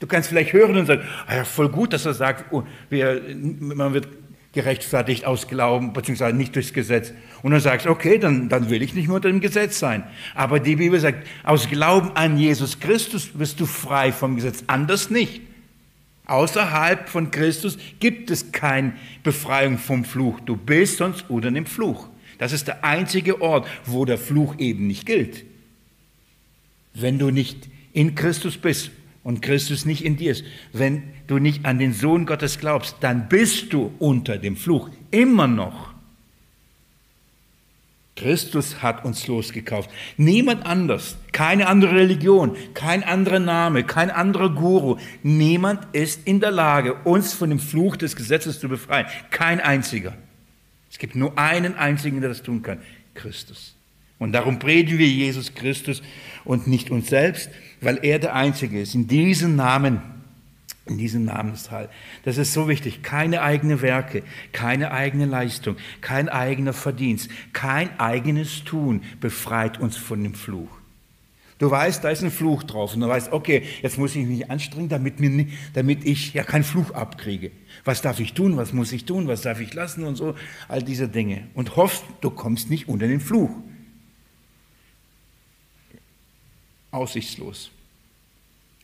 Du 0.00 0.08
kannst 0.08 0.28
vielleicht 0.28 0.52
hören 0.52 0.76
und 0.76 0.86
sagen, 0.86 1.02
ah 1.26 1.36
ja, 1.36 1.44
voll 1.44 1.68
gut, 1.68 1.92
dass 1.92 2.04
er 2.04 2.14
sagt, 2.14 2.52
oh, 2.52 2.64
wir, 2.90 3.22
man 3.60 3.94
wird 3.94 4.08
gerechtfertigt 4.52 5.24
aus 5.24 5.48
Glauben, 5.48 5.92
beziehungsweise 5.92 6.36
nicht 6.36 6.54
durchs 6.54 6.72
Gesetz. 6.72 7.12
Und 7.42 7.52
dann 7.52 7.60
sagst, 7.60 7.86
okay, 7.86 8.18
dann, 8.18 8.48
dann 8.48 8.68
will 8.68 8.82
ich 8.82 8.94
nicht 8.94 9.06
mehr 9.06 9.16
unter 9.16 9.28
dem 9.28 9.40
Gesetz 9.40 9.78
sein. 9.78 10.04
Aber 10.34 10.60
die 10.60 10.76
Bibel 10.76 11.00
sagt, 11.00 11.26
aus 11.44 11.68
Glauben 11.68 12.10
an 12.16 12.36
Jesus 12.36 12.80
Christus 12.80 13.28
bist 13.32 13.60
du 13.60 13.66
frei 13.66 14.12
vom 14.12 14.36
Gesetz, 14.36 14.64
anders 14.66 15.08
nicht. 15.08 15.40
Außerhalb 16.26 17.08
von 17.08 17.30
Christus 17.30 17.78
gibt 17.98 18.30
es 18.30 18.52
keine 18.52 18.94
Befreiung 19.22 19.78
vom 19.78 20.04
Fluch. 20.04 20.40
Du 20.40 20.56
bist 20.56 20.98
sonst 20.98 21.24
unter 21.28 21.50
dem 21.50 21.66
Fluch. 21.66 22.08
Das 22.42 22.50
ist 22.50 22.66
der 22.66 22.82
einzige 22.82 23.40
Ort, 23.40 23.68
wo 23.84 24.04
der 24.04 24.18
Fluch 24.18 24.56
eben 24.58 24.88
nicht 24.88 25.06
gilt. 25.06 25.44
Wenn 26.92 27.20
du 27.20 27.30
nicht 27.30 27.68
in 27.92 28.16
Christus 28.16 28.56
bist 28.56 28.90
und 29.22 29.42
Christus 29.42 29.84
nicht 29.84 30.04
in 30.04 30.16
dir 30.16 30.32
ist, 30.32 30.42
wenn 30.72 31.04
du 31.28 31.38
nicht 31.38 31.64
an 31.64 31.78
den 31.78 31.92
Sohn 31.92 32.26
Gottes 32.26 32.58
glaubst, 32.58 32.96
dann 32.98 33.28
bist 33.28 33.72
du 33.72 33.92
unter 34.00 34.38
dem 34.38 34.56
Fluch. 34.56 34.90
Immer 35.12 35.46
noch. 35.46 35.94
Christus 38.16 38.82
hat 38.82 39.04
uns 39.04 39.28
losgekauft. 39.28 39.88
Niemand 40.16 40.66
anders, 40.66 41.16
keine 41.30 41.68
andere 41.68 41.94
Religion, 41.94 42.56
kein 42.74 43.04
anderer 43.04 43.38
Name, 43.38 43.84
kein 43.84 44.10
anderer 44.10 44.50
Guru. 44.50 44.96
Niemand 45.22 45.86
ist 45.94 46.26
in 46.26 46.40
der 46.40 46.50
Lage, 46.50 46.94
uns 47.04 47.34
von 47.34 47.50
dem 47.50 47.60
Fluch 47.60 47.94
des 47.94 48.16
Gesetzes 48.16 48.58
zu 48.58 48.68
befreien. 48.68 49.06
Kein 49.30 49.60
einziger. 49.60 50.14
Es 50.92 50.98
gibt 50.98 51.16
nur 51.16 51.38
einen 51.38 51.74
einzigen, 51.74 52.20
der 52.20 52.28
das 52.28 52.42
tun 52.42 52.62
kann. 52.62 52.78
Christus. 53.14 53.74
Und 54.18 54.32
darum 54.32 54.58
predigen 54.58 54.98
wir 54.98 55.08
Jesus 55.08 55.54
Christus 55.54 56.02
und 56.44 56.68
nicht 56.68 56.90
uns 56.90 57.08
selbst, 57.08 57.50
weil 57.80 57.98
er 58.02 58.18
der 58.18 58.36
Einzige 58.36 58.80
ist. 58.80 58.94
In 58.94 59.08
diesem 59.08 59.56
Namen, 59.56 60.02
in 60.84 60.98
diesem 60.98 61.24
Namensteil. 61.24 61.88
Das 62.24 62.36
ist 62.36 62.52
so 62.52 62.68
wichtig. 62.68 63.02
Keine 63.02 63.40
eigenen 63.42 63.80
Werke, 63.80 64.22
keine 64.52 64.92
eigene 64.92 65.24
Leistung, 65.24 65.76
kein 66.02 66.28
eigener 66.28 66.74
Verdienst, 66.74 67.30
kein 67.54 67.98
eigenes 67.98 68.62
Tun 68.64 69.02
befreit 69.18 69.80
uns 69.80 69.96
von 69.96 70.22
dem 70.22 70.34
Fluch. 70.34 70.81
Du 71.62 71.70
weißt, 71.70 72.02
da 72.02 72.10
ist 72.10 72.24
ein 72.24 72.32
Fluch 72.32 72.64
drauf 72.64 72.94
und 72.94 73.02
du 73.02 73.06
weißt, 73.06 73.30
okay, 73.30 73.62
jetzt 73.82 73.96
muss 73.96 74.16
ich 74.16 74.26
mich 74.26 74.50
anstrengen, 74.50 74.88
damit, 74.88 75.20
mir, 75.20 75.46
damit 75.74 76.04
ich 76.04 76.34
ja 76.34 76.42
keinen 76.42 76.64
Fluch 76.64 76.90
abkriege. 76.90 77.52
Was 77.84 78.02
darf 78.02 78.18
ich 78.18 78.34
tun, 78.34 78.56
was 78.56 78.72
muss 78.72 78.90
ich 78.90 79.04
tun, 79.04 79.28
was 79.28 79.42
darf 79.42 79.60
ich 79.60 79.72
lassen 79.72 80.02
und 80.02 80.16
so, 80.16 80.34
all 80.66 80.82
diese 80.82 81.08
Dinge. 81.08 81.46
Und 81.54 81.76
hoffst, 81.76 82.02
du 82.20 82.30
kommst 82.30 82.68
nicht 82.68 82.88
unter 82.88 83.06
den 83.06 83.20
Fluch. 83.20 83.50
aussichtslos. 86.90 87.70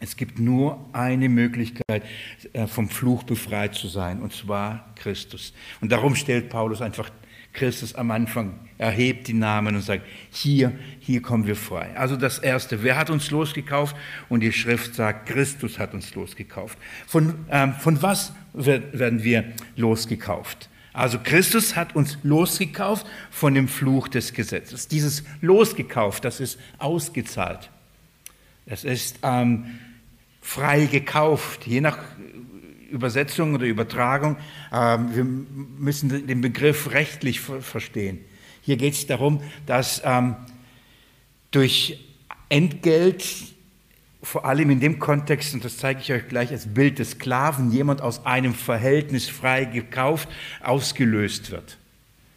Es 0.01 0.17
gibt 0.17 0.39
nur 0.39 0.79
eine 0.93 1.29
Möglichkeit, 1.29 2.05
äh, 2.53 2.67
vom 2.67 2.89
Fluch 2.89 3.25
befreit 3.25 3.75
zu 3.75 3.89
sein, 3.89 4.23
und 4.23 4.33
zwar 4.33 4.95
Christus. 4.95 5.53
Und 5.81 5.93
darum 5.93 6.15
stellt 6.15 6.49
Paulus 6.49 6.81
einfach 6.81 7.11
Christus 7.53 7.95
am 7.95 8.11
Anfang, 8.11 8.55
erhebt 8.79 9.27
die 9.27 9.35
Namen 9.35 9.75
und 9.75 9.83
sagt, 9.83 10.05
hier, 10.31 10.73
hier 11.01 11.21
kommen 11.21 11.47
wir 11.47 11.57
frei. 11.57 11.97
Also 11.97 12.17
das 12.17 12.39
Erste, 12.39 12.83
wer 12.83 12.97
hat 12.97 13.11
uns 13.11 13.31
losgekauft? 13.31 13.97
Und 14.29 14.41
die 14.41 14.53
Schrift 14.53 14.95
sagt, 14.95 15.29
Christus 15.29 15.79
hat 15.79 15.95
uns 15.95 16.15
losgekauft. 16.15 16.79
Von, 17.07 17.35
ähm, 17.51 17.75
von 17.75 18.01
was 18.03 18.33
werden 18.53 19.25
wir 19.25 19.45
losgekauft? 19.77 20.69
Also 20.93 21.19
Christus 21.23 21.77
hat 21.77 21.95
uns 21.95 22.19
losgekauft 22.23 23.07
von 23.31 23.55
dem 23.55 23.69
Fluch 23.69 24.09
des 24.09 24.33
Gesetzes. 24.33 24.89
Dieses 24.89 25.25
losgekauft, 25.41 26.25
das 26.25 26.41
ist 26.41 26.59
ausgezahlt. 26.79 27.71
Es 28.67 28.85
ist 28.85 29.21
ähm, 29.23 29.79
frei 30.41 30.87
gekauft, 30.87 31.67
je 31.67 31.81
nach 31.81 31.99
Übersetzung 32.89 33.55
oder 33.55 33.67
Übertragung. 33.67 34.37
Ähm, 34.73 35.15
wir 35.15 35.25
müssen 35.25 36.27
den 36.27 36.41
Begriff 36.41 36.91
rechtlich 36.91 37.41
verstehen. 37.41 38.21
Hier 38.63 38.77
geht 38.77 38.95
es 38.95 39.07
darum, 39.07 39.41
dass 39.67 40.03
ähm, 40.05 40.37
durch 41.51 42.05
Entgelt, 42.51 43.25
vor 44.23 44.45
allem 44.47 44.71
in 44.71 44.81
dem 44.81 44.99
Kontext, 44.99 45.55
und 45.55 45.65
das 45.65 45.77
zeige 45.77 46.01
ich 46.01 46.13
euch 46.13 46.29
gleich 46.29 46.51
als 46.51 46.67
Bild 46.67 46.99
des 46.99 47.13
Sklaven, 47.13 47.71
jemand 47.71 48.01
aus 48.01 48.25
einem 48.27 48.55
Verhältnis 48.55 49.29
frei 49.29 49.65
gekauft, 49.65 50.29
ausgelöst 50.63 51.51
wird. 51.51 51.79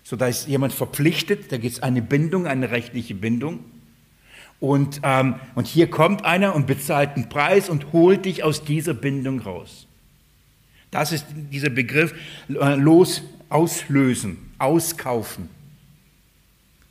So, 0.04 0.16
da 0.18 0.28
ist 0.28 0.48
jemand 0.48 0.74
verpflichtet, 0.74 1.52
da 1.52 1.58
gibt 1.58 1.74
es 1.74 1.84
eine 1.84 2.02
Bindung, 2.02 2.46
eine 2.46 2.72
rechtliche 2.72 3.16
Bindung. 3.16 3.64
Und, 4.60 5.02
ähm, 5.04 5.36
und 5.56 5.68
hier 5.68 5.90
kommt 5.90 6.24
einer 6.24 6.54
und 6.56 6.68
bezahlt 6.68 7.16
einen 7.16 7.30
Preis 7.30 7.70
und 7.70 7.94
holt 7.94 8.26
dich 8.26 8.44
aus 8.44 8.64
dieser 8.64 8.94
Bindung 8.94 9.40
raus. 9.40 9.88
Das 10.92 11.14
ist 11.14 11.26
dieser 11.52 11.70
Begriff 11.70 12.14
äh, 12.50 12.76
los, 12.76 13.24
auslösen, 13.50 14.38
auskaufen. 14.58 15.50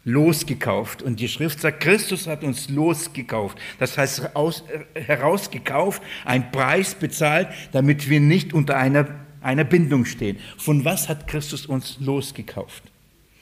Losgekauft. 0.05 1.03
Und 1.03 1.21
die 1.21 1.29
Schrift 1.29 1.61
sagt, 1.61 1.81
Christus 1.81 2.27
hat 2.27 2.43
uns 2.43 2.71
losgekauft. 2.71 3.59
Das 3.79 3.99
heißt, 3.99 4.35
aus, 4.35 4.65
äh, 4.95 5.01
herausgekauft, 5.03 6.03
einen 6.25 6.51
Preis 6.51 6.95
bezahlt, 6.95 7.49
damit 7.73 8.09
wir 8.09 8.21
nicht 8.21 8.55
unter 8.55 8.79
einer, 8.79 9.07
einer 9.43 9.65
Bindung 9.65 10.07
stehen. 10.07 10.39
Von 10.57 10.87
was 10.87 11.11
hat 11.11 11.29
Christus 11.29 11.67
uns 11.67 11.99
losgekauft? 12.01 12.83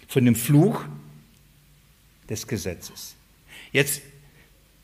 Von 0.09 0.25
dem 0.25 0.35
Fluch 0.35 0.85
des 2.29 2.49
Gesetzes. 2.49 3.15
Jetzt 3.71 4.03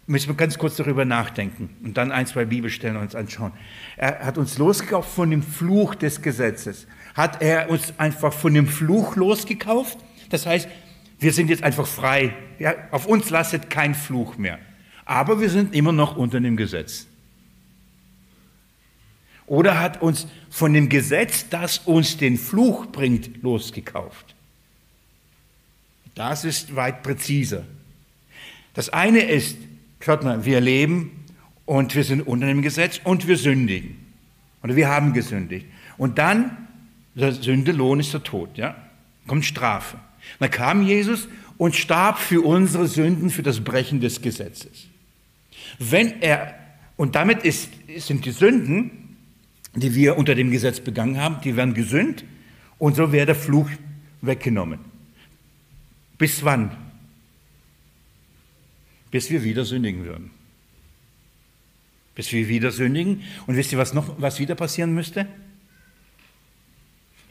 müssen 0.06 0.28
wir 0.28 0.34
ganz 0.34 0.58
kurz 0.58 0.76
darüber 0.76 1.04
nachdenken 1.04 1.70
und 1.82 1.96
dann 1.96 2.12
ein, 2.12 2.26
zwei 2.26 2.44
Bibelstellen 2.44 2.96
uns 2.96 3.14
anschauen. 3.14 3.52
Er 3.96 4.20
hat 4.20 4.38
uns 4.38 4.58
losgekauft 4.58 5.10
von 5.10 5.30
dem 5.30 5.42
Fluch 5.42 5.94
des 5.94 6.20
Gesetzes. 6.20 6.86
Hat 7.14 7.40
er 7.40 7.70
uns 7.70 7.94
einfach 7.98 8.32
von 8.32 8.52
dem 8.54 8.66
Fluch 8.66 9.16
losgekauft? 9.16 9.98
Das 10.30 10.46
heißt, 10.46 10.68
wir 11.18 11.32
sind 11.32 11.48
jetzt 11.48 11.62
einfach 11.62 11.86
frei. 11.86 12.34
Ja, 12.58 12.74
auf 12.90 13.06
uns 13.06 13.30
lastet 13.30 13.70
kein 13.70 13.94
Fluch 13.94 14.36
mehr. 14.36 14.58
Aber 15.04 15.40
wir 15.40 15.50
sind 15.50 15.74
immer 15.74 15.92
noch 15.92 16.16
unter 16.16 16.40
dem 16.40 16.56
Gesetz. 16.56 17.06
Oder 19.46 19.78
hat 19.78 20.00
uns 20.00 20.26
von 20.50 20.72
dem 20.72 20.88
Gesetz, 20.88 21.48
das 21.48 21.78
uns 21.78 22.16
den 22.16 22.38
Fluch 22.38 22.86
bringt, 22.86 23.42
losgekauft? 23.42 24.34
Das 26.14 26.44
ist 26.44 26.74
weit 26.74 27.02
präziser. 27.02 27.64
Das 28.72 28.88
eine 28.88 29.20
ist, 29.20 29.56
Schaut 30.04 30.22
mal, 30.22 30.44
wir 30.44 30.60
leben 30.60 31.24
und 31.64 31.94
wir 31.94 32.04
sind 32.04 32.20
unter 32.20 32.46
dem 32.46 32.60
Gesetz 32.60 33.00
und 33.04 33.26
wir 33.26 33.38
sündigen. 33.38 33.96
Oder 34.62 34.76
wir 34.76 34.88
haben 34.88 35.14
gesündigt. 35.14 35.64
Und 35.96 36.18
dann, 36.18 36.68
der 37.14 37.32
Sündelohn 37.32 38.00
ist 38.00 38.12
der 38.12 38.22
Tod, 38.22 38.58
ja? 38.58 38.76
Kommt 39.26 39.46
Strafe. 39.46 39.96
Dann 40.40 40.50
kam 40.50 40.82
Jesus 40.82 41.26
und 41.56 41.74
starb 41.74 42.18
für 42.18 42.44
unsere 42.44 42.86
Sünden, 42.86 43.30
für 43.30 43.42
das 43.42 43.64
Brechen 43.64 44.02
des 44.02 44.20
Gesetzes. 44.20 44.88
Wenn 45.78 46.20
er, 46.20 46.54
und 46.98 47.14
damit 47.14 47.42
ist, 47.42 47.70
sind 47.96 48.26
die 48.26 48.32
Sünden, 48.32 49.16
die 49.74 49.94
wir 49.94 50.18
unter 50.18 50.34
dem 50.34 50.50
Gesetz 50.50 50.80
begangen 50.80 51.18
haben, 51.18 51.40
die 51.42 51.56
werden 51.56 51.72
gesünd 51.72 52.26
und 52.78 52.94
so 52.94 53.10
wäre 53.10 53.24
der 53.24 53.34
Fluch 53.36 53.70
weggenommen. 54.20 54.80
Bis 56.18 56.44
wann? 56.44 56.83
Bis 59.14 59.30
wir 59.30 59.44
wieder 59.44 59.64
sündigen 59.64 60.04
würden. 60.04 60.32
Bis 62.16 62.32
wir 62.32 62.48
wieder 62.48 62.72
sündigen. 62.72 63.22
Und 63.46 63.54
wisst 63.54 63.70
ihr, 63.70 63.78
was 63.78 63.94
noch, 63.94 64.20
was 64.20 64.40
wieder 64.40 64.56
passieren 64.56 64.92
müsste? 64.92 65.28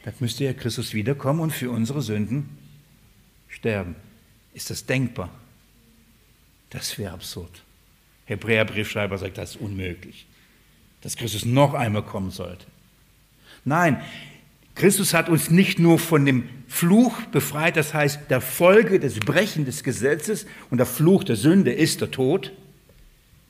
Dann 0.02 0.14
müsste 0.18 0.44
ja 0.44 0.54
Christus 0.54 0.94
wiederkommen 0.94 1.40
und 1.40 1.52
für 1.52 1.70
unsere 1.70 2.00
Sünden 2.00 2.48
sterben. 3.50 3.96
Ist 4.54 4.70
das 4.70 4.86
denkbar? 4.86 5.28
Das 6.70 6.96
wäre 6.96 7.12
absurd. 7.12 7.62
Hebräerbriefschreiber 8.24 9.18
sagt, 9.18 9.36
das 9.36 9.56
ist 9.56 9.60
unmöglich, 9.60 10.24
dass 11.02 11.16
Christus 11.16 11.44
noch 11.44 11.74
einmal 11.74 12.04
kommen 12.04 12.30
sollte. 12.30 12.64
Nein, 13.66 14.02
Christus 14.74 15.14
hat 15.14 15.28
uns 15.28 15.50
nicht 15.50 15.78
nur 15.78 15.98
von 15.98 16.26
dem 16.26 16.48
Fluch 16.66 17.22
befreit, 17.26 17.76
das 17.76 17.94
heißt 17.94 18.22
der 18.28 18.40
Folge 18.40 18.98
des 18.98 19.20
Brechen 19.20 19.64
des 19.64 19.84
Gesetzes 19.84 20.46
und 20.70 20.78
der 20.78 20.86
Fluch 20.86 21.22
der 21.22 21.36
Sünde 21.36 21.72
ist 21.72 22.00
der 22.00 22.10
Tod, 22.10 22.52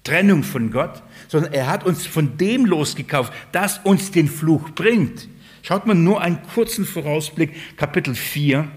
Trennung 0.03 0.43
von 0.43 0.71
Gott, 0.71 1.03
sondern 1.29 1.55
er 1.55 1.67
hat 1.67 1.85
uns 1.85 2.07
von 2.07 2.37
dem 2.37 2.67
losgekauft, 2.67 3.33
das 3.53 3.79
uns 3.79 4.11
den 4.11 4.29
Fluch 4.29 4.71
bringt. 4.71 5.29
Schaut 5.63 5.87
mal 5.87 5.95
nur 5.95 6.21
einen 6.21 6.43
kurzen 6.43 6.85
Vorausblick, 6.85 7.79
Kapitel 7.79 8.15
4. 8.15 8.69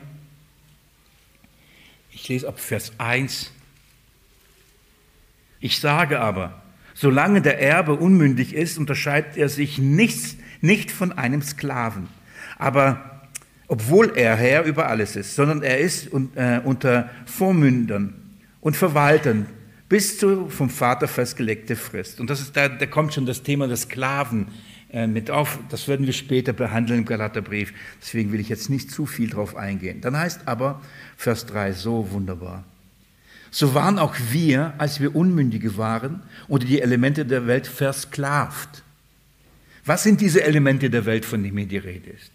Ich 2.13 2.29
lese 2.29 2.47
ab 2.47 2.61
Vers 2.61 2.93
1. 2.97 3.51
Ich 5.59 5.81
sage 5.81 6.21
aber, 6.21 6.63
solange 6.93 7.41
der 7.41 7.59
Erbe 7.59 7.95
unmündig 7.95 8.53
ist, 8.53 8.77
unterscheidet 8.77 9.35
er 9.35 9.49
sich 9.49 9.79
nichts, 9.79 10.37
nicht 10.61 10.91
von 10.91 11.11
einem 11.11 11.41
Sklaven 11.41 12.07
aber 12.58 13.22
obwohl 13.68 14.14
er 14.16 14.36
Herr 14.36 14.64
über 14.64 14.88
alles 14.88 15.16
ist, 15.16 15.36
sondern 15.36 15.62
er 15.62 15.80
ist 15.80 16.10
äh, 16.36 16.60
unter 16.64 17.10
Vormündern 17.26 18.14
und 18.62 18.78
Verwaltern 18.78 19.47
bis 19.89 20.18
zur 20.18 20.49
vom 20.49 20.70
Vater 20.70 21.08
festgelegte 21.08 21.76
Frist. 21.76 22.20
Und 22.20 22.30
das 22.30 22.41
ist, 22.41 22.55
da, 22.55 22.70
da 22.70 22.86
kommt 22.86 23.14
schon 23.14 23.26
das 23.26 23.43
Thema 23.43 23.68
des 23.68 23.84
Sklaven 23.84 24.47
äh, 24.91 25.08
mit 25.08 25.32
auf. 25.32 25.60
Das 25.70 25.88
werden 25.88 26.05
wir 26.05 26.14
später 26.14 26.53
behandeln 26.53 26.99
im 26.99 27.05
Galaterbrief. 27.05 27.74
Deswegen 28.01 28.32
will 28.32 28.39
ich 28.39 28.49
jetzt 28.49 28.70
nicht 28.70 28.91
zu 28.91 29.05
viel 29.05 29.30
drauf 29.30 29.55
eingehen. 29.55 30.01
Dann 30.01 30.18
heißt 30.18 30.41
aber 30.45 30.82
Vers 31.18 31.45
3 31.45 31.74
so 31.74 32.12
wunderbar. 32.12 32.64
So 33.49 33.74
waren 33.74 33.97
auch 33.97 34.16
wir, 34.32 34.74
als 34.78 34.99
wir 34.99 35.16
Unmündige 35.16 35.78
waren, 35.78 36.22
unter 36.47 36.68
die 36.68 36.82
Elemente 36.82 37.26
der 37.26 37.47
Welt 37.47 37.66
versklavt. 37.66 38.84
Was 39.86 40.03
sind 40.03 40.20
diese 40.20 40.43
Elemente 40.43 40.89
der 40.89 41.05
Welt, 41.05 41.26
von 41.26 41.43
denen 41.43 41.58
hier 41.58 41.68
die 41.68 41.78
Rede 41.78 42.10
ist? 42.10 42.32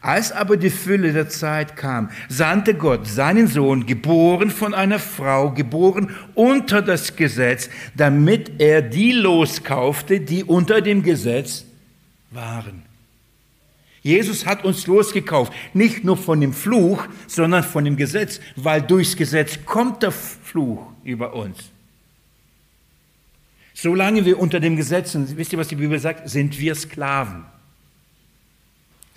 Als 0.00 0.30
aber 0.30 0.56
die 0.56 0.70
Fülle 0.70 1.12
der 1.12 1.28
Zeit 1.28 1.76
kam, 1.76 2.10
sandte 2.28 2.74
Gott 2.74 3.08
seinen 3.08 3.48
Sohn, 3.48 3.84
geboren 3.84 4.50
von 4.50 4.72
einer 4.72 5.00
Frau, 5.00 5.50
geboren 5.50 6.14
unter 6.34 6.82
das 6.82 7.16
Gesetz, 7.16 7.68
damit 7.96 8.60
er 8.60 8.80
die 8.80 9.12
loskaufte, 9.12 10.20
die 10.20 10.44
unter 10.44 10.80
dem 10.80 11.02
Gesetz 11.02 11.64
waren. 12.30 12.82
Jesus 14.00 14.46
hat 14.46 14.64
uns 14.64 14.86
losgekauft, 14.86 15.52
nicht 15.74 16.04
nur 16.04 16.16
von 16.16 16.40
dem 16.40 16.52
Fluch, 16.52 17.04
sondern 17.26 17.64
von 17.64 17.84
dem 17.84 17.96
Gesetz, 17.96 18.40
weil 18.54 18.80
durchs 18.80 19.16
Gesetz 19.16 19.58
kommt 19.66 20.04
der 20.04 20.12
Fluch 20.12 20.86
über 21.02 21.34
uns. 21.34 21.58
Solange 23.74 24.24
wir 24.24 24.38
unter 24.38 24.60
dem 24.60 24.76
Gesetz 24.76 25.12
sind, 25.12 25.36
wisst 25.36 25.52
ihr, 25.52 25.58
was 25.58 25.68
die 25.68 25.76
Bibel 25.76 25.98
sagt, 25.98 26.28
sind 26.28 26.58
wir 26.58 26.74
Sklaven. 26.74 27.44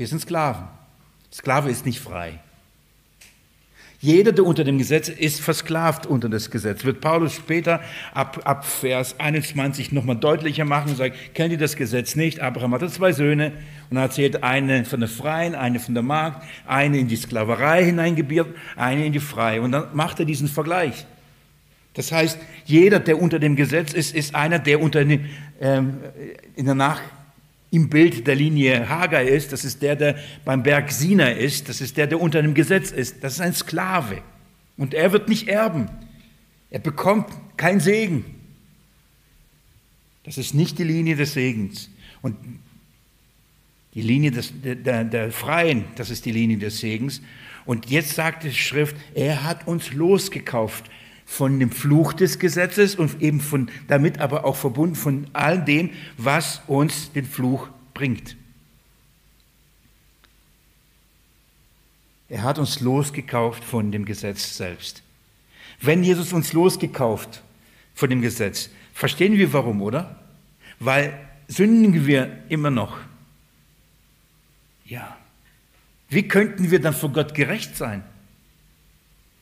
Wir 0.01 0.07
sind 0.07 0.19
Sklaven. 0.19 0.63
Sklave 1.31 1.69
ist 1.69 1.85
nicht 1.85 1.99
frei. 1.99 2.39
Jeder, 3.99 4.31
der 4.31 4.45
unter 4.47 4.63
dem 4.63 4.79
Gesetz 4.79 5.09
ist, 5.09 5.39
versklavt 5.39 6.07
unter 6.07 6.27
das 6.27 6.49
Gesetz. 6.49 6.83
Wird 6.85 7.01
Paulus 7.01 7.35
später 7.35 7.81
ab, 8.11 8.41
ab 8.45 8.65
Vers 8.65 9.19
21 9.19 9.91
nochmal 9.91 10.15
deutlicher 10.15 10.65
machen 10.65 10.89
und 10.89 10.95
sagt, 10.95 11.35
kennt 11.35 11.51
ihr 11.51 11.59
das 11.59 11.75
Gesetz 11.75 12.15
nicht? 12.15 12.39
Abraham 12.39 12.73
hatte 12.73 12.89
zwei 12.89 13.11
Söhne 13.11 13.51
und 13.91 13.97
er 13.97 14.01
erzählt 14.01 14.41
eine 14.41 14.85
von 14.85 15.01
der 15.01 15.09
Freien, 15.09 15.53
eine 15.53 15.79
von 15.79 15.93
der 15.93 16.01
Magd, 16.01 16.47
eine 16.65 16.97
in 16.97 17.07
die 17.07 17.15
Sklaverei 17.15 17.85
hineingebiert, 17.85 18.47
eine 18.75 19.05
in 19.05 19.13
die 19.13 19.19
Freie. 19.19 19.61
Und 19.61 19.71
dann 19.71 19.89
macht 19.93 20.17
er 20.17 20.25
diesen 20.25 20.47
Vergleich. 20.47 21.05
Das 21.93 22.11
heißt, 22.11 22.39
jeder, 22.65 22.99
der 22.99 23.21
unter 23.21 23.37
dem 23.37 23.55
Gesetz 23.55 23.93
ist, 23.93 24.15
ist 24.15 24.33
einer, 24.33 24.57
der 24.57 24.81
unter 24.81 25.05
dem, 25.05 25.25
ähm, 25.59 25.99
in 26.55 26.65
der 26.65 26.73
Nach 26.73 26.99
im 27.71 27.89
Bild 27.89 28.27
der 28.27 28.35
Linie 28.35 28.89
Hagar 28.89 29.23
ist, 29.23 29.53
das 29.53 29.63
ist 29.63 29.81
der, 29.81 29.95
der 29.95 30.19
beim 30.43 30.61
Berg 30.61 30.91
Sina 30.91 31.29
ist, 31.29 31.69
das 31.69 31.79
ist 31.79 31.95
der, 31.95 32.05
der 32.05 32.19
unter 32.19 32.41
dem 32.41 32.53
Gesetz 32.53 32.91
ist, 32.91 33.23
das 33.23 33.33
ist 33.33 33.41
ein 33.41 33.53
Sklave. 33.53 34.21
Und 34.77 34.93
er 34.93 35.13
wird 35.13 35.29
nicht 35.29 35.47
erben. 35.47 35.89
Er 36.69 36.79
bekommt 36.79 37.27
keinen 37.55 37.79
Segen. 37.79 38.25
Das 40.23 40.37
ist 40.37 40.53
nicht 40.53 40.79
die 40.79 40.83
Linie 40.83 41.15
des 41.15 41.33
Segens. 41.33 41.89
Und 42.21 42.35
die 43.93 44.01
Linie 44.01 44.31
des, 44.31 44.53
der, 44.61 45.03
der 45.03 45.31
Freien, 45.31 45.85
das 45.95 46.09
ist 46.09 46.25
die 46.25 46.31
Linie 46.31 46.57
des 46.57 46.79
Segens. 46.79 47.21
Und 47.65 47.89
jetzt 47.89 48.15
sagt 48.15 48.43
die 48.43 48.53
Schrift, 48.53 48.95
er 49.13 49.43
hat 49.43 49.67
uns 49.67 49.93
losgekauft 49.93 50.85
von 51.31 51.61
dem 51.61 51.71
Fluch 51.71 52.11
des 52.11 52.39
Gesetzes 52.39 52.95
und 52.95 53.21
eben 53.21 53.39
von, 53.39 53.69
damit 53.87 54.19
aber 54.19 54.43
auch 54.43 54.57
verbunden 54.57 54.95
von 54.95 55.27
all 55.31 55.63
dem, 55.63 55.91
was 56.17 56.61
uns 56.67 57.13
den 57.13 57.25
Fluch 57.25 57.69
bringt. 57.93 58.35
Er 62.27 62.43
hat 62.43 62.59
uns 62.59 62.81
losgekauft 62.81 63.63
von 63.63 63.93
dem 63.93 64.03
Gesetz 64.03 64.57
selbst. 64.57 65.03
Wenn 65.79 66.03
Jesus 66.03 66.33
uns 66.33 66.51
losgekauft 66.51 67.41
von 67.95 68.09
dem 68.09 68.21
Gesetz, 68.21 68.69
verstehen 68.93 69.37
wir 69.37 69.53
warum, 69.53 69.81
oder? 69.81 70.19
Weil 70.79 71.17
sündigen 71.47 72.05
wir 72.05 72.43
immer 72.49 72.71
noch. 72.71 72.97
Ja. 74.83 75.15
Wie 76.09 76.27
könnten 76.27 76.71
wir 76.71 76.81
dann 76.81 76.93
vor 76.93 77.13
Gott 77.13 77.33
gerecht 77.33 77.77
sein? 77.77 78.03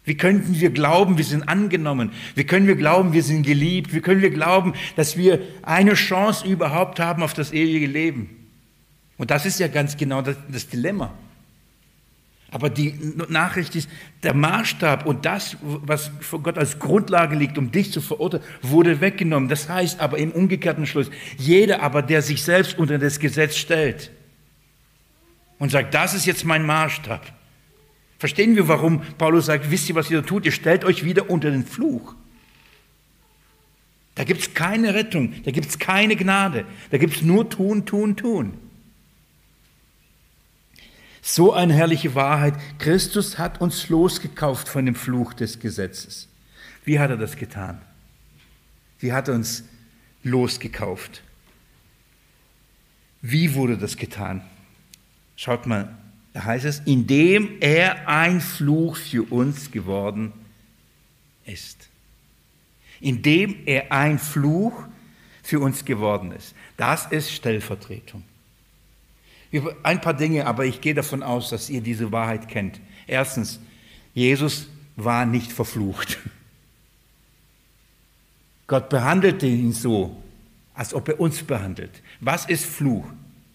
Wie 0.09 0.17
könnten 0.17 0.59
wir 0.59 0.71
glauben, 0.71 1.19
wir 1.19 1.23
sind 1.23 1.47
angenommen? 1.47 2.11
Wie 2.33 2.43
können 2.43 2.65
wir 2.65 2.75
glauben, 2.75 3.13
wir 3.13 3.21
sind 3.21 3.43
geliebt? 3.43 3.93
Wie 3.93 4.01
können 4.01 4.23
wir 4.23 4.31
glauben, 4.31 4.73
dass 4.95 5.17
wir 5.17 5.39
eine 5.61 5.93
Chance 5.93 6.47
überhaupt 6.47 6.99
haben 6.99 7.21
auf 7.21 7.35
das 7.35 7.53
ewige 7.53 7.85
Leben? 7.85 8.47
Und 9.19 9.29
das 9.29 9.45
ist 9.45 9.59
ja 9.59 9.67
ganz 9.67 9.97
genau 9.97 10.23
das, 10.23 10.35
das 10.51 10.67
Dilemma. 10.67 11.13
Aber 12.49 12.71
die 12.71 12.95
Nachricht 13.27 13.75
ist, 13.75 13.87
der 14.23 14.33
Maßstab 14.33 15.05
und 15.05 15.27
das, 15.27 15.57
was 15.61 16.09
vor 16.21 16.41
Gott 16.41 16.57
als 16.57 16.79
Grundlage 16.79 17.35
liegt, 17.35 17.59
um 17.59 17.71
dich 17.71 17.91
zu 17.91 18.01
verurteilen, 18.01 18.43
wurde 18.63 19.01
weggenommen. 19.01 19.47
Das 19.47 19.69
heißt 19.69 19.99
aber 19.99 20.17
im 20.17 20.31
umgekehrten 20.31 20.87
Schluss, 20.87 21.11
jeder 21.37 21.83
aber, 21.83 22.01
der 22.01 22.23
sich 22.23 22.41
selbst 22.41 22.79
unter 22.79 22.97
das 22.97 23.19
Gesetz 23.19 23.57
stellt 23.57 24.09
und 25.59 25.69
sagt, 25.69 25.93
das 25.93 26.15
ist 26.15 26.25
jetzt 26.25 26.45
mein 26.45 26.65
Maßstab, 26.65 27.31
Verstehen 28.19 28.57
wir, 28.57 28.67
warum 28.67 29.01
Paulus 29.17 29.45
sagt, 29.45 29.71
wisst 29.71 29.87
ihr, 29.87 29.95
was 29.95 30.11
ihr 30.11 30.21
da 30.21 30.27
tut? 30.27 30.45
Ihr 30.45 30.51
stellt 30.51 30.83
euch 30.83 31.05
wieder 31.05 31.29
unter 31.29 31.49
den 31.49 31.65
Fluch. 31.65 32.15
Da 34.15 34.25
gibt 34.25 34.41
es 34.41 34.53
keine 34.53 34.93
Rettung, 34.93 35.33
da 35.43 35.51
gibt 35.51 35.69
es 35.69 35.79
keine 35.79 36.17
Gnade, 36.17 36.65
da 36.91 36.97
gibt 36.97 37.15
es 37.15 37.21
nur 37.21 37.49
tun, 37.49 37.85
tun, 37.85 38.17
tun. 38.17 38.57
So 41.21 41.53
eine 41.53 41.73
herrliche 41.73 42.15
Wahrheit. 42.15 42.55
Christus 42.79 43.37
hat 43.37 43.61
uns 43.61 43.87
losgekauft 43.87 44.67
von 44.67 44.85
dem 44.85 44.95
Fluch 44.95 45.33
des 45.33 45.59
Gesetzes. 45.59 46.27
Wie 46.83 46.99
hat 46.99 47.09
er 47.11 47.17
das 47.17 47.37
getan? 47.37 47.81
Wie 48.99 49.13
hat 49.13 49.29
er 49.29 49.35
uns 49.35 49.63
losgekauft? 50.23 51.21
Wie 53.21 53.53
wurde 53.53 53.77
das 53.77 53.95
getan? 53.95 54.41
Schaut 55.37 55.65
mal 55.65 55.95
heißt 56.45 56.65
es, 56.65 56.79
indem 56.85 57.57
er 57.59 58.07
ein 58.07 58.41
Fluch 58.41 58.97
für 58.97 59.23
uns 59.31 59.71
geworden 59.71 60.31
ist. 61.45 61.89
Indem 62.99 63.55
er 63.65 63.91
ein 63.91 64.19
Fluch 64.19 64.73
für 65.43 65.59
uns 65.59 65.85
geworden 65.85 66.31
ist. 66.31 66.53
Das 66.77 67.07
ist 67.07 67.31
Stellvertretung. 67.31 68.23
Ein 69.81 70.01
paar 70.01 70.13
Dinge, 70.13 70.45
aber 70.45 70.65
ich 70.65 70.79
gehe 70.79 70.93
davon 70.93 71.23
aus, 71.23 71.49
dass 71.49 71.69
ihr 71.69 71.81
diese 71.81 72.11
Wahrheit 72.11 72.47
kennt. 72.47 72.79
Erstens, 73.07 73.59
Jesus 74.13 74.67
war 74.95 75.25
nicht 75.25 75.51
verflucht. 75.51 76.19
Gott 78.67 78.89
behandelte 78.89 79.47
ihn 79.47 79.73
so, 79.73 80.15
als 80.75 80.93
ob 80.93 81.07
er 81.07 81.19
uns 81.19 81.41
behandelt. 81.41 82.03
Was 82.19 82.45
ist 82.45 82.65
Fluch? 82.65 83.05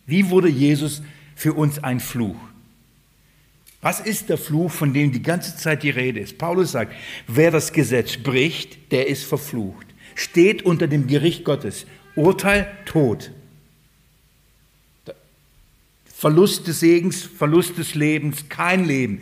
Wie 0.07 0.29
wurde 0.31 0.49
Jesus 0.49 1.03
für 1.37 1.53
uns 1.53 1.83
ein 1.85 2.01
Fluch? 2.01 2.37
Was 3.85 4.01
ist 4.01 4.31
der 4.31 4.39
Fluch, 4.39 4.71
von 4.71 4.95
dem 4.95 5.13
die 5.13 5.21
ganze 5.21 5.59
Zeit 5.59 5.83
die 5.83 5.91
Rede 5.91 6.19
ist? 6.19 6.39
Paulus 6.39 6.73
sagt, 6.73 6.95
wer 7.27 7.51
das 7.51 7.71
Gesetz 7.71 8.17
bricht, 8.17 8.91
der 8.93 9.09
ist 9.09 9.25
verflucht, 9.25 9.87
steht 10.15 10.63
unter 10.63 10.87
dem 10.87 11.07
Gericht 11.07 11.45
Gottes. 11.45 11.85
Urteil, 12.17 12.67
Tod. 12.87 13.31
Verlust 16.07 16.67
des 16.67 16.81
Segens, 16.81 17.25
Verlust 17.25 17.77
des 17.77 17.95
Lebens, 17.95 18.49
kein 18.49 18.87
Leben, 18.87 19.21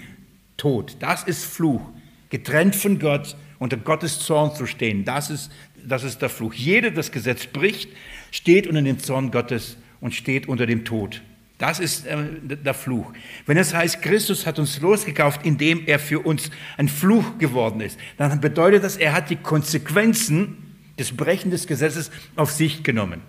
Tod. 0.56 0.94
Das 1.00 1.24
ist 1.24 1.44
Fluch. 1.44 1.82
Getrennt 2.30 2.76
von 2.76 3.00
Gott, 3.00 3.34
unter 3.58 3.76
Gottes 3.76 4.20
Zorn 4.20 4.54
zu 4.54 4.66
stehen, 4.66 5.04
das 5.04 5.28
ist, 5.28 5.50
das 5.84 6.04
ist 6.04 6.22
der 6.22 6.28
Fluch. 6.28 6.54
Jeder, 6.54 6.90
der 6.90 6.98
das 6.98 7.10
Gesetz 7.10 7.46
bricht, 7.46 7.90
steht 8.30 8.68
unter 8.68 8.82
dem 8.82 9.00
Zorn 9.00 9.32
Gottes 9.32 9.76
und 10.00 10.14
steht 10.14 10.46
unter 10.46 10.66
dem 10.66 10.84
Tod. 10.84 11.20
Das 11.62 11.78
ist 11.78 12.06
äh, 12.06 12.16
der 12.42 12.74
Fluch. 12.74 13.12
Wenn 13.46 13.56
es 13.56 13.72
heißt, 13.72 14.02
Christus 14.02 14.46
hat 14.46 14.58
uns 14.58 14.80
losgekauft, 14.80 15.46
indem 15.46 15.86
er 15.86 16.00
für 16.00 16.18
uns 16.18 16.50
ein 16.76 16.88
Fluch 16.88 17.38
geworden 17.38 17.80
ist, 17.80 18.00
dann 18.16 18.40
bedeutet 18.40 18.82
das, 18.82 18.96
er 18.96 19.12
hat 19.12 19.30
die 19.30 19.36
Konsequenzen 19.36 20.56
des 20.98 21.16
Brechen 21.16 21.52
des 21.52 21.68
Gesetzes 21.68 22.10
auf 22.34 22.50
sich 22.50 22.82
genommen. 22.82 23.20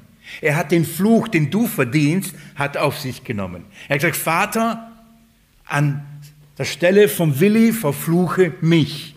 Er 0.41 0.55
hat 0.55 0.71
den 0.71 0.83
Fluch, 0.83 1.27
den 1.27 1.51
du 1.51 1.67
verdienst, 1.67 2.33
hat 2.55 2.75
auf 2.75 2.97
sich 2.97 3.23
genommen. 3.23 3.65
Er 3.87 3.97
hat 3.97 4.01
gesagt, 4.01 4.17
Vater, 4.17 4.91
an 5.65 6.03
der 6.57 6.65
Stelle 6.65 7.09
vom 7.09 7.39
Willi 7.39 7.71
verfluche 7.71 8.51
mich. 8.61 9.13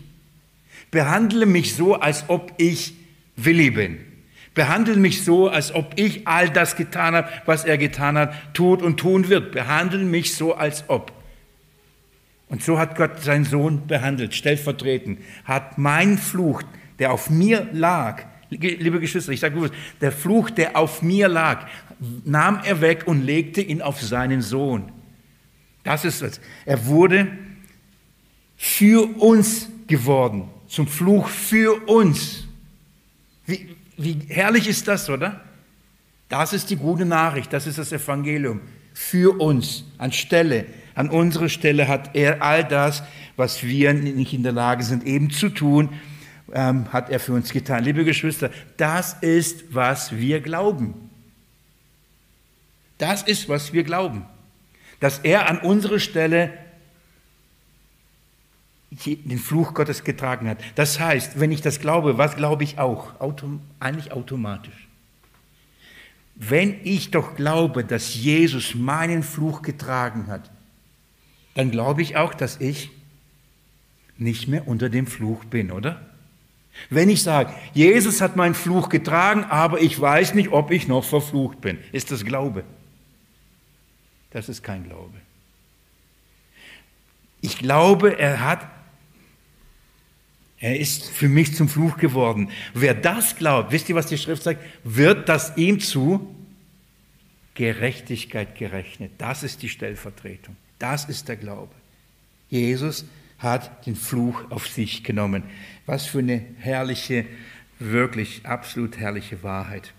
Behandle 0.91 1.47
mich 1.47 1.73
so, 1.73 1.95
als 1.95 2.25
ob 2.27 2.53
ich 2.57 2.93
Willi 3.35 3.71
bin. 3.71 3.97
Behandle 4.57 4.95
mich 4.95 5.23
so, 5.23 5.49
als 5.49 5.71
ob 5.71 5.93
ich 5.97 6.27
all 6.27 6.49
das 6.49 6.75
getan 6.75 7.13
habe, 7.13 7.29
was 7.45 7.63
er 7.63 7.77
getan 7.77 8.17
hat, 8.17 8.33
tut 8.55 8.81
und 8.81 8.99
tun 8.99 9.29
wird. 9.29 9.51
Behandle 9.51 9.99
mich 9.99 10.33
so, 10.33 10.55
als 10.55 10.83
ob. 10.87 11.13
Und 12.49 12.63
so 12.63 12.79
hat 12.79 12.95
Gott 12.95 13.21
seinen 13.21 13.45
Sohn 13.45 13.85
behandelt, 13.85 14.33
stellvertretend, 14.33 15.19
hat 15.45 15.77
meinen 15.77 16.17
Fluch, 16.17 16.63
der 16.97 17.11
auf 17.11 17.29
mir 17.29 17.67
lag, 17.71 18.23
liebe 18.49 18.99
Geschwister, 18.99 19.31
ich 19.31 19.41
sage 19.41 19.53
bewusst, 19.53 19.75
der 20.01 20.11
Fluch, 20.11 20.49
der 20.49 20.75
auf 20.75 21.03
mir 21.03 21.27
lag, 21.27 21.67
nahm 22.25 22.61
er 22.63 22.81
weg 22.81 23.03
und 23.05 23.23
legte 23.23 23.61
ihn 23.61 23.83
auf 23.83 24.01
seinen 24.01 24.41
Sohn. 24.41 24.91
Das 25.83 26.03
ist 26.03 26.23
es. 26.23 26.41
Er 26.65 26.87
wurde 26.87 27.27
für 28.55 29.03
uns 29.19 29.69
geworden, 29.85 30.49
zum 30.67 30.87
Fluch 30.87 31.27
für 31.27 31.87
uns. 31.87 32.47
Wie, 33.45 33.76
wie 33.97 34.19
herrlich 34.29 34.67
ist 34.67 34.87
das, 34.87 35.09
oder? 35.09 35.41
Das 36.29 36.53
ist 36.53 36.69
die 36.69 36.75
gute 36.75 37.05
Nachricht, 37.05 37.51
das 37.51 37.67
ist 37.67 37.77
das 37.77 37.91
Evangelium 37.91 38.61
für 38.93 39.39
uns 39.39 39.85
anstelle. 39.97 40.65
An 40.95 41.09
unserer 41.09 41.49
Stelle 41.49 41.87
hat 41.87 42.15
er 42.15 42.41
all 42.41 42.63
das, 42.63 43.03
was 43.35 43.63
wir 43.63 43.93
nicht 43.93 44.33
in 44.33 44.43
der 44.43 44.51
Lage 44.51 44.83
sind, 44.83 45.05
eben 45.05 45.29
zu 45.29 45.49
tun, 45.49 45.89
ähm, 46.53 46.91
hat 46.91 47.09
er 47.09 47.19
für 47.19 47.33
uns 47.33 47.51
getan. 47.51 47.83
Liebe 47.83 48.03
Geschwister, 48.03 48.49
das 48.77 49.13
ist, 49.21 49.65
was 49.69 50.15
wir 50.15 50.41
glauben. 50.41 51.09
Das 52.97 53.21
ist, 53.23 53.47
was 53.47 53.73
wir 53.73 53.83
glauben. 53.83 54.25
Dass 54.99 55.19
er 55.19 55.47
an 55.47 55.59
unserer 55.59 55.99
Stelle 55.99 56.51
den 58.89 59.37
Fluch 59.37 59.73
Gottes 59.73 60.03
getragen 60.03 60.47
hat. 60.47 60.59
Das 60.75 60.99
heißt, 60.99 61.39
wenn 61.39 61.51
ich 61.51 61.61
das 61.61 61.79
glaube, 61.79 62.17
was 62.17 62.35
glaube 62.35 62.63
ich 62.63 62.79
auch? 62.79 63.19
Autom 63.19 63.61
eigentlich 63.79 64.11
automatisch. 64.11 64.87
Wenn 66.35 66.79
ich 66.83 67.11
doch 67.11 67.35
glaube, 67.35 67.83
dass 67.83 68.15
Jesus 68.15 68.75
meinen 68.75 69.23
Fluch 69.23 69.61
getragen 69.61 70.27
hat, 70.27 70.51
dann 71.55 71.71
glaube 71.71 72.01
ich 72.01 72.15
auch, 72.15 72.33
dass 72.33 72.57
ich 72.61 72.91
nicht 74.17 74.47
mehr 74.47 74.67
unter 74.67 74.89
dem 74.89 75.07
Fluch 75.07 75.43
bin, 75.45 75.71
oder? 75.71 76.01
Wenn 76.89 77.09
ich 77.09 77.23
sage, 77.23 77.53
Jesus 77.73 78.21
hat 78.21 78.35
meinen 78.35 78.53
Fluch 78.53 78.89
getragen, 78.89 79.43
aber 79.45 79.81
ich 79.81 79.99
weiß 79.99 80.35
nicht, 80.35 80.49
ob 80.51 80.71
ich 80.71 80.87
noch 80.87 81.03
verflucht 81.03 81.59
bin, 81.59 81.79
ist 81.91 82.11
das 82.11 82.23
Glaube? 82.23 82.63
Das 84.29 84.47
ist 84.47 84.63
kein 84.63 84.83
Glaube. 84.83 85.17
Ich 87.41 87.57
glaube, 87.57 88.19
er 88.19 88.41
hat 88.41 88.67
er 90.59 90.79
ist 90.79 91.09
für 91.09 91.29
mich 91.29 91.55
zum 91.55 91.69
Fluch 91.69 91.97
geworden. 91.97 92.49
Wer 92.73 92.95
das 92.95 93.35
glaubt, 93.35 93.71
wisst 93.71 93.89
ihr, 93.89 93.95
was 93.95 94.07
die 94.07 94.17
Schrift 94.17 94.43
sagt, 94.43 94.63
wird 94.83 95.29
das 95.29 95.55
ihm 95.55 95.79
zu 95.79 96.33
Gerechtigkeit 97.53 98.55
gerechnet. 98.55 99.11
Das 99.17 99.43
ist 99.43 99.61
die 99.61 99.69
Stellvertretung. 99.69 100.55
Das 100.79 101.05
ist 101.05 101.27
der 101.27 101.37
Glaube. 101.37 101.73
Jesus 102.49 103.05
hat 103.39 103.85
den 103.85 103.95
Fluch 103.95 104.49
auf 104.49 104.67
sich 104.67 105.03
genommen. 105.03 105.43
Was 105.85 106.05
für 106.05 106.19
eine 106.19 106.43
herrliche, 106.59 107.25
wirklich 107.79 108.45
absolut 108.45 108.97
herrliche 108.97 109.43
Wahrheit. 109.43 109.93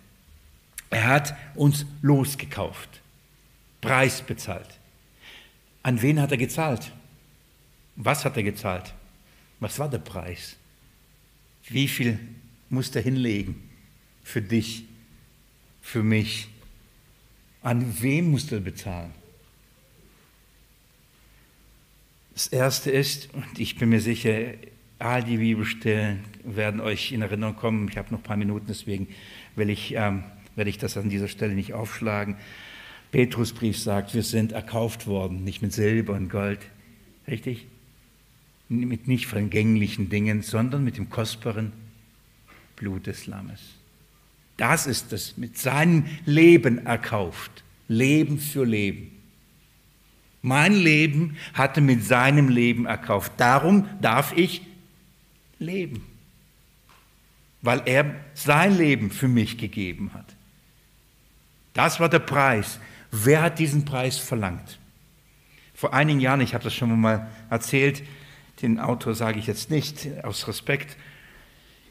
Er 0.90 1.06
hat 1.06 1.36
uns 1.54 1.86
losgekauft, 2.02 3.00
Preis 3.80 4.22
bezahlt. 4.22 4.78
An 5.82 6.02
wen 6.02 6.20
hat 6.20 6.32
er 6.32 6.38
gezahlt? 6.38 6.92
Was 7.96 8.24
hat 8.24 8.36
er 8.36 8.42
gezahlt? 8.42 8.94
Was 9.60 9.78
war 9.78 9.88
der 9.88 9.98
Preis? 9.98 10.56
Wie 11.68 11.88
viel 11.88 12.18
musste 12.68 13.00
er 13.00 13.04
hinlegen 13.04 13.56
für 14.22 14.42
dich, 14.42 14.84
für 15.82 16.02
mich? 16.02 16.48
An 17.62 18.00
wem 18.00 18.30
musste 18.30 18.56
er 18.56 18.60
bezahlen? 18.60 19.12
Das 22.34 22.46
erste 22.46 22.90
ist, 22.90 23.34
und 23.34 23.58
ich 23.58 23.76
bin 23.76 23.88
mir 23.88 24.00
sicher, 24.00 24.54
all 25.00 25.24
die 25.24 25.38
Bibelstellen 25.38 26.24
werden 26.44 26.80
euch 26.80 27.12
in 27.12 27.22
Erinnerung 27.22 27.56
kommen. 27.56 27.88
Ich 27.88 27.98
habe 27.98 28.12
noch 28.12 28.20
ein 28.20 28.24
paar 28.24 28.36
Minuten, 28.36 28.66
deswegen 28.68 29.08
will 29.56 29.70
ich, 29.70 29.94
ähm, 29.94 30.24
werde 30.54 30.70
ich 30.70 30.78
das 30.78 30.96
an 30.96 31.08
dieser 31.08 31.28
Stelle 31.28 31.54
nicht 31.54 31.74
aufschlagen. 31.74 32.36
Petrusbrief 33.10 33.78
sagt, 33.78 34.14
wir 34.14 34.22
sind 34.22 34.52
erkauft 34.52 35.06
worden, 35.06 35.42
nicht 35.44 35.62
mit 35.62 35.72
Silber 35.72 36.14
und 36.14 36.28
Gold. 36.28 36.60
Richtig? 37.26 37.66
Mit 38.68 39.08
nicht 39.08 39.26
vergänglichen 39.26 40.08
Dingen, 40.10 40.42
sondern 40.42 40.84
mit 40.84 40.96
dem 40.96 41.08
kostbaren 41.10 41.72
Blut 42.76 43.06
des 43.06 43.26
Lammes. 43.26 43.60
Das 44.56 44.86
ist 44.86 45.12
es, 45.12 45.36
mit 45.36 45.56
seinem 45.56 46.04
Leben 46.26 46.84
erkauft. 46.84 47.64
Leben 47.86 48.38
für 48.38 48.64
Leben. 48.64 49.12
Mein 50.42 50.74
Leben 50.74 51.36
hatte 51.54 51.80
mit 51.80 52.04
seinem 52.04 52.48
Leben 52.48 52.86
erkauft. 52.86 53.32
Darum 53.38 53.88
darf 54.00 54.36
ich 54.36 54.62
leben. 55.58 56.04
Weil 57.62 57.82
er 57.86 58.14
sein 58.34 58.76
Leben 58.76 59.10
für 59.10 59.28
mich 59.28 59.58
gegeben 59.58 60.12
hat. 60.14 60.36
Das 61.72 61.98
war 61.98 62.08
der 62.08 62.20
Preis. 62.20 62.78
Wer 63.10 63.42
hat 63.42 63.58
diesen 63.58 63.84
Preis 63.84 64.18
verlangt? 64.18 64.78
Vor 65.74 65.94
einigen 65.94 66.20
Jahren, 66.20 66.40
ich 66.40 66.54
habe 66.54 66.64
das 66.64 66.74
schon 66.74 67.00
mal 67.00 67.28
erzählt, 67.50 68.02
den 68.62 68.80
Autor 68.80 69.14
sage 69.14 69.38
ich 69.38 69.46
jetzt 69.46 69.70
nicht, 69.70 70.08
aus 70.22 70.48
Respekt, 70.48 70.96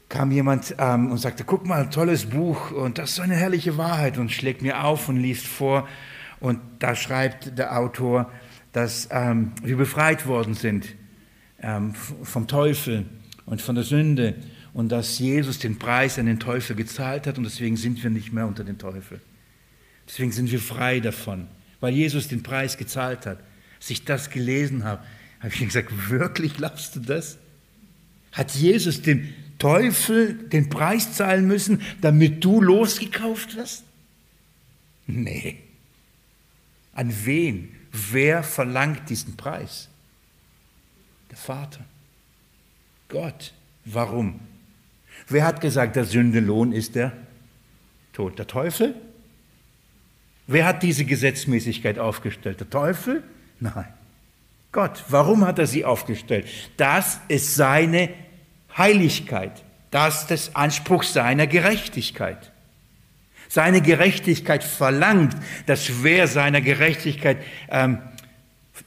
kam 0.08 0.30
jemand 0.30 0.74
ähm, 0.78 1.10
und 1.10 1.18
sagte, 1.18 1.44
guck 1.44 1.66
mal, 1.66 1.90
tolles 1.90 2.26
Buch 2.26 2.70
und 2.70 2.98
das 2.98 3.10
ist 3.10 3.16
so 3.16 3.22
eine 3.22 3.34
herrliche 3.36 3.76
Wahrheit 3.76 4.18
und 4.18 4.32
schlägt 4.32 4.62
mir 4.62 4.84
auf 4.84 5.08
und 5.08 5.16
liest 5.16 5.46
vor 5.46 5.86
und 6.40 6.60
da 6.78 6.94
schreibt 6.94 7.58
der 7.58 7.78
Autor, 7.78 8.30
dass 8.72 9.08
ähm, 9.10 9.52
wir 9.62 9.76
befreit 9.76 10.26
worden 10.26 10.54
sind 10.54 10.86
ähm, 11.60 11.94
vom 11.94 12.46
Teufel 12.46 13.06
und 13.44 13.60
von 13.60 13.74
der 13.74 13.84
Sünde 13.84 14.34
und 14.72 14.92
dass 14.92 15.18
Jesus 15.18 15.58
den 15.58 15.78
Preis 15.78 16.18
an 16.18 16.26
den 16.26 16.40
Teufel 16.40 16.76
gezahlt 16.76 17.26
hat 17.26 17.38
und 17.38 17.44
deswegen 17.44 17.76
sind 17.76 18.02
wir 18.02 18.10
nicht 18.10 18.32
mehr 18.32 18.46
unter 18.46 18.64
den 18.64 18.78
Teufel. 18.78 19.20
Deswegen 20.06 20.32
sind 20.32 20.50
wir 20.50 20.60
frei 20.60 21.00
davon, 21.00 21.48
weil 21.80 21.92
Jesus 21.92 22.28
den 22.28 22.42
Preis 22.42 22.78
gezahlt 22.78 23.26
hat. 23.26 23.40
Als 23.78 23.90
ich 23.90 24.04
das 24.04 24.30
gelesen 24.30 24.84
habe, 24.84 25.02
habe 25.40 25.54
ich 25.54 25.60
gesagt, 25.60 26.10
wirklich 26.10 26.54
glaubst 26.54 26.96
du 26.96 27.00
das? 27.00 27.38
Hat 28.32 28.52
Jesus 28.52 29.02
dem 29.02 29.32
Teufel 29.58 30.34
den 30.34 30.68
Preis 30.68 31.14
zahlen 31.14 31.46
müssen, 31.46 31.82
damit 32.00 32.44
du 32.44 32.60
losgekauft 32.60 33.56
wirst? 33.56 33.84
Nee. 35.06 35.58
An 36.92 37.12
wen? 37.24 37.74
Wer 37.92 38.42
verlangt 38.42 39.08
diesen 39.08 39.36
Preis? 39.36 39.88
Der 41.30 41.36
Vater. 41.36 41.84
Gott. 43.08 43.52
Warum? 43.84 44.40
Wer 45.28 45.44
hat 45.44 45.60
gesagt, 45.60 45.96
der 45.96 46.04
Sündelohn 46.04 46.72
ist 46.72 46.94
der 46.94 47.12
Tod? 48.12 48.38
Der 48.38 48.46
Teufel? 48.46 48.94
Wer 50.46 50.66
hat 50.66 50.82
diese 50.82 51.04
Gesetzmäßigkeit 51.04 51.98
aufgestellt? 51.98 52.60
Der 52.60 52.70
Teufel? 52.70 53.22
Nein. 53.60 53.92
Gott. 54.72 55.04
Warum 55.08 55.46
hat 55.46 55.58
er 55.58 55.66
sie 55.66 55.84
aufgestellt? 55.84 56.46
Das 56.76 57.20
ist 57.28 57.54
seine 57.54 58.10
Heiligkeit. 58.76 59.64
Das 59.90 60.22
ist 60.22 60.48
der 60.50 60.56
Anspruch 60.56 61.02
seiner 61.02 61.46
Gerechtigkeit. 61.46 62.52
Seine 63.48 63.80
Gerechtigkeit 63.80 64.62
verlangt, 64.62 65.34
dass 65.66 66.02
wer 66.02 66.28
seiner 66.28 66.60
Gerechtigkeit 66.60 67.38
ähm, 67.70 67.98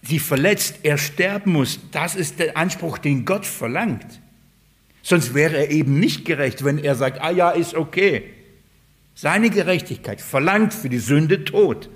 sie 0.03 0.19
verletzt, 0.19 0.79
er 0.83 0.99
sterben 0.99 1.53
muss. 1.53 1.79
Das 1.91 2.15
ist 2.15 2.39
der 2.39 2.55
Anspruch, 2.55 2.99
den 2.99 3.25
Gott 3.25 3.47
verlangt. 3.47 4.21
Sonst 5.01 5.33
wäre 5.33 5.57
er 5.57 5.71
eben 5.71 5.99
nicht 5.99 6.25
gerecht, 6.25 6.63
wenn 6.63 6.77
er 6.77 6.93
sagt, 6.93 7.21
ah 7.21 7.31
ja, 7.31 7.49
ist 7.49 7.73
okay. 7.73 8.29
Seine 9.15 9.49
Gerechtigkeit 9.49 10.21
verlangt 10.21 10.73
für 10.75 10.89
die 10.89 10.99
Sünde 10.99 11.43
Tod. 11.43 11.89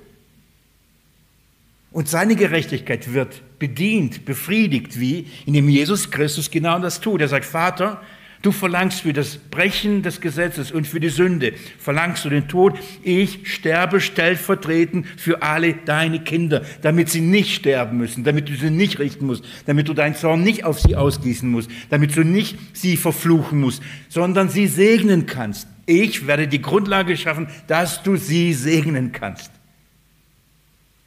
Und 1.96 2.10
seine 2.10 2.36
Gerechtigkeit 2.36 3.14
wird 3.14 3.42
bedient, 3.58 4.26
befriedigt, 4.26 5.00
wie 5.00 5.28
indem 5.46 5.70
Jesus 5.70 6.12
Christus 6.12 6.52
genau 6.52 6.78
das 6.78 7.00
tut. 7.00 7.22
Er 7.22 7.30
sagt, 7.30 7.46
Vater, 7.46 8.02
du 8.42 8.52
verlangst 8.52 9.00
für 9.00 9.14
das 9.14 9.38
Brechen 9.38 10.02
des 10.02 10.20
Gesetzes 10.20 10.74
und 10.74 10.88
für 10.88 11.00
die 11.00 11.08
Sünde, 11.08 11.54
verlangst 11.80 12.26
du 12.26 12.30
den 12.30 12.50
Tod. 12.50 12.78
Ich 13.02 13.50
sterbe 13.50 14.02
stellvertretend 14.02 15.08
für 15.16 15.42
alle 15.42 15.74
deine 15.74 16.20
Kinder, 16.20 16.64
damit 16.82 17.08
sie 17.08 17.22
nicht 17.22 17.56
sterben 17.56 17.98
müssen, 17.98 18.26
damit 18.26 18.50
du 18.50 18.56
sie 18.56 18.72
nicht 18.72 19.00
richten 19.00 19.26
musst, 19.26 19.46
damit 19.66 19.88
du 19.88 19.94
deinen 19.94 20.16
Zorn 20.16 20.44
nicht 20.44 20.66
auf 20.66 20.82
sie 20.82 20.98
ausgießen 20.98 21.50
musst, 21.50 21.72
damit 21.92 22.14
du 22.18 22.26
nicht 22.26 22.58
sie 22.74 22.98
verfluchen 22.98 23.62
musst, 23.62 23.82
sondern 24.10 24.50
sie 24.50 24.68
segnen 24.68 25.28
kannst. 25.28 25.70
Ich 25.86 26.28
werde 26.28 26.50
die 26.50 26.62
Grundlage 26.62 27.16
schaffen, 27.16 27.48
dass 27.68 28.04
du 28.04 28.18
sie 28.18 28.52
segnen 28.52 29.14
kannst. 29.14 29.55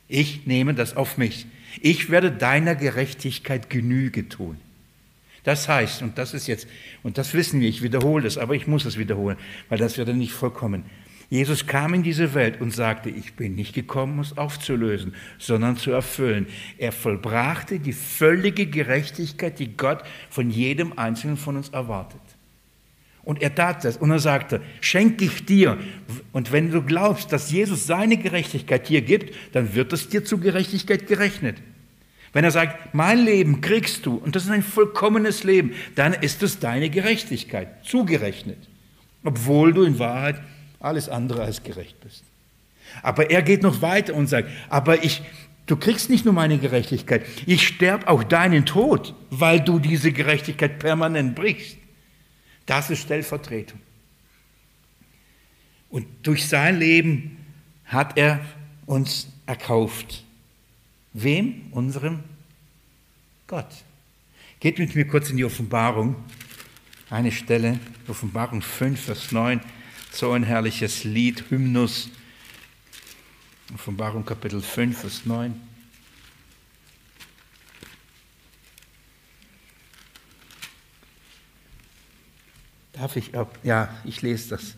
Ich 0.09 0.47
nehme 0.47 0.75
das 0.75 0.97
auf 0.97 1.19
mich. 1.19 1.47
Ich 1.81 2.11
werde 2.11 2.31
deiner 2.31 2.75
Gerechtigkeit 2.75 3.71
Genüge 3.71 4.29
tun. 4.29 4.59
Das 5.45 5.69
heißt, 5.69 6.03
und 6.03 6.19
das 6.19 6.35
ist 6.35 6.47
jetzt, 6.47 6.67
und 7.03 7.17
das 7.17 7.33
wissen 7.35 7.61
wir, 7.61 7.69
ich 7.69 7.83
wiederhole 7.83 8.25
das, 8.25 8.39
aber 8.39 8.55
ich 8.55 8.67
muss 8.67 8.85
es 8.85 8.99
wiederholen, 8.99 9.39
weil 9.69 9.79
das 9.79 9.97
wird 9.97 10.09
nicht 10.09 10.33
vollkommen. 10.33 10.85
Jesus 11.31 11.67
kam 11.67 11.93
in 11.93 12.03
diese 12.03 12.33
Welt 12.33 12.61
und 12.61 12.71
sagte, 12.71 13.11
ich 13.11 13.35
bin 13.35 13.55
nicht 13.55 13.75
gekommen, 13.75 14.15
um 14.15 14.21
es 14.21 14.39
aufzulösen, 14.39 15.15
sondern 15.39 15.77
zu 15.77 15.91
erfüllen. 15.91 16.47
Er 16.79 16.91
vollbrachte 16.91 17.81
die 17.81 17.93
völlige 17.93 18.67
Gerechtigkeit, 18.67 19.59
die 19.59 19.77
Gott 19.77 20.03
von 20.31 20.51
jedem 20.51 20.99
Einzelnen 20.99 21.37
von 21.37 21.57
uns 21.57 21.69
erwartet. 21.69 22.21
Und 23.29 23.43
er 23.43 23.55
tat 23.55 23.85
das 23.85 23.99
und 23.99 24.11
er 24.11 24.21
sagte, 24.21 24.63
schenke 24.81 25.27
ich 25.27 25.45
dir. 25.45 25.77
Und 26.33 26.51
wenn 26.51 26.71
du 26.71 26.81
glaubst, 26.81 27.31
dass 27.31 27.51
Jesus 27.51 27.87
seine 27.87 28.17
Gerechtigkeit 28.17 28.89
dir 28.89 29.03
gibt, 29.03 29.35
dann 29.53 29.75
wird 29.75 29.93
es 29.93 30.09
dir 30.09 30.25
zu 30.25 30.39
Gerechtigkeit 30.39 31.07
gerechnet. 31.07 31.59
Wenn 32.33 32.45
er 32.45 32.53
sagt, 32.53 32.95
mein 32.95 33.23
Leben 33.23 33.61
kriegst 33.61 34.07
du, 34.07 34.15
und 34.15 34.35
das 34.35 34.45
ist 34.45 34.51
ein 34.51 34.63
vollkommenes 34.63 35.45
Leben, 35.45 35.75
dann 35.95 36.15
ist 36.15 36.43
es 36.43 36.59
deine 36.59 36.89
Gerechtigkeit 36.89 37.85
zugerechnet. 37.85 38.67
Obwohl 39.23 39.75
du 39.75 39.83
in 39.83 39.99
Wahrheit 39.99 40.41
alles 40.81 41.11
andere 41.11 41.43
als 41.43 41.63
gerecht 41.63 42.01
bist. 42.01 42.25
Aber 43.03 43.31
er 43.31 43.43
geht 43.43 43.63
noch 43.63 43.83
weiter 43.83 44.15
und 44.15 44.29
sagt, 44.29 44.49
aber 44.71 45.05
ich, 45.05 45.21
du 45.67 45.77
kriegst 45.77 46.09
nicht 46.09 46.25
nur 46.25 46.33
meine 46.33 46.57
Gerechtigkeit, 46.57 47.27
ich 47.45 47.67
sterbe 47.67 48.09
auch 48.09 48.25
deinen 48.25 48.65
Tod, 48.65 49.13
weil 49.29 49.61
du 49.61 49.81
diese 49.81 50.13
Gerechtigkeit 50.13 50.79
permanent 50.79 51.35
brichst. 51.35 51.77
Das 52.69 52.91
ist 52.91 53.01
Stellvertretung. 53.01 53.81
Und 55.89 56.07
durch 56.23 56.47
sein 56.47 56.79
Leben 56.79 57.39
hat 57.87 58.19
er 58.19 58.45
uns 58.85 59.29
erkauft. 59.47 60.23
Wem? 61.15 61.69
Unserem 61.71 62.23
Gott. 63.47 63.71
Geht 64.61 64.79
mit 64.79 64.95
mir 64.95 65.09
kurz 65.09 65.31
in 65.31 65.39
die 65.39 65.47
Offenbarung. 65.47 66.15
Eine 67.09 67.33
Stelle, 67.33 67.81
Offenbarung 68.07 68.61
5, 68.61 69.01
Vers 69.01 69.33
9, 69.33 69.63
so 70.13 70.33
ein 70.33 70.43
herrliches 70.43 71.05
Lied, 71.05 71.49
Hymnus. 71.49 72.11
Offenbarung 73.73 74.27
Kapitel 74.27 74.61
5, 74.61 75.01
Vers 75.01 75.25
9. 75.25 75.68
Darf 82.99 83.15
ich 83.15 83.37
ab? 83.37 83.57
Ja, 83.63 83.89
ich 84.05 84.23
lese 84.23 84.51
das. 84.51 84.75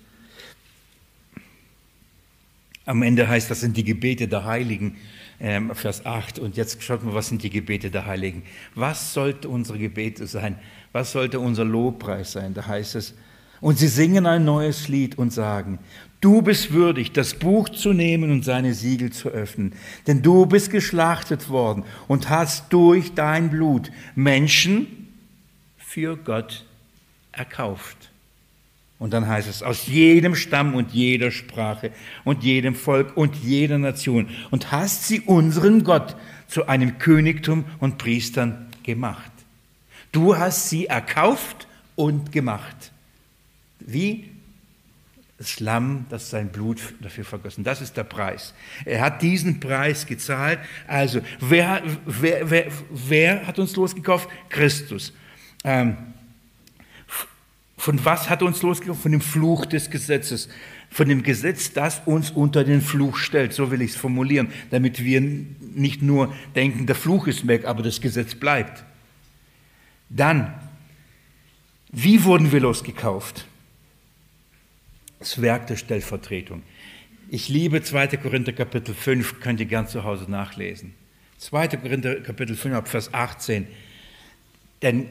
Am 2.85 3.03
Ende 3.03 3.27
heißt 3.27 3.51
das 3.51 3.61
sind 3.61 3.77
die 3.77 3.85
Gebete 3.85 4.29
der 4.29 4.45
Heiligen, 4.45 4.99
ähm, 5.41 5.75
Vers 5.75 6.05
8. 6.05 6.39
Und 6.39 6.57
jetzt 6.57 6.83
schaut 6.83 7.03
mal, 7.03 7.15
was 7.15 7.29
sind 7.29 7.43
die 7.43 7.51
Gebete 7.51 7.91
der 7.91 8.05
Heiligen? 8.05 8.43
Was 8.75 9.15
sollte 9.15 9.49
unsere 9.49 9.79
Gebete 9.79 10.27
sein? 10.27 10.59
Was 10.93 11.13
sollte 11.13 11.41
unser 11.41 11.65
Lobpreis 11.65 12.33
sein? 12.33 12.53
Da 12.53 12.67
heißt 12.67 12.97
es, 12.97 13.15
und 13.63 13.79
sie 13.79 13.89
singen 13.89 14.27
ein 14.27 14.45
neues 14.45 14.89
Lied 14.89 15.17
und 15.17 15.33
sagen, 15.33 15.79
du 16.21 16.43
bist 16.43 16.73
würdig, 16.73 17.13
das 17.13 17.35
Buch 17.35 17.71
zu 17.71 17.95
nehmen 17.95 18.31
und 18.31 18.45
seine 18.45 18.75
Siegel 18.75 19.13
zu 19.13 19.31
öffnen, 19.31 19.73
denn 20.07 20.23
du 20.23 20.45
bist 20.45 20.71
geschlachtet 20.71 21.49
worden 21.49 21.85
und 22.09 22.29
hast 22.29 22.71
durch 22.73 23.15
dein 23.15 23.51
Blut 23.51 23.91
Menschen 24.15 25.09
für 25.79 26.17
Gott 26.17 26.65
erkauft. 27.33 28.10
Und 29.01 29.15
dann 29.15 29.27
heißt 29.27 29.49
es, 29.49 29.63
aus 29.63 29.87
jedem 29.87 30.35
Stamm 30.35 30.75
und 30.75 30.93
jeder 30.93 31.31
Sprache 31.31 31.91
und 32.23 32.45
jedem 32.45 32.75
Volk 32.75 33.17
und 33.17 33.35
jeder 33.35 33.79
Nation 33.79 34.29
und 34.51 34.71
hast 34.73 35.09
sie 35.09 35.23
unseren 35.23 35.85
Gott 35.85 36.17
zu 36.49 36.69
einem 36.69 36.99
Königtum 36.99 37.65
und 37.79 37.97
Priestern 37.97 38.69
gemacht. 38.83 39.33
Du 40.13 40.37
hast 40.37 40.69
sie 40.69 40.87
erkauft 40.87 41.67
und 41.97 42.31
gemacht. 42.31 42.93
Wie? 43.79 44.29
Das 45.39 45.61
Lamm, 45.61 46.05
das 46.11 46.29
sein 46.29 46.51
Blut 46.51 46.79
dafür 47.01 47.25
vergossen. 47.25 47.65
Das 47.65 47.81
ist 47.81 47.97
der 47.97 48.05
Preis. 48.05 48.53
Er 48.85 49.01
hat 49.01 49.23
diesen 49.23 49.61
Preis 49.61 50.05
gezahlt. 50.05 50.59
Also, 50.87 51.23
wer, 51.41 51.83
wer, 52.05 52.51
wer, 52.51 52.67
wer 52.91 53.47
hat 53.47 53.59
uns 53.59 53.75
losgekauft? 53.77 54.29
Christus. 54.51 55.15
Ähm, 55.65 55.97
von 57.81 58.05
was 58.05 58.29
hat 58.29 58.43
uns 58.43 58.61
losgekauft? 58.61 59.01
Von 59.01 59.13
dem 59.13 59.23
Fluch 59.23 59.65
des 59.65 59.89
Gesetzes. 59.89 60.51
Von 60.91 61.09
dem 61.09 61.23
Gesetz, 61.23 61.73
das 61.73 62.03
uns 62.05 62.31
unter 62.31 62.63
den 62.63 62.83
Fluch 62.83 63.17
stellt. 63.17 63.55
So 63.55 63.71
will 63.71 63.81
ich 63.81 63.93
es 63.93 63.97
formulieren, 63.97 64.53
damit 64.71 65.03
wir 65.03 65.23
nicht 65.23 66.03
nur 66.03 66.35
denken, 66.55 66.85
der 66.85 66.95
Fluch 66.95 67.27
ist 67.27 67.47
weg, 67.47 67.65
aber 67.65 67.83
das 67.83 68.03
Gesetz 68.03 68.35
bleibt. 68.35 68.85
Dann, 70.11 70.53
wie 71.91 72.25
wurden 72.25 72.53
wir 72.53 72.61
losgekauft? 72.61 73.47
Das 75.19 75.41
Werk 75.41 75.67
der 75.67 75.77
Stellvertretung. 75.77 76.63
Ich 77.31 77.49
liebe 77.49 77.83
2. 77.83 78.09
Korinther 78.19 78.53
Kapitel 78.53 78.95
5, 78.95 79.41
könnt 79.41 79.59
ihr 79.59 79.67
gern 79.67 79.89
zu 79.89 80.05
Hause 80.05 80.31
nachlesen. 80.31 80.93
2. 81.39 81.69
Korinther 81.69 82.17
Kapitel 82.17 82.57
5, 82.57 82.87
Vers 82.87 83.15
18. 83.15 83.67
Denn 84.83 85.07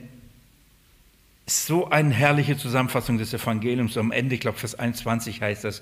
so 1.50 1.90
eine 1.90 2.14
herrliche 2.14 2.58
Zusammenfassung 2.58 3.18
des 3.18 3.34
Evangeliums. 3.34 3.98
Am 3.98 4.12
Ende, 4.12 4.36
ich 4.36 4.42
glaube, 4.42 4.58
Vers 4.58 4.76
21 4.76 5.42
heißt 5.42 5.64
das, 5.64 5.82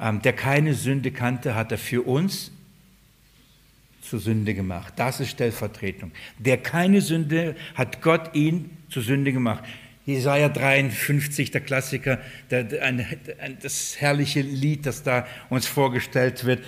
ähm, 0.00 0.22
der 0.22 0.32
keine 0.32 0.74
Sünde 0.74 1.10
kannte, 1.10 1.54
hat 1.54 1.72
er 1.72 1.78
für 1.78 2.02
uns 2.02 2.52
zur 4.02 4.20
Sünde 4.20 4.54
gemacht. 4.54 4.94
Das 4.96 5.20
ist 5.20 5.30
Stellvertretung. 5.30 6.12
Der 6.38 6.58
keine 6.58 7.00
Sünde 7.00 7.56
hat 7.74 8.00
Gott 8.00 8.34
ihn 8.34 8.70
zur 8.88 9.02
Sünde 9.02 9.32
gemacht. 9.32 9.64
Jesaja 10.06 10.48
53, 10.48 11.50
der 11.50 11.60
Klassiker, 11.60 12.18
der, 12.50 12.64
der, 12.64 12.82
ein, 12.82 13.04
das 13.60 14.00
herrliche 14.00 14.40
Lied, 14.40 14.86
das 14.86 15.02
da 15.02 15.26
uns 15.50 15.66
vorgestellt 15.66 16.46
wird. 16.46 16.64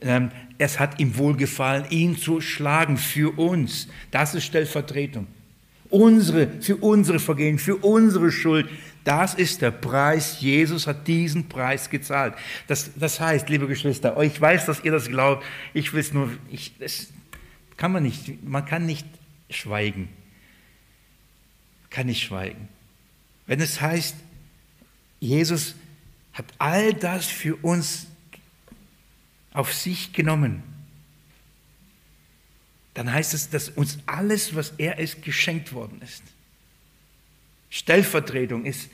Ähm, 0.00 0.30
es 0.56 0.80
hat 0.80 0.98
ihm 0.98 1.18
wohlgefallen, 1.18 1.84
ihn 1.90 2.16
zu 2.16 2.40
schlagen 2.40 2.96
für 2.96 3.38
uns. 3.38 3.88
Das 4.10 4.34
ist 4.34 4.44
Stellvertretung. 4.44 5.26
Unsere, 5.90 6.48
für 6.60 6.76
unsere 6.76 7.18
Vergehen, 7.18 7.58
für 7.58 7.76
unsere 7.76 8.30
Schuld. 8.30 8.68
Das 9.04 9.34
ist 9.34 9.62
der 9.62 9.70
Preis. 9.70 10.40
Jesus 10.40 10.86
hat 10.86 11.06
diesen 11.06 11.48
Preis 11.48 11.88
gezahlt. 11.88 12.34
Das, 12.66 12.90
das 12.94 13.20
heißt, 13.20 13.48
liebe 13.48 13.66
Geschwister, 13.66 14.20
ich 14.22 14.38
weiß, 14.38 14.66
dass 14.66 14.84
ihr 14.84 14.92
das 14.92 15.08
glaubt. 15.08 15.44
Ich 15.72 15.92
will 15.92 16.00
es 16.00 16.12
nur, 16.12 16.30
ich, 16.50 16.74
das 16.78 17.08
kann 17.76 17.92
man 17.92 18.02
nicht, 18.02 18.44
man 18.44 18.66
kann 18.66 18.84
nicht 18.84 19.06
schweigen. 19.48 20.08
Kann 21.90 22.06
nicht 22.06 22.22
schweigen. 22.22 22.68
Wenn 23.46 23.60
es 23.60 23.80
heißt, 23.80 24.14
Jesus 25.20 25.74
hat 26.34 26.46
all 26.58 26.92
das 26.92 27.26
für 27.26 27.56
uns 27.56 28.06
auf 29.52 29.72
sich 29.72 30.12
genommen, 30.12 30.62
dann 32.98 33.12
heißt 33.12 33.32
es, 33.32 33.48
dass 33.48 33.68
uns 33.68 34.00
alles, 34.06 34.56
was 34.56 34.72
er 34.76 34.98
ist, 34.98 35.22
geschenkt 35.22 35.72
worden 35.72 36.02
ist. 36.02 36.20
Stellvertretung 37.70 38.64
ist, 38.64 38.90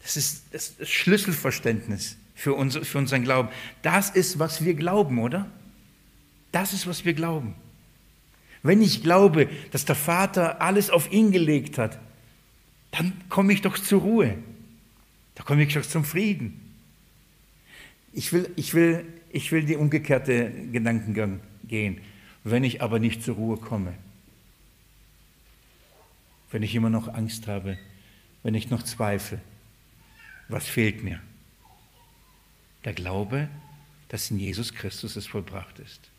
das 0.00 0.16
ist 0.16 0.44
das 0.52 0.74
Schlüsselverständnis 0.88 2.16
für, 2.34 2.54
unser, 2.54 2.82
für 2.82 2.96
unseren 2.96 3.24
Glauben. 3.24 3.50
Das 3.82 4.08
ist, 4.08 4.38
was 4.38 4.64
wir 4.64 4.72
glauben, 4.72 5.18
oder? 5.18 5.50
Das 6.50 6.72
ist, 6.72 6.86
was 6.86 7.04
wir 7.04 7.12
glauben. 7.12 7.54
Wenn 8.62 8.80
ich 8.80 9.02
glaube, 9.02 9.50
dass 9.70 9.84
der 9.84 9.96
Vater 9.96 10.62
alles 10.62 10.88
auf 10.88 11.12
ihn 11.12 11.30
gelegt 11.30 11.76
hat, 11.76 11.98
dann 12.90 13.12
komme 13.28 13.52
ich 13.52 13.60
doch 13.60 13.76
zur 13.76 14.00
Ruhe. 14.00 14.38
Da 15.34 15.42
komme 15.42 15.64
ich 15.64 15.74
doch 15.74 15.84
zum 15.84 16.06
Frieden. 16.06 16.58
Ich 18.14 18.32
will, 18.32 18.48
ich 18.56 18.72
will, 18.72 19.04
ich 19.28 19.52
will 19.52 19.66
die 19.66 19.76
umgekehrte 19.76 20.50
Gedankengang 20.72 21.40
gehen. 21.68 22.00
Wenn 22.44 22.64
ich 22.64 22.82
aber 22.82 22.98
nicht 22.98 23.22
zur 23.22 23.36
Ruhe 23.36 23.56
komme, 23.56 23.94
wenn 26.50 26.62
ich 26.62 26.74
immer 26.74 26.90
noch 26.90 27.08
Angst 27.08 27.46
habe, 27.46 27.78
wenn 28.42 28.54
ich 28.54 28.70
noch 28.70 28.82
zweifle, 28.82 29.40
was 30.48 30.66
fehlt 30.66 31.02
mir? 31.02 31.20
Der 32.84 32.92
Glaube, 32.92 33.48
dass 34.08 34.30
in 34.30 34.38
Jesus 34.38 34.74
Christus 34.74 35.16
es 35.16 35.26
vollbracht 35.26 35.78
ist. 35.78 36.10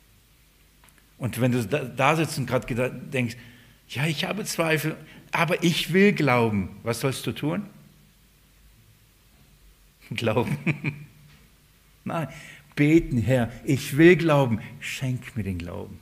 Und 1.17 1.39
wenn 1.39 1.51
du 1.51 1.65
da, 1.65 2.15
sitzt 2.15 2.37
und 2.37 2.47
gerade 2.47 2.91
denkst, 2.91 3.37
ja, 3.89 4.07
ich 4.07 4.25
habe 4.25 4.43
Zweifel, 4.45 4.97
aber 5.31 5.63
ich 5.63 5.93
will 5.93 6.13
glauben, 6.13 6.69
was 6.83 7.01
sollst 7.01 7.27
du 7.27 7.31
tun? 7.33 7.65
Glauben. 10.09 10.57
Nein, 12.03 12.27
beten, 12.75 13.19
Herr, 13.19 13.51
ich 13.63 13.95
will 13.95 14.15
glauben, 14.15 14.59
schenk 14.79 15.35
mir 15.35 15.43
den 15.43 15.57
Glauben. 15.57 15.99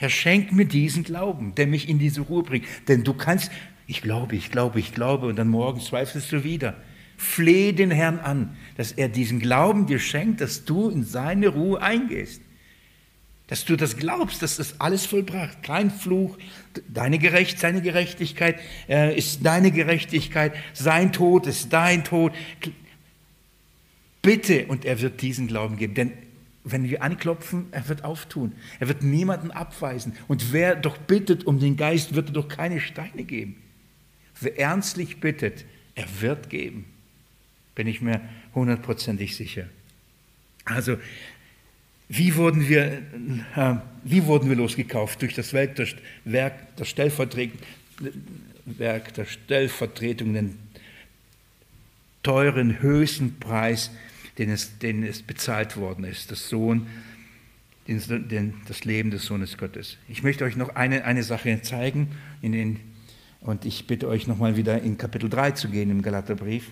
Herr, 0.00 0.08
schenk 0.08 0.50
mir 0.52 0.64
diesen 0.64 1.04
Glauben, 1.04 1.54
der 1.56 1.66
mich 1.66 1.86
in 1.86 1.98
diese 1.98 2.22
Ruhe 2.22 2.42
bringt. 2.42 2.64
Denn 2.88 3.04
du 3.04 3.12
kannst, 3.12 3.52
ich 3.86 4.00
glaube, 4.00 4.34
ich 4.34 4.50
glaube, 4.50 4.80
ich 4.80 4.94
glaube, 4.94 5.26
und 5.26 5.36
dann 5.36 5.48
morgen 5.48 5.78
zweifelst 5.78 6.32
du 6.32 6.42
wieder. 6.42 6.74
Flehe 7.18 7.74
den 7.74 7.90
Herrn 7.90 8.18
an, 8.18 8.56
dass 8.78 8.92
er 8.92 9.10
diesen 9.10 9.40
Glauben 9.40 9.84
dir 9.84 9.98
schenkt, 9.98 10.40
dass 10.40 10.64
du 10.64 10.88
in 10.88 11.04
seine 11.04 11.48
Ruhe 11.48 11.82
eingehst. 11.82 12.40
Dass 13.48 13.66
du 13.66 13.76
das 13.76 13.98
glaubst, 13.98 14.40
dass 14.40 14.56
das 14.56 14.80
alles 14.80 15.04
vollbracht. 15.04 15.62
Kein 15.62 15.90
Fluch, 15.90 16.38
deine 16.88 17.18
Gerecht, 17.18 17.58
seine 17.58 17.82
Gerechtigkeit 17.82 18.58
äh, 18.88 19.14
ist 19.14 19.44
deine 19.44 19.70
Gerechtigkeit, 19.70 20.54
sein 20.72 21.12
Tod 21.12 21.46
ist 21.46 21.74
dein 21.74 22.04
Tod. 22.04 22.32
Bitte, 24.22 24.64
und 24.64 24.86
er 24.86 25.02
wird 25.02 25.20
diesen 25.20 25.46
Glauben 25.46 25.76
geben. 25.76 25.92
Denn 25.92 26.12
wenn 26.72 26.88
wir 26.88 27.02
anklopfen, 27.02 27.66
er 27.70 27.88
wird 27.88 28.04
auftun. 28.04 28.52
Er 28.78 28.88
wird 28.88 29.02
niemanden 29.02 29.50
abweisen. 29.50 30.14
Und 30.28 30.52
wer 30.52 30.76
doch 30.76 30.98
bittet 30.98 31.44
um 31.44 31.58
den 31.58 31.76
Geist, 31.76 32.14
wird 32.14 32.30
er 32.30 32.32
doch 32.32 32.48
keine 32.48 32.80
Steine 32.80 33.24
geben. 33.24 33.56
Wer 34.40 34.58
ernstlich 34.58 35.20
bittet, 35.20 35.64
er 35.94 36.06
wird 36.20 36.50
geben. 36.50 36.86
Bin 37.74 37.86
ich 37.86 38.00
mir 38.00 38.20
hundertprozentig 38.54 39.36
sicher. 39.36 39.66
Also, 40.64 40.98
wie 42.08 42.34
wurden 42.36 42.68
wir, 42.68 43.02
äh, 43.54 43.74
wie 44.02 44.24
wurden 44.24 44.48
wir 44.48 44.56
losgekauft? 44.56 45.22
Durch 45.22 45.34
das 45.34 45.52
Werk 45.52 45.76
der, 45.76 45.86
Werk 46.24 46.76
der 46.76 46.84
Stellvertretung, 46.84 47.58
Werk 48.64 49.14
der 49.14 49.26
Stellvertretung, 49.26 50.34
den 50.34 50.58
teuren, 52.22 52.82
höchsten 52.82 53.38
Preis 53.38 53.90
den 54.40 54.48
es, 54.48 54.78
denen 54.78 55.04
es 55.04 55.22
bezahlt 55.22 55.76
worden 55.76 56.04
ist, 56.04 56.30
das 56.30 56.48
Sohn, 56.48 56.86
den, 57.86 58.28
den, 58.28 58.54
das 58.66 58.86
Leben 58.86 59.10
des 59.10 59.26
Sohnes 59.26 59.58
Gottes. 59.58 59.98
Ich 60.08 60.22
möchte 60.22 60.44
euch 60.44 60.56
noch 60.56 60.74
eine, 60.74 61.04
eine 61.04 61.22
Sache 61.22 61.60
zeigen, 61.60 62.08
in 62.40 62.52
den, 62.52 62.80
und 63.42 63.66
ich 63.66 63.86
bitte 63.86 64.08
euch 64.08 64.26
nochmal 64.26 64.56
wieder 64.56 64.80
in 64.80 64.96
Kapitel 64.96 65.28
3 65.28 65.50
zu 65.50 65.68
gehen 65.68 65.90
im 65.90 66.00
Galaterbrief. 66.00 66.70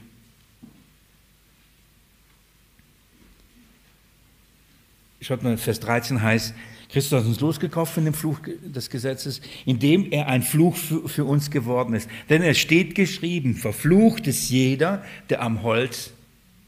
Schaut 5.20 5.42
mal, 5.42 5.58
Vers 5.58 5.80
13 5.80 6.22
heißt, 6.22 6.54
Christus 6.88 7.20
hat 7.20 7.26
uns 7.26 7.40
losgekauft 7.40 7.92
von 7.92 8.06
dem 8.06 8.14
Fluch 8.14 8.40
des 8.62 8.88
Gesetzes, 8.88 9.42
indem 9.66 10.10
er 10.10 10.28
ein 10.28 10.42
Fluch 10.42 10.74
für, 10.74 11.26
uns 11.26 11.50
geworden 11.50 11.92
ist. 11.92 12.08
Denn 12.30 12.40
es 12.40 12.56
steht 12.56 12.94
geschrieben, 12.94 13.56
verflucht 13.56 14.26
ist 14.26 14.48
jeder, 14.48 15.04
der 15.28 15.42
am 15.42 15.62
Holz 15.62 16.12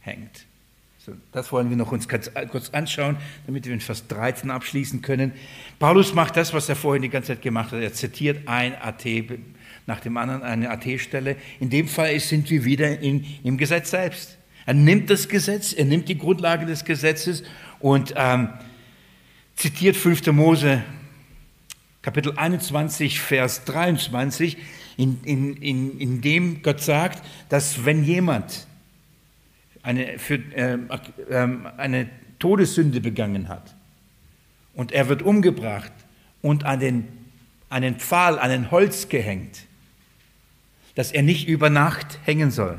hängt. 0.00 0.44
So, 1.06 1.12
das 1.32 1.50
wollen 1.50 1.70
wir 1.70 1.78
noch 1.78 1.92
uns 1.92 2.08
kurz 2.08 2.70
anschauen, 2.70 3.16
damit 3.46 3.64
wir 3.64 3.72
in 3.72 3.80
Vers 3.80 4.06
13 4.08 4.50
abschließen 4.50 5.00
können. 5.00 5.32
Paulus 5.78 6.12
macht 6.12 6.36
das, 6.36 6.52
was 6.52 6.68
er 6.68 6.76
vorhin 6.76 7.00
die 7.00 7.08
ganze 7.08 7.28
Zeit 7.28 7.40
gemacht 7.40 7.72
hat. 7.72 7.80
Er 7.80 7.94
zitiert 7.94 8.46
ein 8.46 8.74
AT 8.74 9.06
nach 9.86 10.00
dem 10.00 10.18
anderen, 10.18 10.42
eine 10.42 10.68
AT-Stelle. 10.68 11.36
In 11.58 11.70
dem 11.70 11.88
Fall 11.88 12.20
sind 12.20 12.50
wir 12.50 12.66
wieder 12.66 13.00
in, 13.00 13.24
im 13.42 13.56
Gesetz 13.56 13.92
selbst. 13.92 14.36
Er 14.66 14.74
nimmt 14.74 15.08
das 15.08 15.26
Gesetz, 15.26 15.72
er 15.72 15.86
nimmt 15.86 16.06
die 16.10 16.18
Grundlage 16.18 16.66
des 16.66 16.84
Gesetzes 16.84 17.44
und 17.78 18.12
ähm, 18.16 18.50
zitiert 19.56 19.96
5. 19.96 20.26
Mose 20.32 20.82
Kapitel 22.02 22.34
21, 22.36 23.20
Vers 23.20 23.64
23, 23.64 24.58
in, 24.98 25.20
in, 25.24 25.56
in, 25.56 25.98
in 25.98 26.20
dem 26.20 26.62
Gott 26.62 26.82
sagt, 26.82 27.22
dass 27.48 27.86
wenn 27.86 28.04
jemand 28.04 28.66
eine, 29.82 30.18
für, 30.18 30.34
äh, 30.34 30.78
äh, 31.28 31.48
eine 31.76 32.08
Todessünde 32.38 33.00
begangen 33.00 33.48
hat 33.48 33.74
und 34.74 34.92
er 34.92 35.08
wird 35.08 35.22
umgebracht 35.22 35.92
und 36.42 36.64
an 36.64 36.80
den, 36.80 37.08
an 37.68 37.82
den 37.82 37.96
Pfahl, 37.96 38.38
an 38.38 38.50
den 38.50 38.70
Holz 38.70 39.08
gehängt, 39.08 39.66
dass 40.94 41.12
er 41.12 41.22
nicht 41.22 41.48
über 41.48 41.70
Nacht 41.70 42.18
hängen 42.24 42.50
soll. 42.50 42.78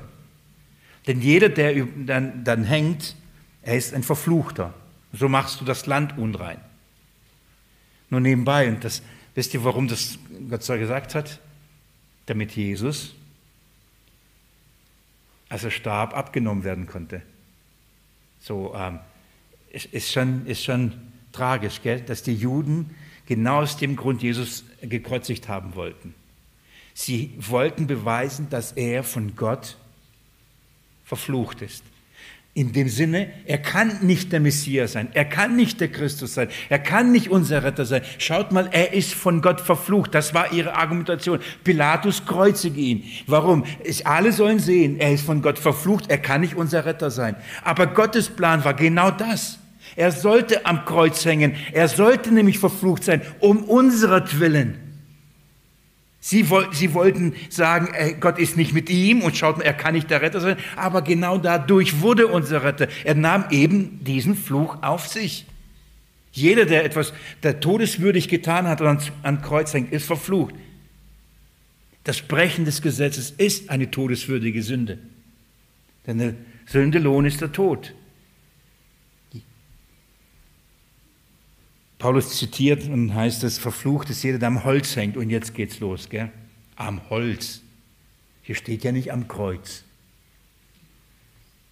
Denn 1.08 1.22
jeder, 1.22 1.50
der 1.50 1.86
dann, 2.06 2.44
dann 2.44 2.64
hängt, 2.64 3.16
er 3.64 3.78
ist 3.78 3.94
ein 3.94 4.04
Verfluchter. 4.04 4.74
So 5.14 5.28
machst 5.28 5.60
du 5.62 5.66
das 5.66 5.86
Land 5.86 6.18
unrein. 6.18 6.60
Nur 8.10 8.20
nebenbei, 8.20 8.70
und 8.70 8.84
das, 8.84 9.02
wisst 9.36 9.54
ihr, 9.54 9.64
warum 9.64 9.88
das 9.88 10.20
Gott 10.50 10.64
so 10.64 10.78
gesagt 10.78 11.16
hat? 11.16 11.40
Damit 12.26 12.52
Jesus 12.56 13.16
als 15.52 15.66
er 15.66 15.72
starb, 15.72 16.16
abgenommen 16.16 16.64
werden 16.64 16.88
konnte. 16.88 17.22
So 18.40 18.74
ähm, 18.74 19.00
ist, 19.70 19.88
ist, 19.88 20.10
schon, 20.10 20.46
ist 20.46 20.64
schon 20.64 20.94
tragisch, 21.34 21.82
gell? 21.82 22.00
dass 22.00 22.24
die 22.24 22.34
Juden 22.34 22.96
genau 23.26 23.62
aus 23.62 23.76
dem 23.76 23.98
Grund 23.98 24.24
Jesus 24.24 24.64
gekreuzigt 24.82 25.50
haben 25.50 25.76
wollten. 25.76 26.16
Sie 26.94 27.34
wollten 27.38 27.86
beweisen, 27.86 28.50
dass 28.50 28.72
er 28.72 29.04
von 29.04 29.36
Gott 29.36 29.78
verflucht 31.04 31.62
ist. 31.62 31.84
In 32.54 32.74
dem 32.74 32.90
Sinne, 32.90 33.30
er 33.46 33.60
kann 33.60 34.00
nicht 34.02 34.34
der 34.34 34.42
Messias 34.42 34.92
sein, 34.92 35.08
er 35.14 35.24
kann 35.24 35.56
nicht 35.56 35.80
der 35.80 35.88
Christus 35.88 36.34
sein, 36.34 36.50
er 36.68 36.80
kann 36.80 37.14
nicht 37.14 37.30
unser 37.30 37.64
Retter 37.64 37.86
sein. 37.86 38.02
Schaut 38.18 38.52
mal, 38.52 38.68
er 38.74 38.92
ist 38.92 39.14
von 39.14 39.42
Gott 39.42 39.62
verflucht. 39.62 40.14
Das 40.14 40.34
war 40.34 40.52
ihre 40.52 40.76
Argumentation. 40.76 41.40
Pilatus 41.64 42.26
kreuzige 42.26 42.82
ihn. 42.82 43.04
Warum? 43.26 43.64
Alle 44.04 44.34
sollen 44.34 44.60
sehen, 44.60 45.00
er 45.00 45.14
ist 45.14 45.26
von 45.26 45.42
Gott 45.42 45.60
verflucht, 45.60 46.10
er 46.10 46.18
kann 46.18 46.42
nicht 46.42 46.56
unser 46.56 46.86
Retter 46.86 47.10
sein. 47.10 47.38
Aber 47.64 47.88
Gottes 47.88 48.28
Plan 48.28 48.66
war 48.66 48.74
genau 48.74 49.12
das. 49.12 49.58
Er 49.96 50.12
sollte 50.12 50.66
am 50.66 50.84
Kreuz 50.84 51.24
hängen, 51.24 51.56
er 51.72 51.88
sollte 51.88 52.34
nämlich 52.34 52.60
verflucht 52.60 53.06
sein, 53.06 53.22
um 53.40 53.64
unseretwillen. 53.64 54.91
Sie, 56.24 56.46
sie 56.72 56.94
wollten 56.94 57.34
sagen, 57.50 57.90
Gott 58.20 58.38
ist 58.38 58.56
nicht 58.56 58.74
mit 58.74 58.92
ihm 58.92 59.24
und 59.24 59.36
schaut 59.36 59.58
mal, 59.58 59.64
er 59.64 59.74
kann 59.74 59.96
nicht 59.96 60.12
der 60.12 60.22
Retter 60.22 60.40
sein, 60.40 60.58
aber 60.76 61.02
genau 61.02 61.40
dadurch 61.40 62.00
wurde 62.02 62.28
unser 62.28 62.64
Retter. 62.64 62.88
Er 63.04 63.16
nahm 63.16 63.46
eben 63.50 64.04
diesen 64.04 64.36
Fluch 64.36 64.78
auf 64.84 65.08
sich. 65.08 65.48
Jeder, 66.32 66.66
der 66.66 66.86
etwas 66.86 67.12
der 67.42 67.60
todeswürdig 67.60 68.30
getan 68.30 68.68
hat 68.68 68.82
und 68.82 69.12
an 69.24 69.42
Kreuz 69.42 69.74
hängt, 69.74 69.92
ist 69.92 70.06
verflucht. 70.06 70.54
Das 72.04 72.22
Brechen 72.22 72.66
des 72.66 72.84
Gesetzes 72.84 73.32
ist 73.32 73.72
eine 73.72 73.90
todeswürdige 73.90 74.62
Sünde. 74.62 75.00
Denn 76.06 76.20
der 76.20 76.36
Sündelohn 76.68 77.26
ist 77.26 77.42
der 77.42 77.52
Tod. 77.52 77.94
Paulus 82.02 82.36
zitiert 82.36 82.90
und 82.90 83.14
heißt 83.14 83.44
es, 83.44 83.60
verflucht 83.60 84.10
ist 84.10 84.24
jeder, 84.24 84.40
der 84.40 84.48
am 84.48 84.64
Holz 84.64 84.96
hängt. 84.96 85.18
Und 85.18 85.30
jetzt 85.30 85.54
geht's 85.54 85.80
los, 85.80 86.10
gell? 86.10 86.32
Am 86.76 87.00
Holz. 87.12 87.62
Hier 88.42 88.56
steht 88.56 88.84
ja 88.84 88.92
nicht 88.92 89.14
am 89.14 89.28
Kreuz. 89.28 89.84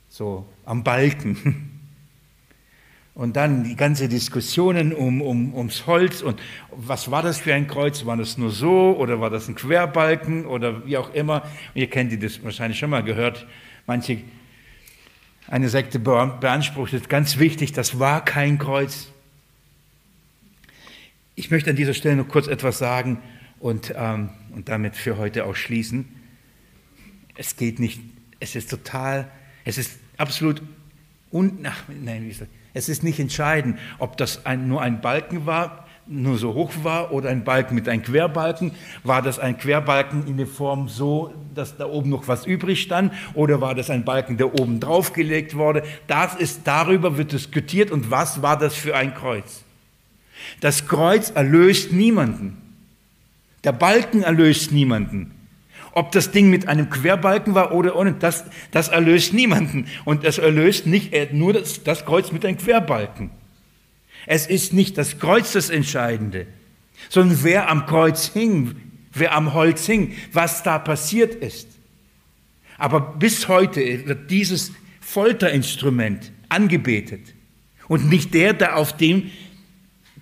So, 0.08 0.46
am 0.66 0.84
Balken. 0.84 1.72
Und 3.16 3.36
dann 3.36 3.64
die 3.64 3.76
ganze 3.76 4.08
Diskussionen 4.08 4.94
um, 4.94 5.22
um, 5.22 5.54
ums 5.54 5.88
Holz 5.88 6.22
und 6.22 6.40
was 6.72 7.12
war 7.12 7.22
das 7.22 7.38
für 7.40 7.54
ein 7.54 7.68
Kreuz? 7.68 8.06
War 8.06 8.16
das 8.16 8.38
nur 8.38 8.50
so 8.50 8.96
oder 8.98 9.20
war 9.20 9.30
das 9.30 9.50
ein 9.50 9.56
Querbalken 9.56 10.46
oder 10.46 10.86
wie 10.86 10.96
auch 10.96 11.14
immer? 11.14 11.42
Und 11.42 11.82
ihr 11.82 11.90
kennt 11.90 12.14
die 12.14 12.20
das 12.20 12.42
wahrscheinlich 12.46 12.80
schon 12.80 12.92
mal 12.92 13.04
gehört. 13.04 13.46
Manche, 13.88 14.22
eine 15.48 15.68
Sekte 15.68 16.00
beansprucht, 16.00 16.94
es 16.94 17.10
ganz 17.10 17.40
wichtig, 17.40 17.74
das 17.74 18.00
war 18.00 18.24
kein 18.24 18.58
Kreuz. 18.58 19.10
Ich 21.40 21.52
möchte 21.52 21.70
an 21.70 21.78
dieser 21.78 21.94
Stelle 21.94 22.18
noch 22.18 22.28
kurz 22.28 22.48
etwas 22.48 22.80
sagen 22.80 23.20
und, 23.62 23.94
ähm, 23.96 24.32
und 24.54 24.68
damit 24.68 24.98
für 24.98 25.18
heute 25.18 25.46
auch 25.46 25.56
schließen. 25.56 26.06
Es 27.34 27.56
geht 27.56 27.80
nicht, 27.80 28.02
es 28.42 28.58
ist 28.58 28.70
total, 28.70 29.32
es 29.64 29.78
ist 29.78 30.00
absolut, 30.18 30.62
un, 31.32 31.60
ach, 31.64 31.84
nein, 31.88 32.24
wie 32.26 32.28
gesagt, 32.28 32.52
es 32.74 32.90
ist 32.90 33.04
nicht 33.04 33.22
entscheidend, 33.22 33.80
ob 34.00 34.18
das 34.18 34.46
ein, 34.46 34.68
nur 34.68 34.82
ein 34.82 35.00
Balken 35.00 35.46
war, 35.46 35.88
nur 36.08 36.38
so 36.38 36.56
hoch 36.56 36.74
war 36.84 37.14
oder 37.14 37.30
ein 37.30 37.46
Balken 37.46 37.74
mit 37.74 37.88
einem 37.88 38.04
Querbalken. 38.04 38.74
War 39.06 39.22
das 39.22 39.40
ein 39.40 39.58
Querbalken 39.58 40.28
in 40.28 40.36
der 40.36 40.48
Form 40.48 40.90
so, 40.90 41.34
dass 41.56 41.78
da 41.78 41.86
oben 41.86 42.10
noch 42.10 42.28
was 42.28 42.46
übrig 42.46 42.82
stand 42.82 43.14
oder 43.34 43.62
war 43.62 43.76
das 43.76 43.90
ein 43.90 44.04
Balken, 44.04 44.36
der 44.36 44.60
oben 44.60 44.82
drauf 44.82 45.14
gelegt 45.14 45.56
wurde? 45.56 45.84
Das 46.06 46.36
ist, 46.36 46.68
darüber 46.68 47.18
wird 47.18 47.32
diskutiert 47.32 47.92
und 47.92 48.12
was 48.12 48.42
war 48.42 48.60
das 48.60 48.76
für 48.76 48.94
ein 48.94 49.14
Kreuz? 49.14 49.64
Das 50.60 50.88
Kreuz 50.88 51.30
erlöst 51.32 51.92
niemanden. 51.92 52.58
Der 53.64 53.72
Balken 53.72 54.24
erlöst 54.24 54.72
niemanden. 54.72 55.32
Ob 55.92 56.12
das 56.12 56.32
Ding 56.32 56.50
mit 56.50 56.68
einem 56.68 56.90
Querbalken 56.90 57.56
war 57.56 57.74
oder 57.74 57.96
ohne, 57.96 58.14
das, 58.14 58.46
das 58.72 58.90
erlöst 58.90 59.34
niemanden. 59.34 59.88
Und 60.06 60.24
das 60.24 60.38
erlöst 60.38 60.86
nicht 60.86 61.14
äh, 61.14 61.30
nur 61.32 61.54
das, 61.54 61.84
das 61.84 62.06
Kreuz 62.06 62.32
mit 62.32 62.46
einem 62.46 62.58
Querbalken. 62.58 63.32
Es 64.26 64.48
ist 64.48 64.74
nicht 64.74 64.98
das 64.98 65.20
Kreuz 65.20 65.54
das 65.54 65.70
Entscheidende, 65.70 66.46
sondern 67.10 67.40
wer 67.44 67.70
am 67.70 67.86
Kreuz 67.86 68.32
hing, 68.32 68.76
wer 69.14 69.34
am 69.34 69.54
Holz 69.54 69.86
hing, 69.86 70.14
was 70.34 70.64
da 70.64 70.78
passiert 70.78 71.36
ist. 71.36 71.68
Aber 72.78 73.02
bis 73.02 73.48
heute 73.48 74.08
wird 74.08 74.30
dieses 74.30 74.72
Folterinstrument 75.02 76.32
angebetet 76.48 77.22
und 77.88 78.08
nicht 78.08 78.34
der, 78.34 78.54
der 78.54 78.78
auf 78.78 78.96
dem 78.96 79.32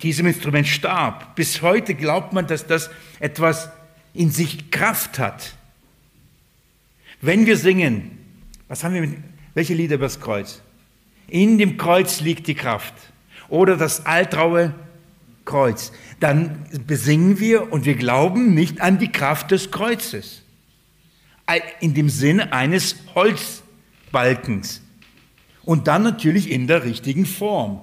diesem 0.02 0.26
Instrument 0.26 0.66
starb. 0.66 1.34
Bis 1.34 1.62
heute 1.62 1.94
glaubt 1.94 2.32
man, 2.32 2.46
dass 2.46 2.66
das 2.66 2.90
etwas 3.20 3.70
in 4.14 4.30
sich 4.30 4.70
Kraft 4.70 5.18
hat. 5.18 5.54
Wenn 7.20 7.46
wir 7.46 7.56
singen, 7.56 8.18
was 8.68 8.84
haben 8.84 8.94
wir 8.94 9.00
mit, 9.00 9.18
welche 9.54 9.74
Lieder 9.74 9.96
über 9.96 10.06
das 10.06 10.20
Kreuz? 10.20 10.62
In 11.26 11.58
dem 11.58 11.76
Kreuz 11.76 12.20
liegt 12.20 12.46
die 12.46 12.54
Kraft. 12.54 12.94
Oder 13.48 13.76
das 13.76 14.06
altraue 14.06 14.74
Kreuz. 15.44 15.92
Dann 16.20 16.66
besingen 16.86 17.40
wir 17.40 17.72
und 17.72 17.84
wir 17.84 17.94
glauben 17.94 18.54
nicht 18.54 18.80
an 18.80 18.98
die 18.98 19.10
Kraft 19.10 19.50
des 19.50 19.70
Kreuzes. 19.70 20.42
In 21.80 21.94
dem 21.94 22.08
Sinne 22.08 22.52
eines 22.52 22.96
Holzbalkens. 23.14 24.82
Und 25.64 25.86
dann 25.88 26.02
natürlich 26.02 26.50
in 26.50 26.66
der 26.66 26.84
richtigen 26.84 27.26
Form. 27.26 27.80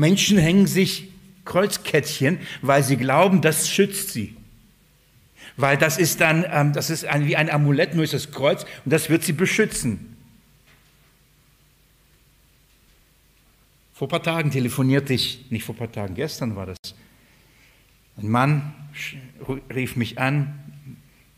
Menschen 0.00 0.38
hängen 0.38 0.66
sich 0.66 1.08
Kreuzkettchen, 1.44 2.40
weil 2.62 2.82
sie 2.82 2.96
glauben, 2.96 3.40
das 3.42 3.68
schützt 3.68 4.10
sie. 4.10 4.36
Weil 5.56 5.76
das 5.76 5.98
ist 5.98 6.20
dann, 6.20 6.44
ähm, 6.50 6.72
das 6.72 6.90
ist 6.90 7.04
ein, 7.04 7.26
wie 7.26 7.36
ein 7.36 7.50
Amulett, 7.50 7.94
nur 7.94 8.04
ist 8.04 8.14
das 8.14 8.30
Kreuz 8.30 8.64
und 8.84 8.92
das 8.92 9.10
wird 9.10 9.22
sie 9.22 9.32
beschützen. 9.32 10.16
Vor 13.92 14.08
ein 14.08 14.10
paar 14.10 14.22
Tagen 14.22 14.50
telefonierte 14.50 15.12
ich, 15.12 15.50
nicht 15.50 15.64
vor 15.64 15.74
ein 15.74 15.78
paar 15.78 15.92
Tagen, 15.92 16.14
gestern 16.14 16.56
war 16.56 16.66
das. 16.66 16.78
Ein 18.16 18.30
Mann 18.30 18.74
rief 19.74 19.96
mich 19.96 20.18
an, 20.18 20.58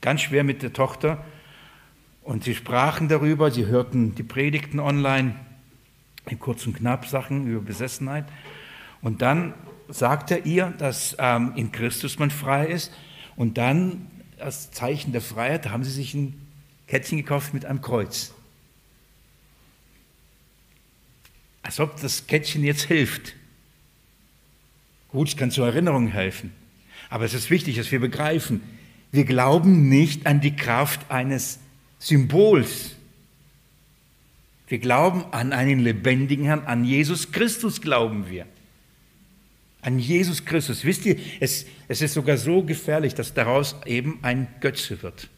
ganz 0.00 0.20
schwer 0.20 0.44
mit 0.44 0.62
der 0.62 0.72
Tochter, 0.72 1.24
und 2.22 2.44
sie 2.44 2.54
sprachen 2.54 3.08
darüber, 3.08 3.50
sie 3.50 3.66
hörten 3.66 4.14
die 4.14 4.22
Predigten 4.22 4.78
online 4.78 5.34
in 6.26 6.38
kurz 6.38 6.66
und 6.66 6.76
knapp 6.76 7.06
Sachen 7.06 7.48
über 7.48 7.60
Besessenheit. 7.60 8.26
Und 9.02 9.20
dann 9.20 9.54
sagt 9.88 10.30
er 10.30 10.46
ihr, 10.46 10.72
dass 10.78 11.16
ähm, 11.18 11.52
in 11.56 11.72
Christus 11.72 12.18
man 12.18 12.30
frei 12.30 12.66
ist. 12.66 12.92
Und 13.36 13.58
dann, 13.58 14.10
als 14.38 14.70
Zeichen 14.70 15.12
der 15.12 15.20
Freiheit, 15.20 15.68
haben 15.68 15.84
sie 15.84 15.90
sich 15.90 16.14
ein 16.14 16.40
Kettchen 16.86 17.18
gekauft 17.18 17.52
mit 17.52 17.64
einem 17.64 17.80
Kreuz. 17.80 18.32
Als 21.62 21.78
ob 21.80 22.00
das 22.00 22.26
Kettchen 22.26 22.64
jetzt 22.64 22.82
hilft. 22.82 23.34
Gut, 25.08 25.28
es 25.28 25.36
kann 25.36 25.50
zur 25.50 25.66
Erinnerung 25.66 26.08
helfen. 26.08 26.52
Aber 27.10 27.24
es 27.24 27.34
ist 27.34 27.50
wichtig, 27.50 27.76
dass 27.76 27.92
wir 27.92 28.00
begreifen, 28.00 28.62
wir 29.10 29.24
glauben 29.24 29.90
nicht 29.90 30.26
an 30.26 30.40
die 30.40 30.56
Kraft 30.56 31.10
eines 31.10 31.58
Symbols. 31.98 32.96
Wir 34.66 34.78
glauben 34.78 35.24
an 35.32 35.52
einen 35.52 35.80
lebendigen 35.80 36.46
Herrn, 36.46 36.64
an 36.64 36.84
Jesus 36.84 37.30
Christus 37.30 37.82
glauben 37.82 38.30
wir. 38.30 38.46
An 39.82 39.98
Jesus 39.98 40.44
Christus. 40.44 40.84
Wisst 40.84 41.04
ihr, 41.06 41.16
es, 41.40 41.66
es 41.88 42.00
ist 42.00 42.14
sogar 42.14 42.36
so 42.36 42.62
gefährlich, 42.62 43.14
dass 43.14 43.34
daraus 43.34 43.76
eben 43.84 44.20
ein 44.22 44.46
Götze 44.60 45.02
wird. 45.02 45.28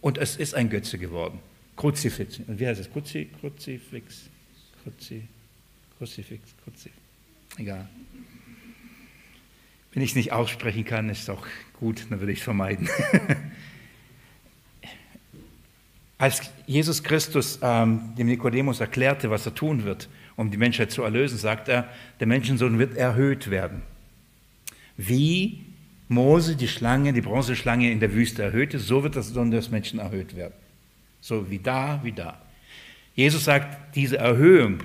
Und 0.00 0.16
es 0.16 0.36
ist 0.36 0.54
ein 0.54 0.70
Götze 0.70 0.96
geworden. 0.96 1.40
Kruzifix. 1.76 2.38
Und 2.46 2.58
wie 2.58 2.66
heißt 2.66 2.80
es? 2.80 2.90
Kruzi, 2.90 3.28
Kruzifix. 3.40 4.30
Kruzi, 4.82 5.22
Kruzifix. 5.98 6.42
Kruzifix. 6.64 6.94
Egal. 7.58 7.88
Wenn 9.92 10.02
ich 10.02 10.10
es 10.10 10.16
nicht 10.16 10.32
aussprechen 10.32 10.84
kann, 10.84 11.10
ist 11.10 11.22
es 11.22 11.28
auch 11.28 11.44
gut, 11.78 12.06
dann 12.10 12.20
würde 12.20 12.32
ich 12.32 12.38
es 12.38 12.44
vermeiden. 12.44 12.88
Als 16.18 16.42
Jesus 16.66 17.02
Christus 17.02 17.58
ähm, 17.62 18.14
dem 18.16 18.28
Nikodemus 18.28 18.78
erklärte, 18.80 19.30
was 19.30 19.46
er 19.46 19.54
tun 19.54 19.84
wird, 19.84 20.08
um 20.40 20.50
die 20.50 20.56
Menschheit 20.56 20.90
zu 20.90 21.02
erlösen, 21.02 21.36
sagt 21.36 21.68
er, 21.68 21.86
der 22.18 22.26
Menschensohn 22.26 22.78
wird 22.78 22.96
erhöht 22.96 23.50
werden. 23.50 23.82
Wie 24.96 25.66
Mose 26.08 26.56
die 26.56 26.66
Schlange, 26.66 27.12
die 27.12 27.20
Bronzeschlange 27.20 27.92
in 27.92 28.00
der 28.00 28.14
Wüste 28.14 28.42
erhöhte, 28.42 28.78
so 28.78 29.02
wird 29.02 29.16
der 29.16 29.22
Sohn 29.22 29.50
des 29.50 29.70
Menschen 29.70 29.98
erhöht 29.98 30.34
werden. 30.34 30.54
So 31.20 31.50
wie 31.50 31.58
da, 31.58 32.00
wie 32.04 32.12
da. 32.12 32.40
Jesus 33.14 33.44
sagt, 33.44 33.94
diese 33.94 34.16
Erhöhung 34.16 34.78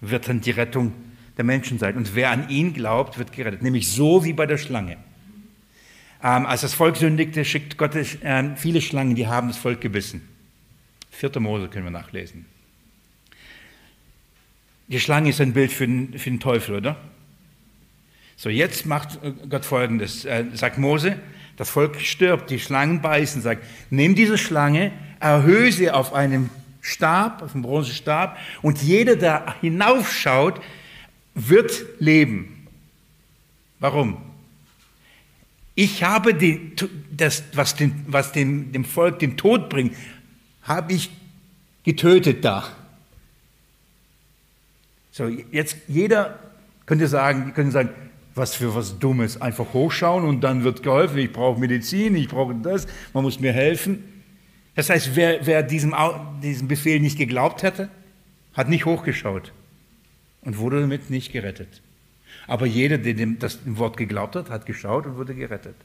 wird 0.00 0.28
dann 0.28 0.42
die 0.42 0.52
Rettung 0.52 0.92
der 1.36 1.44
Menschen 1.44 1.80
sein. 1.80 1.96
Und 1.96 2.14
wer 2.14 2.30
an 2.30 2.48
ihn 2.48 2.72
glaubt, 2.72 3.18
wird 3.18 3.32
gerettet. 3.32 3.62
Nämlich 3.62 3.88
so 3.88 4.24
wie 4.24 4.32
bei 4.32 4.46
der 4.46 4.58
Schlange. 4.58 4.96
Ähm, 6.22 6.46
als 6.46 6.60
das 6.60 6.74
Volk 6.74 6.96
sündigte, 6.96 7.44
schickt 7.44 7.76
Gott 7.76 7.96
äh, 7.96 8.54
viele 8.54 8.80
Schlangen, 8.80 9.16
die 9.16 9.26
haben 9.26 9.48
das 9.48 9.56
Volk 9.56 9.80
gebissen. 9.80 10.20
Vierte 11.10 11.40
Mose 11.40 11.66
können 11.66 11.86
wir 11.86 11.90
nachlesen. 11.90 12.46
Die 14.90 15.00
Schlange 15.00 15.30
ist 15.30 15.40
ein 15.40 15.52
Bild 15.52 15.72
für 15.72 15.86
den, 15.86 16.18
für 16.18 16.30
den 16.30 16.40
Teufel, 16.40 16.76
oder? 16.76 16.96
So, 18.36 18.48
jetzt 18.48 18.86
macht 18.86 19.18
Gott 19.48 19.64
folgendes: 19.64 20.24
äh, 20.24 20.44
sagt 20.52 20.78
Mose, 20.78 21.18
das 21.56 21.70
Volk 21.70 22.00
stirbt, 22.00 22.50
die 22.50 22.58
Schlangen 22.58 23.00
beißen, 23.00 23.40
sagt, 23.42 23.64
nimm 23.90 24.14
diese 24.14 24.36
Schlange, 24.36 24.92
erhöhe 25.20 25.70
sie 25.70 25.90
auf 25.90 26.12
einem 26.12 26.50
Stab, 26.80 27.42
auf 27.42 27.54
einem 27.54 27.62
Bronzestab, 27.62 28.38
und 28.62 28.82
jeder, 28.82 29.16
der 29.16 29.56
hinaufschaut, 29.60 30.60
wird 31.34 31.84
leben. 31.98 32.66
Warum? 33.78 34.16
Ich 35.74 36.02
habe 36.02 36.34
die, 36.34 36.72
das, 37.10 37.44
was, 37.54 37.76
den, 37.76 38.04
was 38.06 38.32
dem, 38.32 38.72
dem 38.72 38.84
Volk 38.84 39.18
den 39.20 39.36
Tod 39.36 39.68
bringt, 39.68 39.94
habe 40.62 40.94
ich 40.94 41.10
getötet 41.84 42.44
da. 42.44 42.68
So, 45.10 45.28
jetzt 45.28 45.76
jeder 45.88 46.38
könnte 46.86 47.08
sagen, 47.08 47.52
könnte 47.54 47.72
sagen, 47.72 47.90
was 48.34 48.54
für 48.54 48.74
was 48.74 48.98
Dummes, 48.98 49.40
einfach 49.40 49.72
hochschauen 49.72 50.24
und 50.24 50.40
dann 50.40 50.64
wird 50.64 50.82
geholfen, 50.82 51.18
ich 51.18 51.32
brauche 51.32 51.60
Medizin, 51.60 52.14
ich 52.14 52.28
brauche 52.28 52.54
das, 52.54 52.86
man 53.12 53.24
muss 53.24 53.40
mir 53.40 53.52
helfen. 53.52 54.04
Das 54.74 54.88
heißt, 54.88 55.16
wer, 55.16 55.46
wer 55.46 55.62
diesem, 55.62 55.94
diesem 56.42 56.68
Befehl 56.68 57.00
nicht 57.00 57.18
geglaubt 57.18 57.62
hätte, 57.62 57.88
hat 58.54 58.68
nicht 58.68 58.86
hochgeschaut 58.86 59.52
und 60.42 60.58
wurde 60.58 60.80
damit 60.80 61.10
nicht 61.10 61.32
gerettet. 61.32 61.82
Aber 62.46 62.66
jeder, 62.66 62.98
der 62.98 63.14
dem, 63.14 63.38
das 63.38 63.62
dem 63.62 63.78
Wort 63.78 63.96
geglaubt 63.96 64.36
hat, 64.36 64.50
hat 64.50 64.66
geschaut 64.66 65.06
und 65.06 65.16
wurde 65.16 65.34
gerettet. 65.34 65.76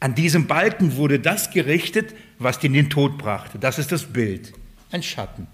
An 0.00 0.14
diesem 0.14 0.46
Balken 0.46 0.96
wurde 0.96 1.20
das 1.20 1.50
gerichtet, 1.50 2.14
was 2.38 2.58
den 2.58 2.72
den 2.72 2.90
Tod 2.90 3.18
brachte. 3.18 3.58
Das 3.58 3.78
ist 3.78 3.92
das 3.92 4.04
Bild, 4.04 4.52
ein 4.90 5.02
Schatten. 5.02 5.46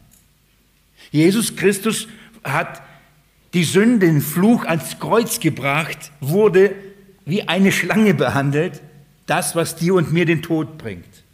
Jesus 1.11 1.57
Christus 1.57 2.09
hat 2.53 2.83
die 3.55 3.65
Sünde, 3.65 4.07
den 4.07 4.21
Fluch 4.21 4.65
ans 4.65 4.99
Kreuz 4.99 5.41
gebracht, 5.41 6.11
wurde 6.21 6.75
wie 7.25 7.49
eine 7.49 7.73
Schlange 7.73 8.15
behandelt, 8.15 8.83
das, 9.27 9.57
was 9.57 9.77
dir 9.77 9.95
und 9.95 10.13
mir 10.13 10.25
den 10.25 10.43
Tod 10.43 10.79
bringt. 10.79 11.25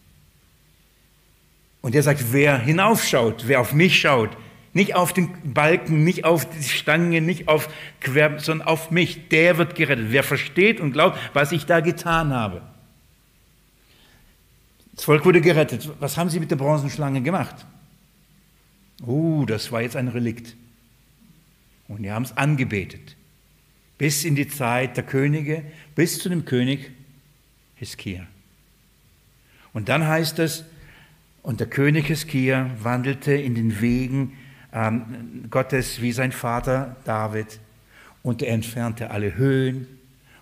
Und 1.82 1.94
er 1.94 2.02
sagt, 2.02 2.32
wer 2.32 2.58
hinaufschaut, 2.58 3.48
wer 3.48 3.60
auf 3.60 3.74
mich 3.74 4.00
schaut, 4.00 4.30
nicht 4.72 4.94
auf 4.94 5.12
den 5.12 5.52
Balken, 5.52 6.02
nicht 6.04 6.24
auf 6.24 6.48
die 6.48 6.62
Stange, 6.62 7.20
nicht 7.20 7.48
auf 7.48 7.68
Quer, 8.00 8.38
sondern 8.38 8.66
auf 8.66 8.90
mich. 8.90 9.28
Der 9.28 9.58
wird 9.58 9.74
gerettet. 9.74 10.06
Wer 10.08 10.22
versteht 10.22 10.80
und 10.80 10.92
glaubt, 10.92 11.18
was 11.34 11.52
ich 11.52 11.66
da 11.66 11.80
getan 11.80 12.32
habe. 12.32 12.62
Das 14.94 15.04
Volk 15.04 15.24
wurde 15.24 15.40
gerettet. 15.42 15.90
Was 16.00 16.16
haben 16.16 16.30
sie 16.30 16.40
mit 16.40 16.50
der 16.50 16.56
Bronzenschlange 16.56 17.20
gemacht? 17.20 17.66
Oh, 19.04 19.44
das 19.46 19.72
war 19.72 19.82
jetzt 19.82 19.96
ein 19.96 20.08
Relikt. 20.08 20.54
Und 21.88 22.02
die 22.02 22.10
haben 22.10 22.24
es 22.24 22.36
angebetet. 22.36 23.16
Bis 23.98 24.24
in 24.24 24.34
die 24.34 24.48
Zeit 24.48 24.96
der 24.96 25.04
Könige, 25.04 25.64
bis 25.94 26.18
zu 26.18 26.28
dem 26.28 26.44
König 26.44 26.90
Hiskia. 27.76 28.26
Und 29.72 29.88
dann 29.88 30.06
heißt 30.06 30.38
es, 30.38 30.64
und 31.42 31.60
der 31.60 31.66
König 31.66 32.06
Hiskia 32.06 32.70
wandelte 32.80 33.32
in 33.32 33.54
den 33.54 33.80
Wegen 33.80 34.38
ähm, 34.72 35.46
Gottes 35.50 36.00
wie 36.00 36.12
sein 36.12 36.32
Vater 36.32 36.96
David. 37.04 37.58
Und 38.22 38.42
er 38.42 38.54
entfernte 38.54 39.10
alle 39.10 39.34
Höhen 39.34 39.86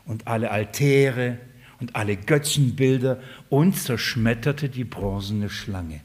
und 0.04 0.26
alle 0.26 0.50
Altäre 0.50 1.38
und 1.80 1.96
alle 1.96 2.16
Götzenbilder 2.16 3.20
und 3.48 3.76
zerschmetterte 3.78 4.68
die 4.68 4.84
bronzene 4.84 5.48
Schlange. 5.48 6.00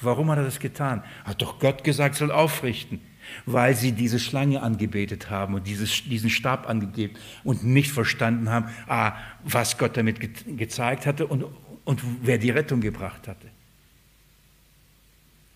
Warum 0.00 0.30
hat 0.30 0.38
er 0.38 0.44
das 0.44 0.58
getan? 0.58 1.02
Hat 1.24 1.42
doch 1.42 1.58
Gott 1.58 1.84
gesagt, 1.84 2.14
soll 2.14 2.30
aufrichten. 2.30 3.00
Weil 3.46 3.74
sie 3.74 3.92
diese 3.92 4.18
Schlange 4.18 4.62
angebetet 4.62 5.30
haben 5.30 5.54
und 5.54 5.66
dieses, 5.66 6.04
diesen 6.04 6.30
Stab 6.30 6.68
angegeben 6.68 7.14
und 7.44 7.64
nicht 7.64 7.90
verstanden 7.92 8.50
haben, 8.50 8.68
ah, 8.86 9.14
was 9.44 9.78
Gott 9.78 9.96
damit 9.96 10.20
ge 10.20 10.30
gezeigt 10.56 11.06
hatte 11.06 11.26
und, 11.26 11.44
und 11.84 12.02
wer 12.22 12.38
die 12.38 12.50
Rettung 12.50 12.80
gebracht 12.80 13.28
hatte. 13.28 13.46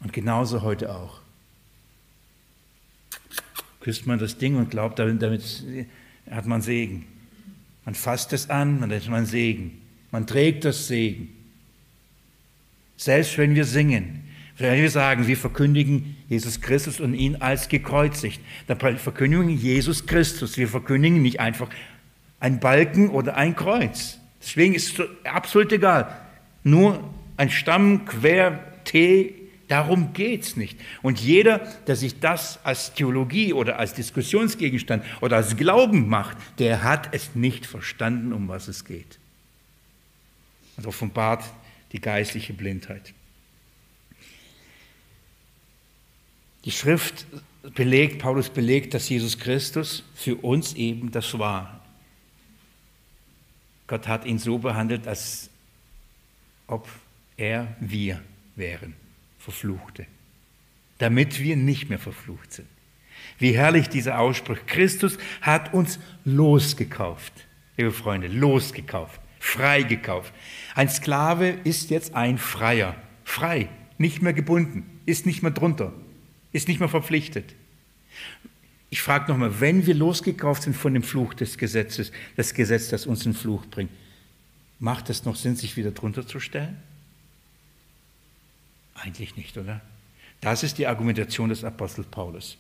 Und 0.01 0.13
genauso 0.13 0.63
heute 0.63 0.95
auch. 0.95 1.21
Küsst 3.81 4.07
man 4.07 4.19
das 4.19 4.39
Ding 4.39 4.57
und 4.57 4.71
glaubt, 4.71 4.99
damit, 4.99 5.23
damit 5.23 5.65
hat 6.31 6.47
man 6.47 6.63
Segen. 6.63 7.07
Man 7.85 7.95
fasst 7.95 8.33
es 8.33 8.49
an, 8.51 8.81
dann 8.81 8.93
hat 8.93 9.09
man 9.09 9.27
Segen. 9.27 9.83
Man 10.11 10.27
trägt 10.27 10.65
das 10.65 10.89
Segen. 10.89 11.29
Selbst 12.97 13.37
wenn 13.37 13.55
wir 13.55 13.65
singen, 13.65 14.25
wir 14.57 14.91
sagen, 14.91 15.27
wir 15.27 15.37
verkündigen 15.37 16.17
Jesus 16.29 16.61
Christus 16.61 17.01
und 17.01 17.15
ihn 17.15 17.37
als 17.37 17.69
gekreuzigt, 17.69 18.41
dann 18.67 18.79
verkündigen 18.99 19.49
wir 19.49 19.55
Jesus 19.55 20.07
Christus. 20.07 20.57
Wir 20.57 20.69
verkündigen 20.69 21.23
nicht 21.23 21.41
einfach 21.41 21.69
ein 22.41 22.61
Balken 22.61 23.11
oder 23.11 23.37
ein 23.37 23.57
Kreuz. 23.57 24.21
Deswegen 24.41 24.75
ist 24.75 24.99
es 24.99 25.09
absolut 25.25 25.73
egal. 25.73 26.17
Nur 26.63 27.03
ein 27.37 27.51
Stamm, 27.51 28.05
Quer, 28.05 28.61
T, 28.85 29.35
Darum 29.69 30.13
geht 30.13 30.43
es 30.43 30.57
nicht. 30.57 30.79
Und 31.03 31.21
jeder, 31.21 31.59
der 31.87 31.97
sich 31.97 32.21
das 32.21 32.61
als 32.65 32.93
Theologie 32.93 33.53
oder 33.53 33.79
als 33.79 33.95
Diskussionsgegenstand 33.95 35.05
oder 35.21 35.37
als 35.37 35.57
Glauben 35.57 36.09
macht, 36.09 36.37
der 36.59 36.83
hat 36.83 37.09
es 37.13 37.35
nicht 37.35 37.65
verstanden, 37.65 38.33
um 38.33 38.49
was 38.49 38.69
es 38.69 38.85
geht. 38.85 39.19
Und 40.77 40.87
offenbart 40.87 41.45
die 41.93 42.01
geistliche 42.01 42.53
Blindheit. 42.53 43.15
Die 46.65 46.71
Schrift 46.71 47.27
belegt, 47.75 48.21
Paulus 48.21 48.49
belegt, 48.49 48.95
dass 48.95 49.09
Jesus 49.09 49.39
Christus 49.39 50.03
für 50.15 50.37
uns 50.37 50.75
eben 50.75 51.11
das 51.11 51.39
war. 51.39 51.81
Gott 53.87 54.09
hat 54.09 54.25
ihn 54.25 54.39
so 54.39 54.59
behandelt, 54.59 55.07
als 55.07 55.51
ob 56.67 56.89
er 57.37 57.77
wir 57.81 58.23
wären. 58.57 58.95
Verfluchte, 59.39 60.07
damit 60.97 61.39
wir 61.39 61.57
nicht 61.57 61.91
mehr 61.91 61.99
verflucht 61.99 62.51
sind. 62.55 62.69
Wie 63.39 63.55
herrlich 63.55 63.91
dieser 63.91 64.19
Ausspruch. 64.19 64.57
Christus 64.67 65.19
hat 65.43 65.75
uns 65.75 65.99
losgekauft, 66.25 67.33
liebe 67.77 67.93
Freunde, 67.93 68.29
losgekauft, 68.29 69.21
freigekauft. 69.39 70.33
Ein 70.75 70.89
Sklave 70.89 71.49
ist 71.65 71.91
jetzt 71.91 72.15
ein 72.15 72.39
Freier, 72.39 72.97
frei, 73.25 73.69
nicht 73.99 74.23
mehr 74.23 74.33
gebunden, 74.33 75.01
ist 75.05 75.27
nicht 75.27 75.43
mehr 75.43 75.53
drunter. 75.53 75.93
Ist 76.55 76.69
nicht 76.69 76.79
mehr 76.79 76.89
verpflichtet. 76.89 77.53
Ich 78.89 79.03
frage 79.03 79.31
nochmal, 79.31 79.61
wenn 79.61 79.87
wir 79.87 79.95
losgekauft 79.95 80.63
sind 80.63 80.77
von 80.77 80.95
dem 80.95 81.03
Fluch 81.03 81.35
des 81.35 81.59
Gesetzes, 81.59 82.13
das 82.37 82.55
Gesetz, 82.55 82.91
das 82.91 83.07
uns 83.07 83.27
einen 83.27 83.35
Fluch 83.35 83.67
bringt, 83.67 83.91
macht 84.79 85.11
es 85.11 85.25
noch 85.25 85.35
Sinn, 85.35 85.57
sich 85.57 85.77
wieder 85.77 85.91
drunter 85.91 86.29
zu 86.29 86.39
stellen? 86.39 86.77
Eigentlich 88.95 89.35
nicht, 89.37 89.59
oder? 89.59 89.81
Das 90.41 90.63
ist 90.63 90.79
die 90.79 90.87
Argumentation 90.87 91.49
des 91.49 91.65
Apostels 91.65 92.07
Paulus. 92.07 92.57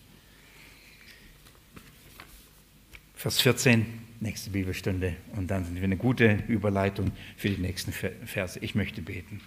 Vers 3.15 3.41
14, 3.41 3.87
nächste 4.19 4.51
Bibelstunde. 4.51 5.15
Und 5.37 5.53
dann 5.53 5.65
sind 5.65 5.77
wir 5.77 5.85
eine 5.85 5.97
gute 5.97 6.43
Überleitung 6.49 7.13
für 7.37 7.49
die 7.49 7.63
nächsten 7.63 7.93
Verse. 7.93 8.59
Ich 8.59 8.75
möchte 8.75 9.03
beten. 9.03 9.41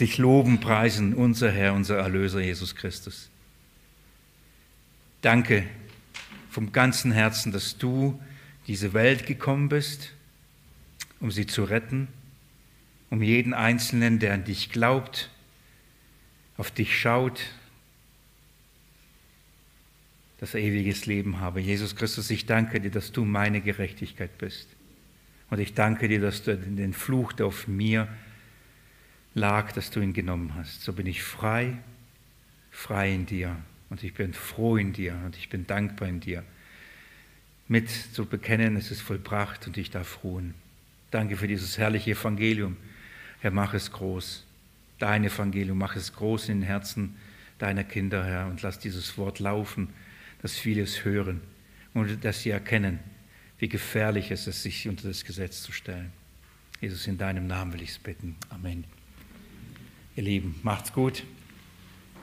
Dich 0.00 0.18
loben, 0.18 0.60
preisen, 0.60 1.14
unser 1.14 1.50
Herr, 1.52 1.74
unser 1.74 1.98
Erlöser 1.98 2.40
Jesus 2.40 2.74
Christus. 2.74 3.30
Danke 5.22 5.64
vom 6.50 6.72
ganzen 6.72 7.12
Herzen, 7.12 7.52
dass 7.52 7.78
du 7.78 8.20
diese 8.66 8.92
Welt 8.92 9.26
gekommen 9.26 9.68
bist, 9.68 10.12
um 11.20 11.30
sie 11.30 11.46
zu 11.46 11.64
retten, 11.64 12.08
um 13.10 13.22
jeden 13.22 13.54
Einzelnen, 13.54 14.18
der 14.18 14.34
an 14.34 14.44
dich 14.44 14.70
glaubt, 14.70 15.30
auf 16.56 16.70
dich 16.70 16.98
schaut, 16.98 17.40
das 20.38 20.54
ewiges 20.54 21.06
Leben 21.06 21.40
habe. 21.40 21.60
Jesus 21.60 21.96
Christus, 21.96 22.30
ich 22.30 22.46
danke 22.46 22.80
dir, 22.80 22.90
dass 22.90 23.12
du 23.12 23.24
meine 23.24 23.60
Gerechtigkeit 23.60 24.36
bist. 24.38 24.68
Und 25.50 25.58
ich 25.58 25.74
danke 25.74 26.08
dir, 26.08 26.20
dass 26.20 26.42
du 26.42 26.56
den 26.56 26.92
Fluch, 26.92 27.32
der 27.32 27.46
auf 27.46 27.68
mir 27.68 28.08
lag, 29.34 29.72
dass 29.72 29.90
du 29.90 30.00
ihn 30.00 30.12
genommen 30.12 30.54
hast. 30.54 30.82
So 30.82 30.92
bin 30.92 31.06
ich 31.06 31.22
frei, 31.22 31.78
frei 32.70 33.12
in 33.12 33.26
dir. 33.26 33.56
Und 33.90 34.02
ich 34.02 34.14
bin 34.14 34.32
froh 34.32 34.76
in 34.76 34.92
dir 34.92 35.14
und 35.24 35.36
ich 35.36 35.48
bin 35.48 35.66
dankbar 35.66 36.08
in 36.08 36.20
dir. 36.20 36.42
Mit 37.68 37.90
zu 37.90 38.26
bekennen, 38.26 38.76
es 38.76 38.90
ist 38.90 39.00
vollbracht 39.00 39.66
und 39.66 39.76
ich 39.76 39.90
darf 39.90 40.24
ruhen. 40.24 40.54
Danke 41.10 41.36
für 41.36 41.46
dieses 41.46 41.78
herrliche 41.78 42.12
Evangelium. 42.12 42.76
Herr, 43.40 43.50
mach 43.50 43.74
es 43.74 43.92
groß. 43.92 44.44
Dein 44.98 45.24
Evangelium, 45.24 45.78
mach 45.78 45.96
es 45.96 46.12
groß 46.12 46.48
in 46.48 46.60
den 46.60 46.66
Herzen 46.66 47.16
deiner 47.58 47.84
Kinder, 47.84 48.24
Herr, 48.24 48.46
und 48.46 48.62
lass 48.62 48.78
dieses 48.78 49.16
Wort 49.16 49.38
laufen 49.38 49.88
dass 50.44 50.58
viele 50.58 50.82
es 50.82 51.06
hören 51.06 51.40
und 51.94 52.22
dass 52.22 52.42
sie 52.42 52.50
erkennen, 52.50 53.00
wie 53.56 53.68
gefährlich 53.70 54.30
es 54.30 54.46
ist, 54.46 54.62
sich 54.62 54.86
unter 54.86 55.08
das 55.08 55.24
Gesetz 55.24 55.62
zu 55.62 55.72
stellen. 55.72 56.12
Jesus, 56.82 57.06
in 57.06 57.16
deinem 57.16 57.46
Namen 57.46 57.72
will 57.72 57.80
ich 57.80 57.92
es 57.92 57.98
bitten. 57.98 58.36
Amen. 58.50 58.84
Ihr 60.16 60.22
Lieben, 60.22 60.60
macht's 60.62 60.92
gut. 60.92 61.24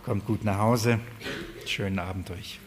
Kommt 0.06 0.26
gut 0.26 0.46
nach 0.46 0.60
Hause. 0.60 1.02
Schönen 1.66 2.00
Abend 2.00 2.32
euch. 2.32 2.58